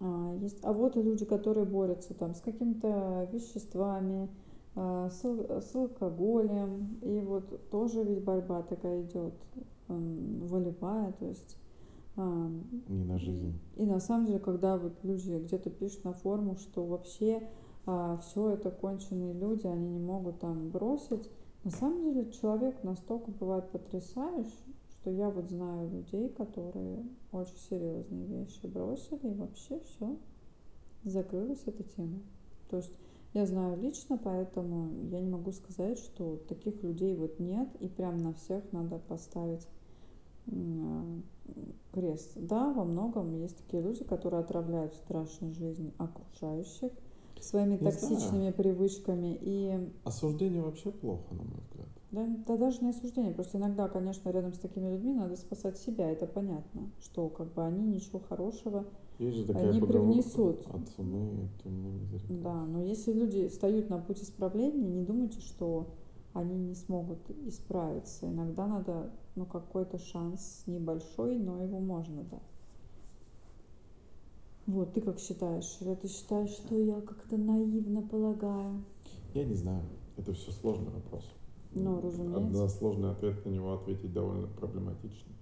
А, 0.00 0.34
есть, 0.40 0.58
а 0.62 0.72
вот 0.72 0.96
и 0.96 1.02
люди, 1.02 1.24
которые 1.24 1.64
борются 1.64 2.14
там 2.14 2.34
с 2.34 2.40
какими-то 2.40 3.28
веществами, 3.32 4.28
а, 4.74 5.08
с, 5.10 5.22
с 5.22 5.74
алкоголем, 5.74 6.98
и 7.02 7.20
вот 7.20 7.70
тоже 7.70 8.02
ведь 8.02 8.24
борьба 8.24 8.62
такая 8.62 9.02
идет, 9.02 9.34
волевая, 9.88 11.12
то 11.12 11.26
есть 11.26 11.56
а, 12.16 12.50
Не 12.88 13.04
на 13.04 13.18
жизнь. 13.18 13.58
И 13.76 13.86
на 13.86 14.00
самом 14.00 14.26
деле, 14.26 14.40
когда 14.40 14.76
вот 14.76 14.92
люди 15.04 15.38
где-то 15.38 15.70
пишут 15.70 16.04
на 16.04 16.12
форумах, 16.12 16.58
что 16.58 16.84
вообще 16.84 17.42
все 18.22 18.48
это 18.48 18.70
конченые 18.70 19.34
люди, 19.34 19.66
они 19.66 19.86
не 19.90 19.98
могут 19.98 20.40
там 20.40 20.70
бросить, 20.70 21.30
на 21.64 21.70
самом 21.70 22.02
деле 22.04 22.30
человек 22.30 22.82
настолько 22.82 23.30
бывает 23.30 23.68
потрясающий, 23.70 24.73
что 25.04 25.10
я 25.10 25.28
вот 25.28 25.50
знаю 25.50 25.90
людей, 25.90 26.30
которые 26.30 27.04
очень 27.30 27.58
серьезные 27.68 28.24
вещи 28.26 28.66
бросили, 28.66 29.28
и 29.28 29.34
вообще 29.34 29.78
все, 29.80 30.16
закрылась 31.04 31.62
эта 31.66 31.82
тема. 31.82 32.20
То 32.70 32.78
есть 32.78 32.90
я 33.34 33.44
знаю 33.44 33.78
лично, 33.78 34.16
поэтому 34.16 34.88
я 35.10 35.20
не 35.20 35.28
могу 35.28 35.52
сказать, 35.52 35.98
что 35.98 36.36
таких 36.48 36.82
людей 36.82 37.14
вот 37.16 37.38
нет, 37.38 37.68
и 37.80 37.88
прям 37.88 38.16
на 38.16 38.32
всех 38.32 38.64
надо 38.72 38.98
поставить 38.98 39.68
крест. 41.92 42.32
Да, 42.36 42.72
во 42.72 42.84
многом 42.84 43.34
есть 43.34 43.58
такие 43.58 43.82
люди, 43.82 44.04
которые 44.04 44.40
отравляют 44.40 44.94
страшно 44.94 45.52
жизнь 45.52 45.92
окружающих 45.98 46.92
своими 47.40 47.72
Не 47.72 47.78
токсичными 47.78 48.52
привычками. 48.52 49.36
И 49.38 49.90
Осуждение 50.04 50.62
вообще 50.62 50.90
плохо, 50.90 51.34
на 51.34 51.42
мой 51.42 51.60
взгляд. 51.60 51.73
Да, 52.14 52.26
это 52.26 52.56
даже 52.56 52.82
не 52.82 52.90
осуждение. 52.90 53.32
Просто 53.32 53.58
иногда, 53.58 53.88
конечно, 53.88 54.30
рядом 54.30 54.52
с 54.52 54.58
такими 54.58 54.88
людьми 54.88 55.12
надо 55.12 55.36
спасать 55.36 55.76
себя. 55.78 56.10
Это 56.10 56.26
понятно, 56.26 56.90
что 57.00 57.28
как 57.28 57.52
бы 57.52 57.64
они 57.64 57.84
ничего 57.84 58.20
хорошего. 58.20 58.84
Есть 59.18 59.36
же 59.36 59.44
такая 59.46 59.70
Они 59.70 59.80
поговорка. 59.80 60.06
привнесут. 60.06 60.66
От 60.72 60.88
сумы 60.90 61.48
темными 61.62 62.04
зарекаются. 62.04 62.42
Да, 62.42 62.64
но 62.66 62.82
если 62.82 63.12
люди 63.12 63.48
встают 63.48 63.90
на 63.90 63.98
путь 63.98 64.22
исправления, 64.22 64.88
не 64.88 65.02
думайте, 65.02 65.40
что 65.40 65.88
они 66.32 66.56
не 66.56 66.74
смогут 66.74 67.18
исправиться. 67.46 68.28
Иногда 68.28 68.66
надо, 68.66 69.10
ну, 69.34 69.44
какой-то 69.44 69.98
шанс 69.98 70.62
небольшой, 70.66 71.38
но 71.38 71.62
его 71.62 71.80
можно 71.80 72.22
дать. 72.24 72.40
Вот, 74.66 74.94
ты 74.94 75.00
как 75.00 75.18
считаешь? 75.18 75.78
Или 75.80 75.94
ты 75.94 76.08
считаешь, 76.08 76.50
что 76.50 76.78
я 76.78 77.00
как-то 77.00 77.36
наивно 77.36 78.02
полагаю? 78.02 78.84
Я 79.34 79.44
не 79.44 79.54
знаю. 79.54 79.82
Это 80.16 80.32
все 80.32 80.52
сложный 80.52 80.90
вопрос. 80.90 81.24
Ну, 81.74 82.00
разумеется. 82.00 82.38
Односложный 82.46 83.10
ответ 83.10 83.44
на 83.44 83.50
него 83.50 83.74
ответить 83.74 84.12
довольно 84.12 84.46
проблематично. 84.48 85.32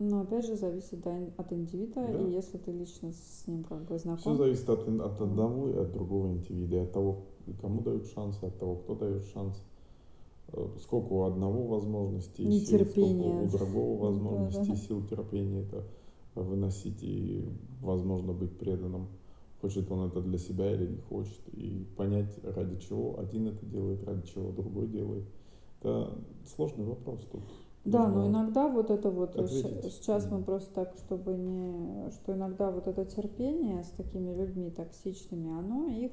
Но 0.00 0.22
опять 0.22 0.44
же 0.46 0.56
зависит 0.56 1.00
да, 1.02 1.16
от 1.36 1.52
индивида, 1.52 1.94
Да. 2.06 2.18
и 2.20 2.32
если 2.32 2.58
ты 2.58 2.72
лично 2.72 3.12
с 3.12 3.44
ним 3.46 3.62
как 3.64 3.82
бы 3.82 3.96
Все 3.96 3.98
знаком. 3.98 4.36
зависит 4.36 4.68
от, 4.68 4.88
от 4.88 5.20
одного 5.20 5.68
и 5.68 5.76
от 5.76 5.92
другого 5.92 6.28
индивида, 6.32 6.76
и 6.76 6.80
от 6.80 6.92
того, 6.92 7.18
кому 7.60 7.80
дают 7.80 8.06
шанс, 8.08 8.42
от 8.42 8.58
того, 8.58 8.76
кто 8.76 8.94
дает 8.96 9.24
шанс. 9.26 9.62
Э, 10.52 10.66
Сколько 10.80 11.12
у 11.12 11.22
одного 11.22 11.66
возможностей 11.68 12.50
сил, 12.60 12.78
сколько 12.84 12.98
у 13.00 13.46
другого 13.48 13.98
Да, 13.98 14.04
возможностей, 14.08 14.72
да. 14.72 14.76
сил, 14.76 15.06
терпения 15.06 15.60
это 15.62 15.84
выносить 16.34 17.00
и, 17.02 17.48
возможно, 17.80 18.32
быть 18.32 18.58
преданным. 18.58 19.06
Хочет 19.60 19.90
он 19.90 20.08
это 20.08 20.20
для 20.20 20.38
себя 20.38 20.74
или 20.74 20.86
не 20.88 20.98
хочет. 20.98 21.40
И 21.52 21.86
понять, 21.96 22.36
ради 22.42 22.76
чего 22.80 23.18
один 23.18 23.46
это 23.48 23.64
делает, 23.64 24.02
ради 24.04 24.26
чего 24.26 24.50
другой 24.50 24.88
делает. 24.88 25.24
Это 25.84 26.18
сложный 26.56 26.86
вопрос 26.86 27.20
тут. 27.30 27.42
Да, 27.84 28.08
но 28.08 28.26
иногда 28.26 28.68
вот 28.68 28.88
это 28.90 29.10
вот, 29.10 29.36
э, 29.36 29.44
ответить. 29.44 29.92
сейчас 29.92 30.30
мы 30.30 30.42
просто 30.42 30.72
так, 30.72 30.94
чтобы 30.96 31.34
не, 31.34 32.10
что 32.12 32.32
иногда 32.32 32.70
вот 32.70 32.86
это 32.86 33.04
терпение 33.04 33.84
с 33.84 33.90
такими 33.90 34.34
людьми 34.34 34.70
токсичными, 34.70 35.50
оно 35.50 35.88
их 35.88 36.12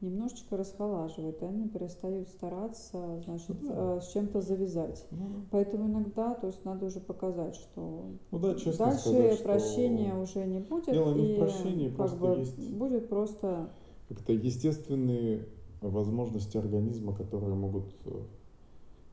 немножечко 0.00 0.56
расхолаживает, 0.56 1.42
и 1.42 1.44
они 1.44 1.68
перестают 1.68 2.30
стараться, 2.30 3.20
значит, 3.26 3.62
да. 3.62 3.98
э, 3.98 4.00
с 4.00 4.10
чем-то 4.12 4.40
завязать. 4.40 5.06
Ну. 5.10 5.44
Поэтому 5.50 5.86
иногда, 5.86 6.32
то 6.32 6.46
есть 6.46 6.64
надо 6.64 6.86
уже 6.86 7.00
показать, 7.00 7.56
что 7.56 8.06
Ну 8.30 8.38
да, 8.38 8.54
дальше 8.54 8.72
сказать, 8.72 9.00
что 9.34 9.42
прощения 9.44 10.14
уже 10.14 10.46
не 10.46 10.60
будет, 10.60 10.94
дело 10.94 11.12
не 11.12 11.34
в 11.34 11.36
и 11.36 11.38
прощении, 11.38 11.88
как 11.88 11.96
просто 11.96 12.16
бы 12.16 12.38
есть 12.38 12.72
будет 12.72 13.10
просто 13.10 13.68
как-то 14.08 14.32
естественные 14.32 15.46
возможности 15.82 16.56
организма, 16.56 17.14
которые 17.14 17.54
могут 17.54 17.94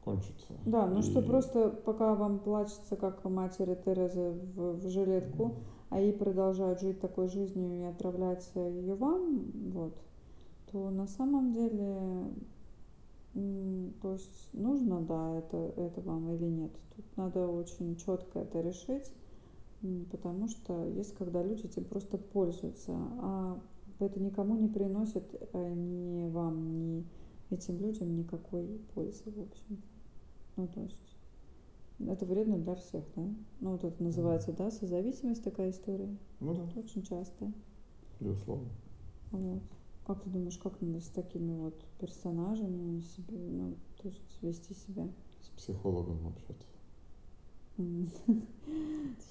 кончиться. 0.09 0.53
Да, 0.65 0.87
ну 0.87 1.01
что 1.01 1.21
И 1.21 1.25
просто 1.25 1.69
пока 1.69 2.15
вам 2.15 2.39
плачется, 2.39 2.95
как 2.95 3.23
матери 3.25 3.75
Терезы 3.85 4.31
в, 4.55 4.77
в 4.77 4.89
жилетку, 4.89 5.55
а 5.89 5.99
ей 5.99 6.13
продолжают 6.13 6.81
жить 6.81 6.99
такой 6.99 7.27
жизнью 7.27 7.79
и 7.79 7.83
отравлять 7.83 8.49
ее 8.55 8.95
вам, 8.95 9.51
вот, 9.71 9.97
то 10.71 10.89
на 10.89 11.07
самом 11.07 11.53
деле, 11.53 12.33
то 14.01 14.13
есть 14.13 14.49
нужно, 14.53 15.01
да, 15.01 15.37
это, 15.39 15.57
это 15.57 16.01
вам 16.01 16.31
или 16.33 16.45
нет. 16.45 16.71
Тут 16.95 17.05
надо 17.17 17.47
очень 17.47 17.95
четко 17.95 18.39
это 18.39 18.61
решить, 18.61 19.11
потому 20.11 20.47
что 20.47 20.85
есть, 20.85 21.15
когда 21.15 21.43
люди 21.43 21.65
этим 21.65 21.85
просто 21.85 22.17
пользуются, 22.17 22.93
а 23.21 23.59
это 23.99 24.19
никому 24.19 24.55
не 24.55 24.67
приносит 24.67 25.25
э, 25.53 25.73
ни 25.73 26.29
вам, 26.29 26.71
ни 26.71 27.05
этим 27.49 27.79
людям 27.79 28.15
никакой 28.15 28.65
пользы, 28.93 29.23
в 29.25 29.41
общем. 29.41 29.81
Ну, 30.59 30.67
то 30.67 30.81
есть 30.81 30.97
это 32.05 32.25
вредно 32.25 32.57
для 32.57 32.75
всех, 32.75 33.05
да? 33.15 33.23
Ну, 33.61 33.71
вот 33.71 33.85
это 33.85 34.03
называется, 34.03 34.51
да, 34.51 34.69
созависимость 34.71 35.41
такая 35.41 35.69
история. 35.69 36.13
ну 36.41 36.53
да, 36.53 36.63
Это 36.65 36.79
очень 36.79 37.01
часто. 37.03 37.49
безусловно. 38.19 38.67
Вот. 39.31 39.61
Как 40.05 40.21
ты 40.21 40.29
думаешь, 40.29 40.57
как 40.57 40.81
надо 40.81 40.99
с 40.99 41.07
такими 41.07 41.55
вот 41.55 41.81
персонажами 41.97 42.99
себе, 42.99 43.37
ну, 43.37 43.75
то 44.01 44.09
есть 44.09 44.41
вести 44.41 44.73
себя? 44.73 45.07
С 45.41 45.47
психологом 45.49 46.27
общаться. 46.27 46.67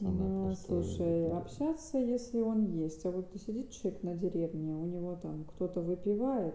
Ну, 0.00 0.54
слушай, 0.66 1.28
общаться, 1.30 1.98
если 1.98 2.40
он 2.40 2.64
есть, 2.64 3.04
а 3.04 3.10
вот 3.10 3.28
сидит 3.34 3.70
человек 3.70 4.02
на 4.02 4.14
деревне, 4.14 4.74
у 4.74 4.86
него 4.86 5.16
там 5.16 5.44
кто-то 5.44 5.80
выпивает, 5.82 6.54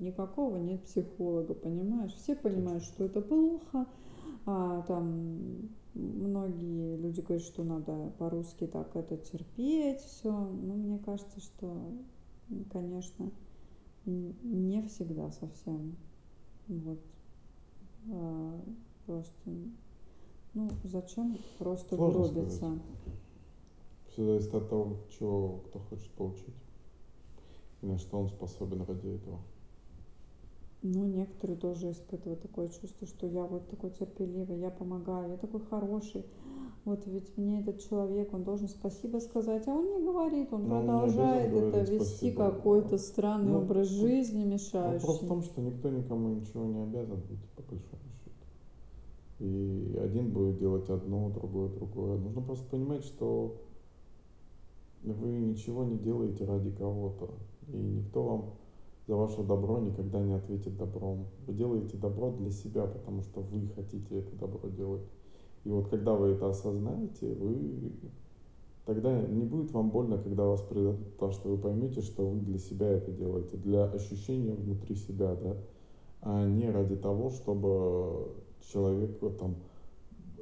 никакого 0.00 0.58
нет 0.58 0.82
психолога, 0.84 1.54
понимаешь? 1.54 2.14
Все 2.14 2.36
понимают, 2.36 2.84
что 2.84 3.04
это 3.06 3.20
плохо, 3.20 3.86
а 4.46 4.82
там 4.82 5.70
многие 5.94 6.96
люди 6.96 7.20
говорят, 7.20 7.44
что 7.44 7.64
надо 7.64 8.12
по-русски 8.18 8.66
так 8.66 8.94
это 8.96 9.16
терпеть, 9.16 10.00
все. 10.00 10.30
Ну, 10.30 10.74
мне 10.74 10.98
кажется, 10.98 11.40
что, 11.40 11.92
конечно, 12.70 13.30
не 14.04 14.82
всегда 14.82 15.30
совсем. 15.30 15.96
Вот. 16.68 16.98
А, 18.10 18.60
Просто, 19.06 19.50
ну, 20.54 20.70
зачем 20.84 21.36
просто 21.58 21.96
Сложно 21.96 22.28
гробиться? 22.28 22.56
сказать. 22.56 22.82
Все 24.08 24.24
зависит 24.24 24.54
от 24.54 24.68
того, 24.68 24.96
чего 25.18 25.60
кто 25.66 25.80
хочет 25.80 26.10
получить. 26.12 26.54
И 27.80 27.86
на 27.86 27.98
что 27.98 28.20
он 28.20 28.28
способен 28.28 28.82
ради 28.82 29.08
этого. 29.08 29.40
Ну, 30.82 31.06
некоторые 31.06 31.56
тоже 31.56 31.92
испытывают 31.92 32.42
такое 32.42 32.68
чувство, 32.68 33.06
что 33.06 33.26
я 33.28 33.44
вот 33.44 33.68
такой 33.68 33.90
терпеливый, 33.90 34.58
я 34.58 34.70
помогаю, 34.70 35.30
я 35.30 35.36
такой 35.36 35.60
хороший. 35.60 36.26
Вот 36.84 37.06
ведь 37.06 37.36
мне 37.36 37.60
этот 37.60 37.80
человек, 37.80 38.34
он 38.34 38.42
должен 38.42 38.68
спасибо 38.68 39.18
сказать, 39.18 39.68
а 39.68 39.70
он 39.72 39.92
не 39.92 40.04
говорит, 40.04 40.52
он 40.52 40.66
Ну, 40.66 40.74
он 40.74 40.82
не 40.82 40.88
продолжает 40.88 41.52
обязан 41.52 41.68
это 41.68 41.92
вести 41.92 42.32
какой-то 42.32 42.98
странный 42.98 43.52
Ну, 43.52 43.58
образ 43.60 43.86
жизни, 43.86 44.42
Вопрос 44.42 44.48
в 44.70 44.72
мешающий. 44.72 45.28
том, 45.28 45.42
что 45.42 45.60
никто 45.60 45.90
никому 45.90 46.30
ничего 46.30 46.64
не 46.64 46.82
обязан, 46.82 47.20
ведь 47.30 47.44
по 47.54 47.62
большому 47.62 48.02
счету. 48.18 48.34
И 49.38 50.00
один 50.02 50.32
будет 50.32 50.58
делать 50.58 50.90
одно, 50.90 51.30
другой 51.30 51.68
другое. 51.68 52.18
Нужно 52.18 52.42
просто 52.42 52.68
понимать, 52.68 53.04
что 53.04 53.62
вы 55.04 55.30
ничего 55.30 55.84
не 55.84 55.98
делаете 55.98 56.44
ради 56.44 56.72
кого-то. 56.72 57.30
И 57.68 57.76
никто 57.76 58.22
вам 58.24 58.44
за 59.06 59.16
ваше 59.16 59.42
добро 59.42 59.78
никогда 59.78 60.20
не 60.20 60.34
ответит 60.34 60.76
добром. 60.76 61.26
Вы 61.46 61.54
делаете 61.54 61.96
добро 61.96 62.30
для 62.30 62.50
себя, 62.50 62.86
потому 62.86 63.22
что 63.22 63.40
вы 63.40 63.68
хотите 63.74 64.18
это 64.18 64.34
добро 64.36 64.68
делать. 64.68 65.02
И 65.64 65.70
вот 65.70 65.88
когда 65.88 66.14
вы 66.14 66.28
это 66.28 66.48
осознаете, 66.48 67.32
вы 67.34 67.92
тогда 68.84 69.20
не 69.22 69.44
будет 69.44 69.72
вам 69.72 69.90
больно, 69.90 70.18
когда 70.18 70.44
вас 70.44 70.62
предадут, 70.62 71.12
потому 71.14 71.32
что 71.32 71.48
вы 71.48 71.58
поймете, 71.58 72.00
что 72.00 72.28
вы 72.28 72.40
для 72.40 72.58
себя 72.58 72.88
это 72.88 73.12
делаете, 73.12 73.56
для 73.56 73.84
ощущения 73.84 74.54
внутри 74.54 74.96
себя, 74.96 75.34
да, 75.36 75.56
а 76.20 76.46
не 76.46 76.70
ради 76.70 76.96
того, 76.96 77.30
чтобы 77.30 78.32
человек 78.60 79.22
э, 79.22 79.30
там 79.38 79.56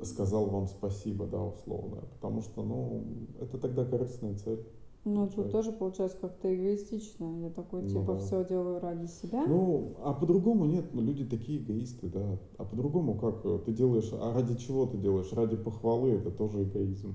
сказал 0.03 0.47
вам 0.47 0.67
спасибо, 0.67 1.27
да, 1.27 1.43
условно. 1.43 2.03
Потому 2.15 2.43
что, 2.43 2.63
ну, 2.63 3.05
это 3.41 3.59
тогда 3.59 3.85
корыстная 3.85 4.35
цель. 4.35 4.65
Ну, 5.05 5.27
тут 5.29 5.35
получается. 5.37 5.51
тоже 5.51 5.73
получается 5.73 6.19
как-то 6.21 6.55
эгоистично. 6.55 7.43
Я 7.43 7.51
такой, 7.51 7.83
Ну 7.83 7.89
типа, 7.89 8.15
да. 8.15 8.19
все 8.19 8.45
делаю 8.45 8.81
ради 8.81 9.07
себя. 9.07 9.47
Ну, 9.47 9.97
а 10.03 10.13
по-другому 10.13 10.67
нет, 10.67 10.93
ну, 10.93 11.01
люди 11.03 11.25
такие 11.25 11.59
эгоисты, 11.61 12.09
да. 12.09 12.39
А 12.59 12.65
по-другому 12.65 13.15
как? 13.19 13.45
э, 13.45 13.59
Ты 13.65 13.73
делаешь, 13.73 14.11
а 14.13 14.35
ради 14.35 14.57
чего 14.57 14.87
ты 14.87 14.99
делаешь? 14.99 15.33
Ради 15.33 15.57
похвалы 15.57 16.11
это 16.11 16.31
тоже 16.31 16.65
эгоизм. 16.65 17.15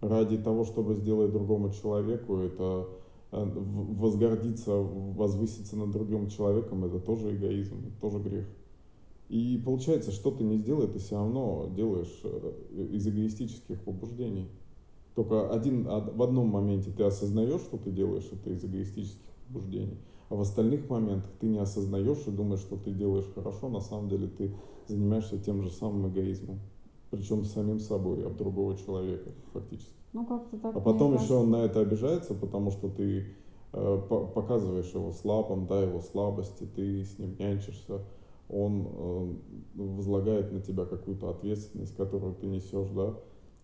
Ради 0.00 0.38
того, 0.38 0.64
чтобы 0.64 0.94
сделать 0.94 1.32
другому 1.32 1.70
человеку, 1.70 2.38
это 2.38 2.88
э, 3.32 3.44
возгордиться, 3.54 4.74
возвыситься 4.74 5.76
над 5.76 5.90
другим 5.90 6.28
человеком, 6.28 6.84
это 6.84 6.98
тоже 6.98 7.36
эгоизм, 7.36 7.76
это 7.86 8.00
тоже 8.00 8.18
грех. 8.20 8.46
И 9.28 9.60
получается, 9.64 10.12
что 10.12 10.30
ты 10.30 10.44
не 10.44 10.58
сделай, 10.58 10.88
ты 10.88 10.98
все 10.98 11.16
равно 11.16 11.70
делаешь 11.74 12.20
э, 12.24 12.52
из 12.92 13.06
эгоистических 13.06 13.82
побуждений. 13.82 14.48
Только 15.14 15.50
один, 15.50 15.86
а 15.88 16.00
в 16.00 16.22
одном 16.22 16.48
моменте 16.48 16.90
ты 16.90 17.02
осознаешь, 17.04 17.60
что 17.60 17.76
ты 17.76 17.90
делаешь 17.90 18.28
это 18.32 18.50
из 18.50 18.64
эгоистических 18.64 19.20
побуждений, 19.46 19.98
а 20.30 20.36
в 20.36 20.40
остальных 20.40 20.88
моментах 20.88 21.30
ты 21.38 21.46
не 21.46 21.58
осознаешь 21.58 22.26
и 22.26 22.30
думаешь, 22.30 22.60
что 22.60 22.76
ты 22.76 22.92
делаешь 22.92 23.30
хорошо, 23.34 23.68
на 23.68 23.80
самом 23.80 24.08
деле 24.08 24.28
ты 24.28 24.54
занимаешься 24.88 25.38
тем 25.38 25.62
же 25.62 25.70
самым 25.70 26.10
эгоизмом. 26.10 26.60
Причем 27.10 27.44
самим 27.44 27.78
собой, 27.78 28.24
об 28.26 28.38
другого 28.38 28.74
человека 28.74 29.30
фактически. 29.52 29.92
Ну, 30.14 30.24
как-то 30.24 30.56
так 30.58 30.76
А 30.76 30.80
потом 30.80 31.14
еще 31.14 31.34
он 31.34 31.50
на 31.50 31.56
это 31.56 31.80
обижается, 31.80 32.32
потому 32.32 32.70
что 32.70 32.88
ты 32.88 33.26
э, 33.72 34.02
по- 34.08 34.26
показываешь 34.26 34.92
его 34.94 35.12
слабым, 35.12 35.66
да, 35.66 35.82
его 35.82 36.00
слабости, 36.00 36.66
ты 36.74 37.04
с 37.04 37.18
ним 37.18 37.36
нянчишься, 37.38 38.00
он 38.48 38.86
э, 38.86 39.34
возлагает 39.74 40.52
на 40.52 40.60
тебя 40.60 40.86
какую-то 40.86 41.28
ответственность, 41.28 41.94
которую 41.96 42.34
ты 42.34 42.46
несешь, 42.46 42.88
да, 42.94 43.14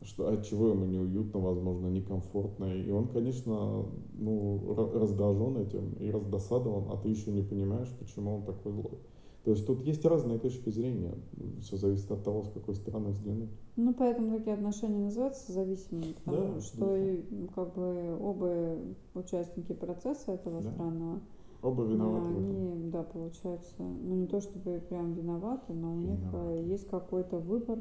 что, 0.03 0.29
от 0.29 0.45
чего 0.45 0.69
ему 0.69 0.85
неуютно, 0.85 1.41
возможно, 1.41 1.89
некомфортно. 1.89 2.67
И 2.75 2.91
он, 2.91 3.09
конечно, 3.09 3.85
ну, 4.19 4.61
ра- 4.77 4.99
раздражен 4.99 5.57
этим 5.59 5.93
и 5.95 6.11
раздосадован, 6.11 6.85
а 6.91 6.97
ты 6.97 7.09
еще 7.09 7.33
не 7.33 7.43
понимаешь, 7.43 7.93
почему 7.99 8.37
он 8.37 8.43
такой 8.45 8.73
злой. 8.73 8.99
То 9.45 9.53
есть 9.53 9.67
тут 9.67 9.81
есть 9.83 10.05
разные 10.05 10.39
точки 10.39 10.69
зрения, 10.69 11.15
все 11.63 11.77
зависит 11.77 12.11
от 12.11 12.23
того, 12.23 12.45
с 12.45 12.51
какой 12.51 12.75
стороны 12.75 13.11
взглянуть. 13.11 13.49
Ну, 13.77 13.95
поэтому 13.95 14.37
такие 14.37 14.55
отношения 14.55 14.99
называются 14.99 15.53
зависимыми, 15.53 16.13
потому 16.13 16.55
Да, 16.55 16.61
что 16.61 16.97
и, 16.97 17.23
м, 17.31 17.49
как 17.55 17.75
бы 17.75 18.19
оба 18.21 18.77
участники 19.15 19.73
процесса 19.73 20.33
этого 20.33 20.61
Да. 20.61 20.71
странного, 20.71 21.21
Оба 21.63 21.83
а, 21.83 21.87
виноваты 21.87 22.35
они, 22.37 22.91
да, 22.91 23.03
получается, 23.05 23.75
ну 23.79 24.15
не 24.17 24.27
то 24.27 24.41
чтобы 24.41 24.81
прям 24.89 25.15
виноваты, 25.15 25.73
но 25.73 25.93
у 25.93 25.97
них 25.97 26.21
а, 26.33 26.37
Виноваты. 26.37 26.69
есть 26.71 26.89
какой-то 26.89 27.39
выбор, 27.39 27.79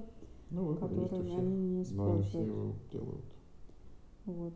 Ну, 0.52 0.76
который 0.76 1.08
всех, 1.08 1.40
они 1.40 1.58
не 1.58 1.68
но 1.68 1.78
не 1.78 1.84
все 1.84 1.92
используют. 1.92 2.48
его 2.48 2.74
делают. 2.92 3.26
Вот. 4.26 4.54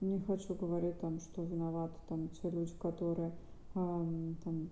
Не 0.00 0.18
хочу 0.26 0.54
говорить 0.54 0.98
там, 1.00 1.18
что 1.20 1.42
виноваты 1.42 1.98
там 2.08 2.28
те 2.28 2.50
люди, 2.50 2.74
которые 2.78 3.32
ам, 3.74 4.36
там 4.44 4.68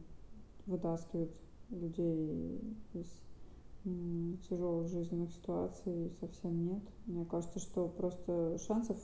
вытаскивают 0.66 1.30
людей 1.70 2.60
из 2.92 3.06
м, 3.84 4.38
тяжелых 4.48 4.88
жизненных 4.88 5.30
ситуаций 5.32 6.10
совсем 6.20 6.66
нет. 6.66 6.82
Мне 7.06 7.24
кажется, 7.24 7.58
что 7.58 7.88
просто 7.88 8.58
шансов 8.58 8.98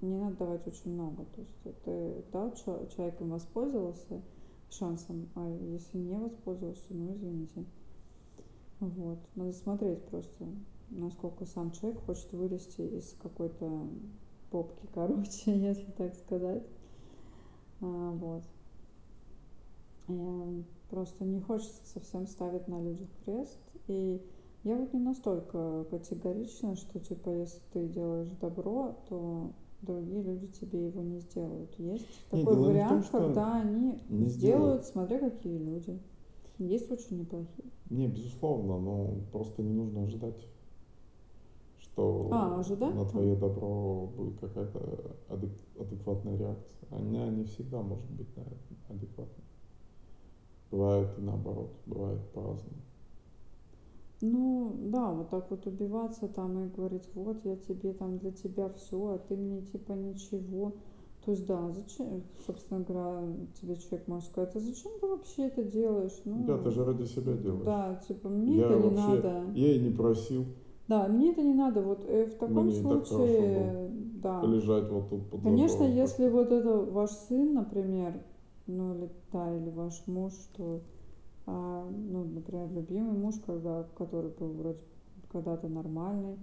не 0.00 0.16
надо 0.16 0.36
давать 0.36 0.66
очень 0.66 0.92
много. 0.92 1.24
То 1.34 1.40
есть 1.40 1.82
ты 1.84 2.24
дал 2.32 2.52
чел- 2.54 2.86
человек 2.88 3.20
им 3.20 3.30
воспользовался 3.30 4.20
шансом, 4.68 5.28
а 5.34 5.48
если 5.48 5.98
не 5.98 6.18
воспользовался, 6.18 6.84
ну 6.90 7.14
извините. 7.14 7.64
Вот. 8.82 9.20
Надо 9.36 9.52
смотреть 9.52 10.04
просто, 10.06 10.44
насколько 10.90 11.46
сам 11.46 11.70
человек 11.70 12.00
хочет 12.04 12.32
вылезти 12.32 12.80
из 12.82 13.14
какой-то 13.22 13.88
попки, 14.50 14.86
короче, 14.94 15.56
если 15.58 15.90
так 15.92 16.14
сказать. 16.14 16.64
А, 17.80 18.10
вот. 18.12 18.42
И, 20.08 20.64
просто 20.90 21.24
не 21.24 21.40
хочется 21.40 21.80
совсем 21.86 22.26
ставить 22.26 22.68
на 22.68 22.82
людях 22.82 23.08
крест. 23.24 23.58
И 23.86 24.20
Я 24.64 24.76
вот 24.76 24.92
не 24.92 25.00
настолько 25.00 25.84
категорична, 25.90 26.76
что 26.76 27.00
типа 27.00 27.30
если 27.30 27.60
ты 27.72 27.88
делаешь 27.88 28.30
добро, 28.40 28.96
то 29.08 29.52
другие 29.80 30.22
люди 30.22 30.48
тебе 30.48 30.86
его 30.86 31.02
не 31.02 31.18
сделают. 31.20 31.76
Есть 31.78 32.08
Не, 32.32 32.44
такой 32.44 32.56
том, 32.56 32.64
вариант, 32.64 33.04
что 33.06 33.18
когда 33.20 33.54
они 33.60 34.02
не 34.08 34.28
сделают, 34.28 34.84
сделают. 34.84 34.84
смотря 34.86 35.18
какие 35.20 35.58
люди. 35.58 36.00
Есть 36.68 36.90
очень 36.90 37.18
неплохие. 37.18 37.70
Не, 37.90 38.08
безусловно, 38.08 38.78
но 38.80 39.20
просто 39.30 39.62
не 39.62 39.72
нужно 39.72 40.04
ожидать, 40.04 40.48
А, 42.30 42.58
что 42.58 42.60
ожидать 42.60 42.94
на 42.94 43.04
твое 43.04 43.36
добро 43.36 44.06
будет 44.16 44.40
какая-то 44.40 45.16
адек- 45.28 45.78
адекватная 45.78 46.36
реакция. 46.36 46.88
Она 46.90 47.28
не 47.28 47.44
всегда 47.44 47.82
может 47.82 48.10
быть 48.10 48.28
адекватной. 48.88 49.44
Бывает 50.72 51.16
и 51.18 51.20
наоборот, 51.20 51.70
бывает 51.86 52.20
по-разному. 52.32 52.82
Ну, 54.22 54.74
да, 54.84 55.10
вот 55.12 55.28
так 55.30 55.50
вот 55.50 55.66
убиваться 55.66 56.28
там 56.28 56.64
и 56.64 56.68
говорить, 56.68 57.08
вот 57.14 57.44
я 57.44 57.56
тебе 57.56 57.92
там 57.92 58.18
для 58.18 58.30
тебя 58.30 58.68
все, 58.70 59.08
а 59.08 59.18
ты 59.18 59.36
мне 59.36 59.60
типа 59.62 59.92
ничего. 59.92 60.72
То 61.24 61.30
есть, 61.30 61.46
да, 61.46 61.70
зачем, 61.70 62.22
собственно 62.44 62.80
говоря, 62.80 63.22
тебе 63.60 63.76
человек 63.76 64.08
может 64.08 64.26
сказать, 64.26 64.56
а 64.56 64.60
зачем 64.60 64.90
ты 65.00 65.06
вообще 65.06 65.44
это 65.46 65.62
делаешь? 65.62 66.20
Да, 66.24 66.58
ты 66.58 66.64
Ну, 66.64 66.70
же 66.72 66.84
ради 66.84 67.04
себя 67.04 67.34
делаешь. 67.34 67.64
да, 67.64 68.00
типа, 68.08 68.28
мне 68.28 68.56
Я 68.56 68.64
это 68.66 68.74
не 68.76 68.82
вообще, 68.88 69.22
надо. 69.22 69.44
я 69.54 69.72
и 69.76 69.80
не 69.80 69.90
просил, 69.94 70.46
Да, 70.88 71.06
мне 71.06 71.30
это 71.30 71.42
не 71.42 71.54
надо. 71.54 71.80
Вот 71.82 72.04
э, 72.08 72.26
в 72.26 72.34
таком 72.38 72.66
мне 72.66 72.80
и 72.80 72.82
так 72.82 73.06
случае, 73.06 73.90
да. 74.22 74.42
лежать 74.42 74.90
вот 74.90 75.10
тут 75.10 75.30
под 75.30 75.42
Конечно, 75.42 75.78
забором. 75.78 75.94
если 75.94 76.28
вот 76.28 76.50
это 76.50 76.76
ваш 76.78 77.10
сын, 77.10 77.54
например, 77.54 78.14
ну 78.66 78.94
или 78.96 79.08
да, 79.32 79.56
или 79.56 79.70
ваш 79.70 80.02
муж, 80.08 80.32
что, 80.32 80.80
а, 81.46 81.88
ну, 81.88 82.24
например, 82.24 82.68
любимый 82.72 83.16
муж, 83.16 83.36
когда, 83.46 83.86
который 83.96 84.30
был 84.30 84.48
вроде 84.54 84.78
когда-то 85.30 85.68
нормальный, 85.68 86.36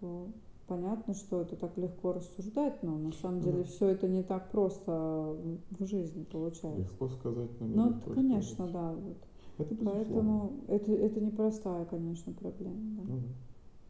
то 0.00 0.28
понятно, 0.66 1.14
что 1.14 1.40
это 1.42 1.56
так 1.56 1.76
легко 1.76 2.12
рассуждать, 2.12 2.82
но 2.82 2.96
на 2.98 3.12
самом 3.12 3.38
Ну 3.38 3.44
деле 3.44 3.58
да. 3.58 3.64
все 3.64 3.88
это 3.88 4.08
не 4.08 4.22
так 4.22 4.50
просто 4.50 5.36
в 5.78 5.86
жизни 5.86 6.24
получается. 6.24 6.80
Легко 6.80 7.08
сказать, 7.08 7.50
но 7.60 7.66
Ну, 7.66 7.84
нелегко 7.90 8.10
это, 8.10 8.14
конечно, 8.14 8.66
сделать. 8.66 8.72
да, 8.72 8.92
вот. 8.92 9.16
Это 9.58 9.74
безусловно. 9.74 9.92
Поэтому 10.04 10.52
это, 10.68 10.92
это 10.92 11.20
непростая, 11.20 11.84
конечно, 11.84 12.32
проблема, 12.32 12.76
да. 12.96 13.02
Ну 13.08 13.16
да. 13.18 13.26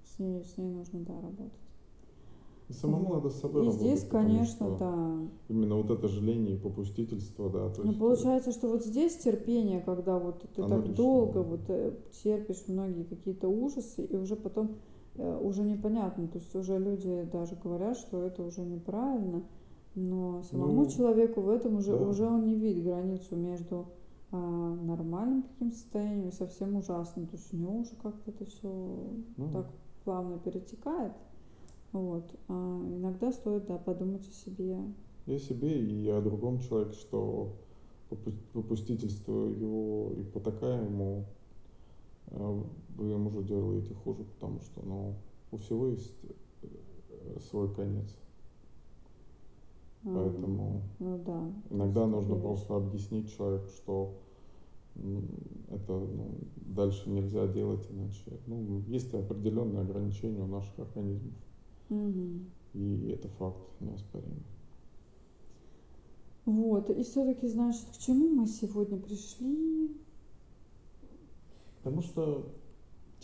С 0.05 0.19
ней, 0.19 0.45
с 0.45 0.57
ней 0.59 0.71
нужно, 0.71 1.01
да, 1.01 1.15
работать. 1.15 1.53
И 2.69 2.73
самому 2.73 3.05
Вот. 3.07 3.15
надо 3.17 3.29
с 3.31 3.41
собой 3.41 3.63
И 3.63 3.67
работать, 3.67 3.87
здесь, 3.87 4.05
конечно, 4.09 4.67
что 4.67 4.77
да. 4.79 5.19
именно 5.49 5.77
вот 5.77 5.91
это 5.91 6.09
жаление 6.09 6.57
и 6.57 6.59
попустительство, 6.59 7.51
да, 7.51 7.69
то 7.71 7.83
Ну, 7.83 7.89
есть 7.89 7.99
э, 7.99 8.01
получается, 8.01 8.53
что 8.53 8.69
вот 8.69 8.85
здесь 8.85 9.17
терпение, 9.19 9.81
когда 9.81 10.19
вот 10.19 10.41
ты 10.55 10.63
так 10.63 10.79
лишнее. 10.79 10.95
долго 10.95 11.39
вот 11.43 11.61
э, 11.69 11.93
терпишь 12.23 12.65
многие 12.69 13.05
какие-то 13.05 13.49
ужасы, 13.49 14.05
и 14.05 14.17
уже 14.17 14.35
потом 14.37 14.77
уже 15.23 15.63
непонятно, 15.63 16.27
то 16.29 16.39
есть 16.39 16.55
уже 16.55 16.79
люди 16.79 17.29
даже 17.33 17.55
говорят, 17.57 17.97
что 17.97 18.23
это 18.23 18.43
уже 18.43 18.63
неправильно, 18.63 19.43
но 19.95 20.43
самому 20.43 20.83
Ну, 20.85 20.91
человеку 20.91 21.41
в 21.41 21.49
этом 21.51 21.77
уже, 21.77 21.97
да. 21.97 22.05
уже 22.05 22.27
он 22.27 22.45
не 22.47 22.57
видит 22.57 22.85
границу 22.85 23.37
между 23.37 23.87
а, 24.33 24.37
нормальным 24.37 25.43
каким-то 25.43 25.77
состоянием 25.77 26.29
и 26.29 26.33
совсем 26.33 26.75
ужасным, 26.77 27.27
то 27.27 27.37
есть 27.37 27.55
у 27.55 27.57
него 27.57 27.79
уже 27.79 27.95
как-то 28.03 28.31
это 28.31 28.45
все 28.45 28.69
ну, 29.37 29.51
так 29.53 29.67
плавно 30.05 30.39
перетекает. 30.39 31.13
Вот. 31.93 32.25
А 32.49 32.83
иногда 32.89 33.31
стоит, 33.31 33.67
да, 33.67 33.79
подумать 33.79 34.27
о 34.29 34.33
себе. 34.33 34.79
и 35.27 35.35
о 35.35 35.39
себе, 35.39 35.81
и 35.81 36.09
о 36.09 36.21
другом 36.21 36.59
человеке, 36.59 36.99
что 36.99 37.53
попу- 38.11 38.33
попустительствую 38.53 40.17
и 40.19 40.25
потакая 40.25 40.83
ему, 42.99 43.03
э, 43.03 43.07
вы 43.07 43.09
ему 43.11 43.31
же 43.31 43.43
делаете 43.43 43.95
хуже, 43.95 44.25
потому 44.25 44.61
что, 44.61 44.83
ну, 44.85 45.15
у 45.51 45.57
всего 45.57 45.89
есть 45.89 46.15
э, 46.63 47.39
свой 47.51 47.73
конец. 47.75 48.17
Поэтому 50.03 50.83
ну 50.99 51.19
да. 51.25 51.51
иногда 51.71 52.07
нужно 52.07 52.37
просто 52.37 52.77
объяснить 52.77 53.35
человеку, 53.35 53.69
что 53.69 54.15
это 54.97 55.93
ну, 55.93 56.31
дальше 56.57 57.09
нельзя 57.09 57.47
делать 57.49 57.87
иначе. 57.91 58.39
Ну, 58.47 58.83
есть 58.87 59.13
определенные 59.15 59.81
ограничения 59.81 60.43
у 60.43 60.47
наших 60.47 60.79
организмов. 60.79 61.33
Мгм. 61.89 62.47
И 62.75 63.09
это 63.15 63.29
факт 63.29 63.63
неоспоримый. 63.81 64.43
Вот, 66.45 66.91
и 66.91 67.03
все-таки, 67.03 67.49
значит, 67.49 67.87
к 67.95 67.99
чему 67.99 68.29
мы 68.29 68.47
сегодня 68.47 68.99
пришли? 68.99 69.97
Потому 71.83 72.03
что 72.03 72.53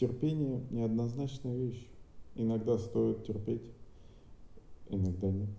терпение 0.01 0.63
неоднозначная 0.71 1.57
вещь. 1.57 1.87
Иногда 2.35 2.79
стоит 2.79 3.25
терпеть, 3.25 3.71
иногда 4.89 5.31
нет. 5.31 5.51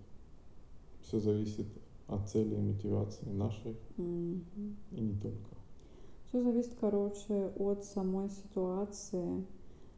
Все 1.02 1.20
зависит 1.20 1.66
от 2.08 2.28
цели 2.28 2.56
и 2.56 2.60
мотивации 2.60 3.30
нашей, 3.30 3.76
и 3.96 5.00
не 5.00 5.14
только. 5.20 5.56
Все 6.28 6.42
зависит, 6.42 6.74
короче, 6.80 7.52
от 7.56 7.84
самой 7.84 8.30
ситуации. 8.30 9.44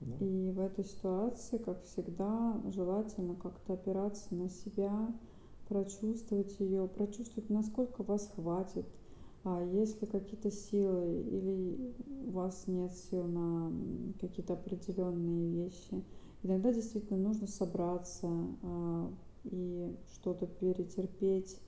Да. 0.00 0.16
И 0.20 0.50
в 0.50 0.60
этой 0.60 0.84
ситуации, 0.84 1.56
как 1.56 1.82
всегда, 1.84 2.60
желательно 2.66 3.36
как-то 3.36 3.74
опираться 3.74 4.34
на 4.34 4.50
себя, 4.50 5.14
прочувствовать 5.68 6.58
ее, 6.60 6.86
прочувствовать, 6.88 7.48
насколько 7.48 8.02
вас 8.02 8.30
хватит, 8.34 8.84
а 9.44 9.62
есть 9.62 10.00
ли 10.00 10.08
какие-то 10.08 10.50
силы 10.50 11.20
или 11.20 11.94
у 12.26 12.30
вас 12.30 12.66
нет 12.66 12.92
сил 12.94 13.24
на 13.24 13.72
какие-то 14.18 14.54
определенные 14.54 15.64
вещи. 15.64 16.02
Иногда 16.42 16.72
действительно 16.72 17.18
нужно 17.18 17.46
собраться 17.46 18.26
а, 18.62 19.10
и 19.44 19.94
что-то 20.14 20.46
перетерпеть 20.46 21.60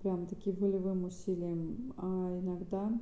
прям 0.00 0.26
таки 0.26 0.52
волевым 0.52 1.04
усилием, 1.04 1.94
а 1.96 2.38
иногда 2.38 2.92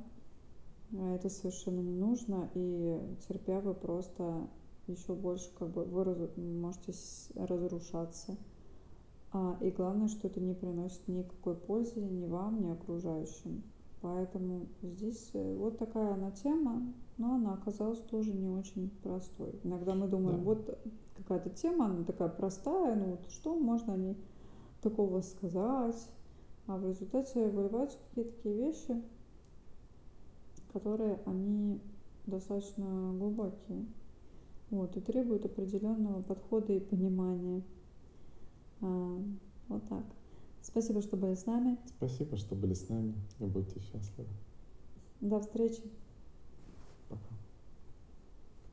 а, 0.93 1.15
это 1.15 1.29
совершенно 1.29 1.81
не 1.81 1.93
нужно, 1.93 2.49
и 2.55 2.99
терпя 3.27 3.59
вы 3.59 3.73
просто 3.73 4.47
еще 4.87 5.13
больше 5.13 5.49
как 5.57 5.71
бы 5.71 5.83
вы 5.83 6.31
можете 6.37 6.93
разрушаться. 7.35 8.37
А, 9.33 9.57
и 9.61 9.71
главное, 9.71 10.07
что 10.07 10.27
это 10.27 10.39
не 10.39 10.53
приносит 10.53 11.05
никакой 11.09 11.55
пользы 11.55 11.99
ни 11.99 12.25
вам, 12.25 12.61
ни 12.61 12.69
окружающим. 12.69 13.63
Поэтому 14.01 14.67
здесь 14.81 15.29
э, 15.33 15.55
вот 15.55 15.77
такая 15.77 16.13
она 16.13 16.31
тема, 16.31 16.91
но 17.17 17.35
она 17.35 17.53
оказалась 17.53 17.99
тоже 17.99 18.33
не 18.33 18.47
очень 18.47 18.89
простой. 19.03 19.59
Иногда 19.63 19.93
мы 19.93 20.07
думаем, 20.07 20.39
Да. 20.39 20.43
вот 20.43 20.79
какая-то 21.17 21.51
тема, 21.51 21.85
она 21.85 22.03
такая 22.03 22.29
простая, 22.29 22.95
ну 22.95 23.11
вот 23.11 23.29
что 23.29 23.55
можно 23.55 23.93
о 23.93 23.97
ней 23.97 24.17
такого 24.81 25.21
сказать, 25.21 26.09
а 26.65 26.77
в 26.77 26.87
результате 26.87 27.47
выливаются 27.47 27.99
какие-то 28.09 28.31
такие 28.37 28.55
вещи, 28.55 29.03
которые 30.73 31.19
они 31.25 31.79
достаточно 32.25 33.13
глубокие. 33.13 33.85
Вот, 34.71 34.95
и 34.97 35.01
требуют 35.01 35.45
определенного 35.45 36.21
подхода 36.23 36.73
и 36.73 36.79
понимания. 36.79 37.61
А, 38.79 39.21
вот 39.67 39.87
так. 39.89 40.05
Спасибо, 40.61 41.01
что 41.01 41.17
были 41.17 41.35
с 41.35 41.45
нами. 41.45 41.77
Спасибо, 41.97 42.37
что 42.37 42.55
были 42.55 42.73
с 42.73 42.87
нами 42.87 43.13
и 43.39 43.45
будьте 43.45 43.79
счастливы. 43.79 44.29
До 45.19 45.39
встречи. 45.39 45.83
Пока. 47.09 47.40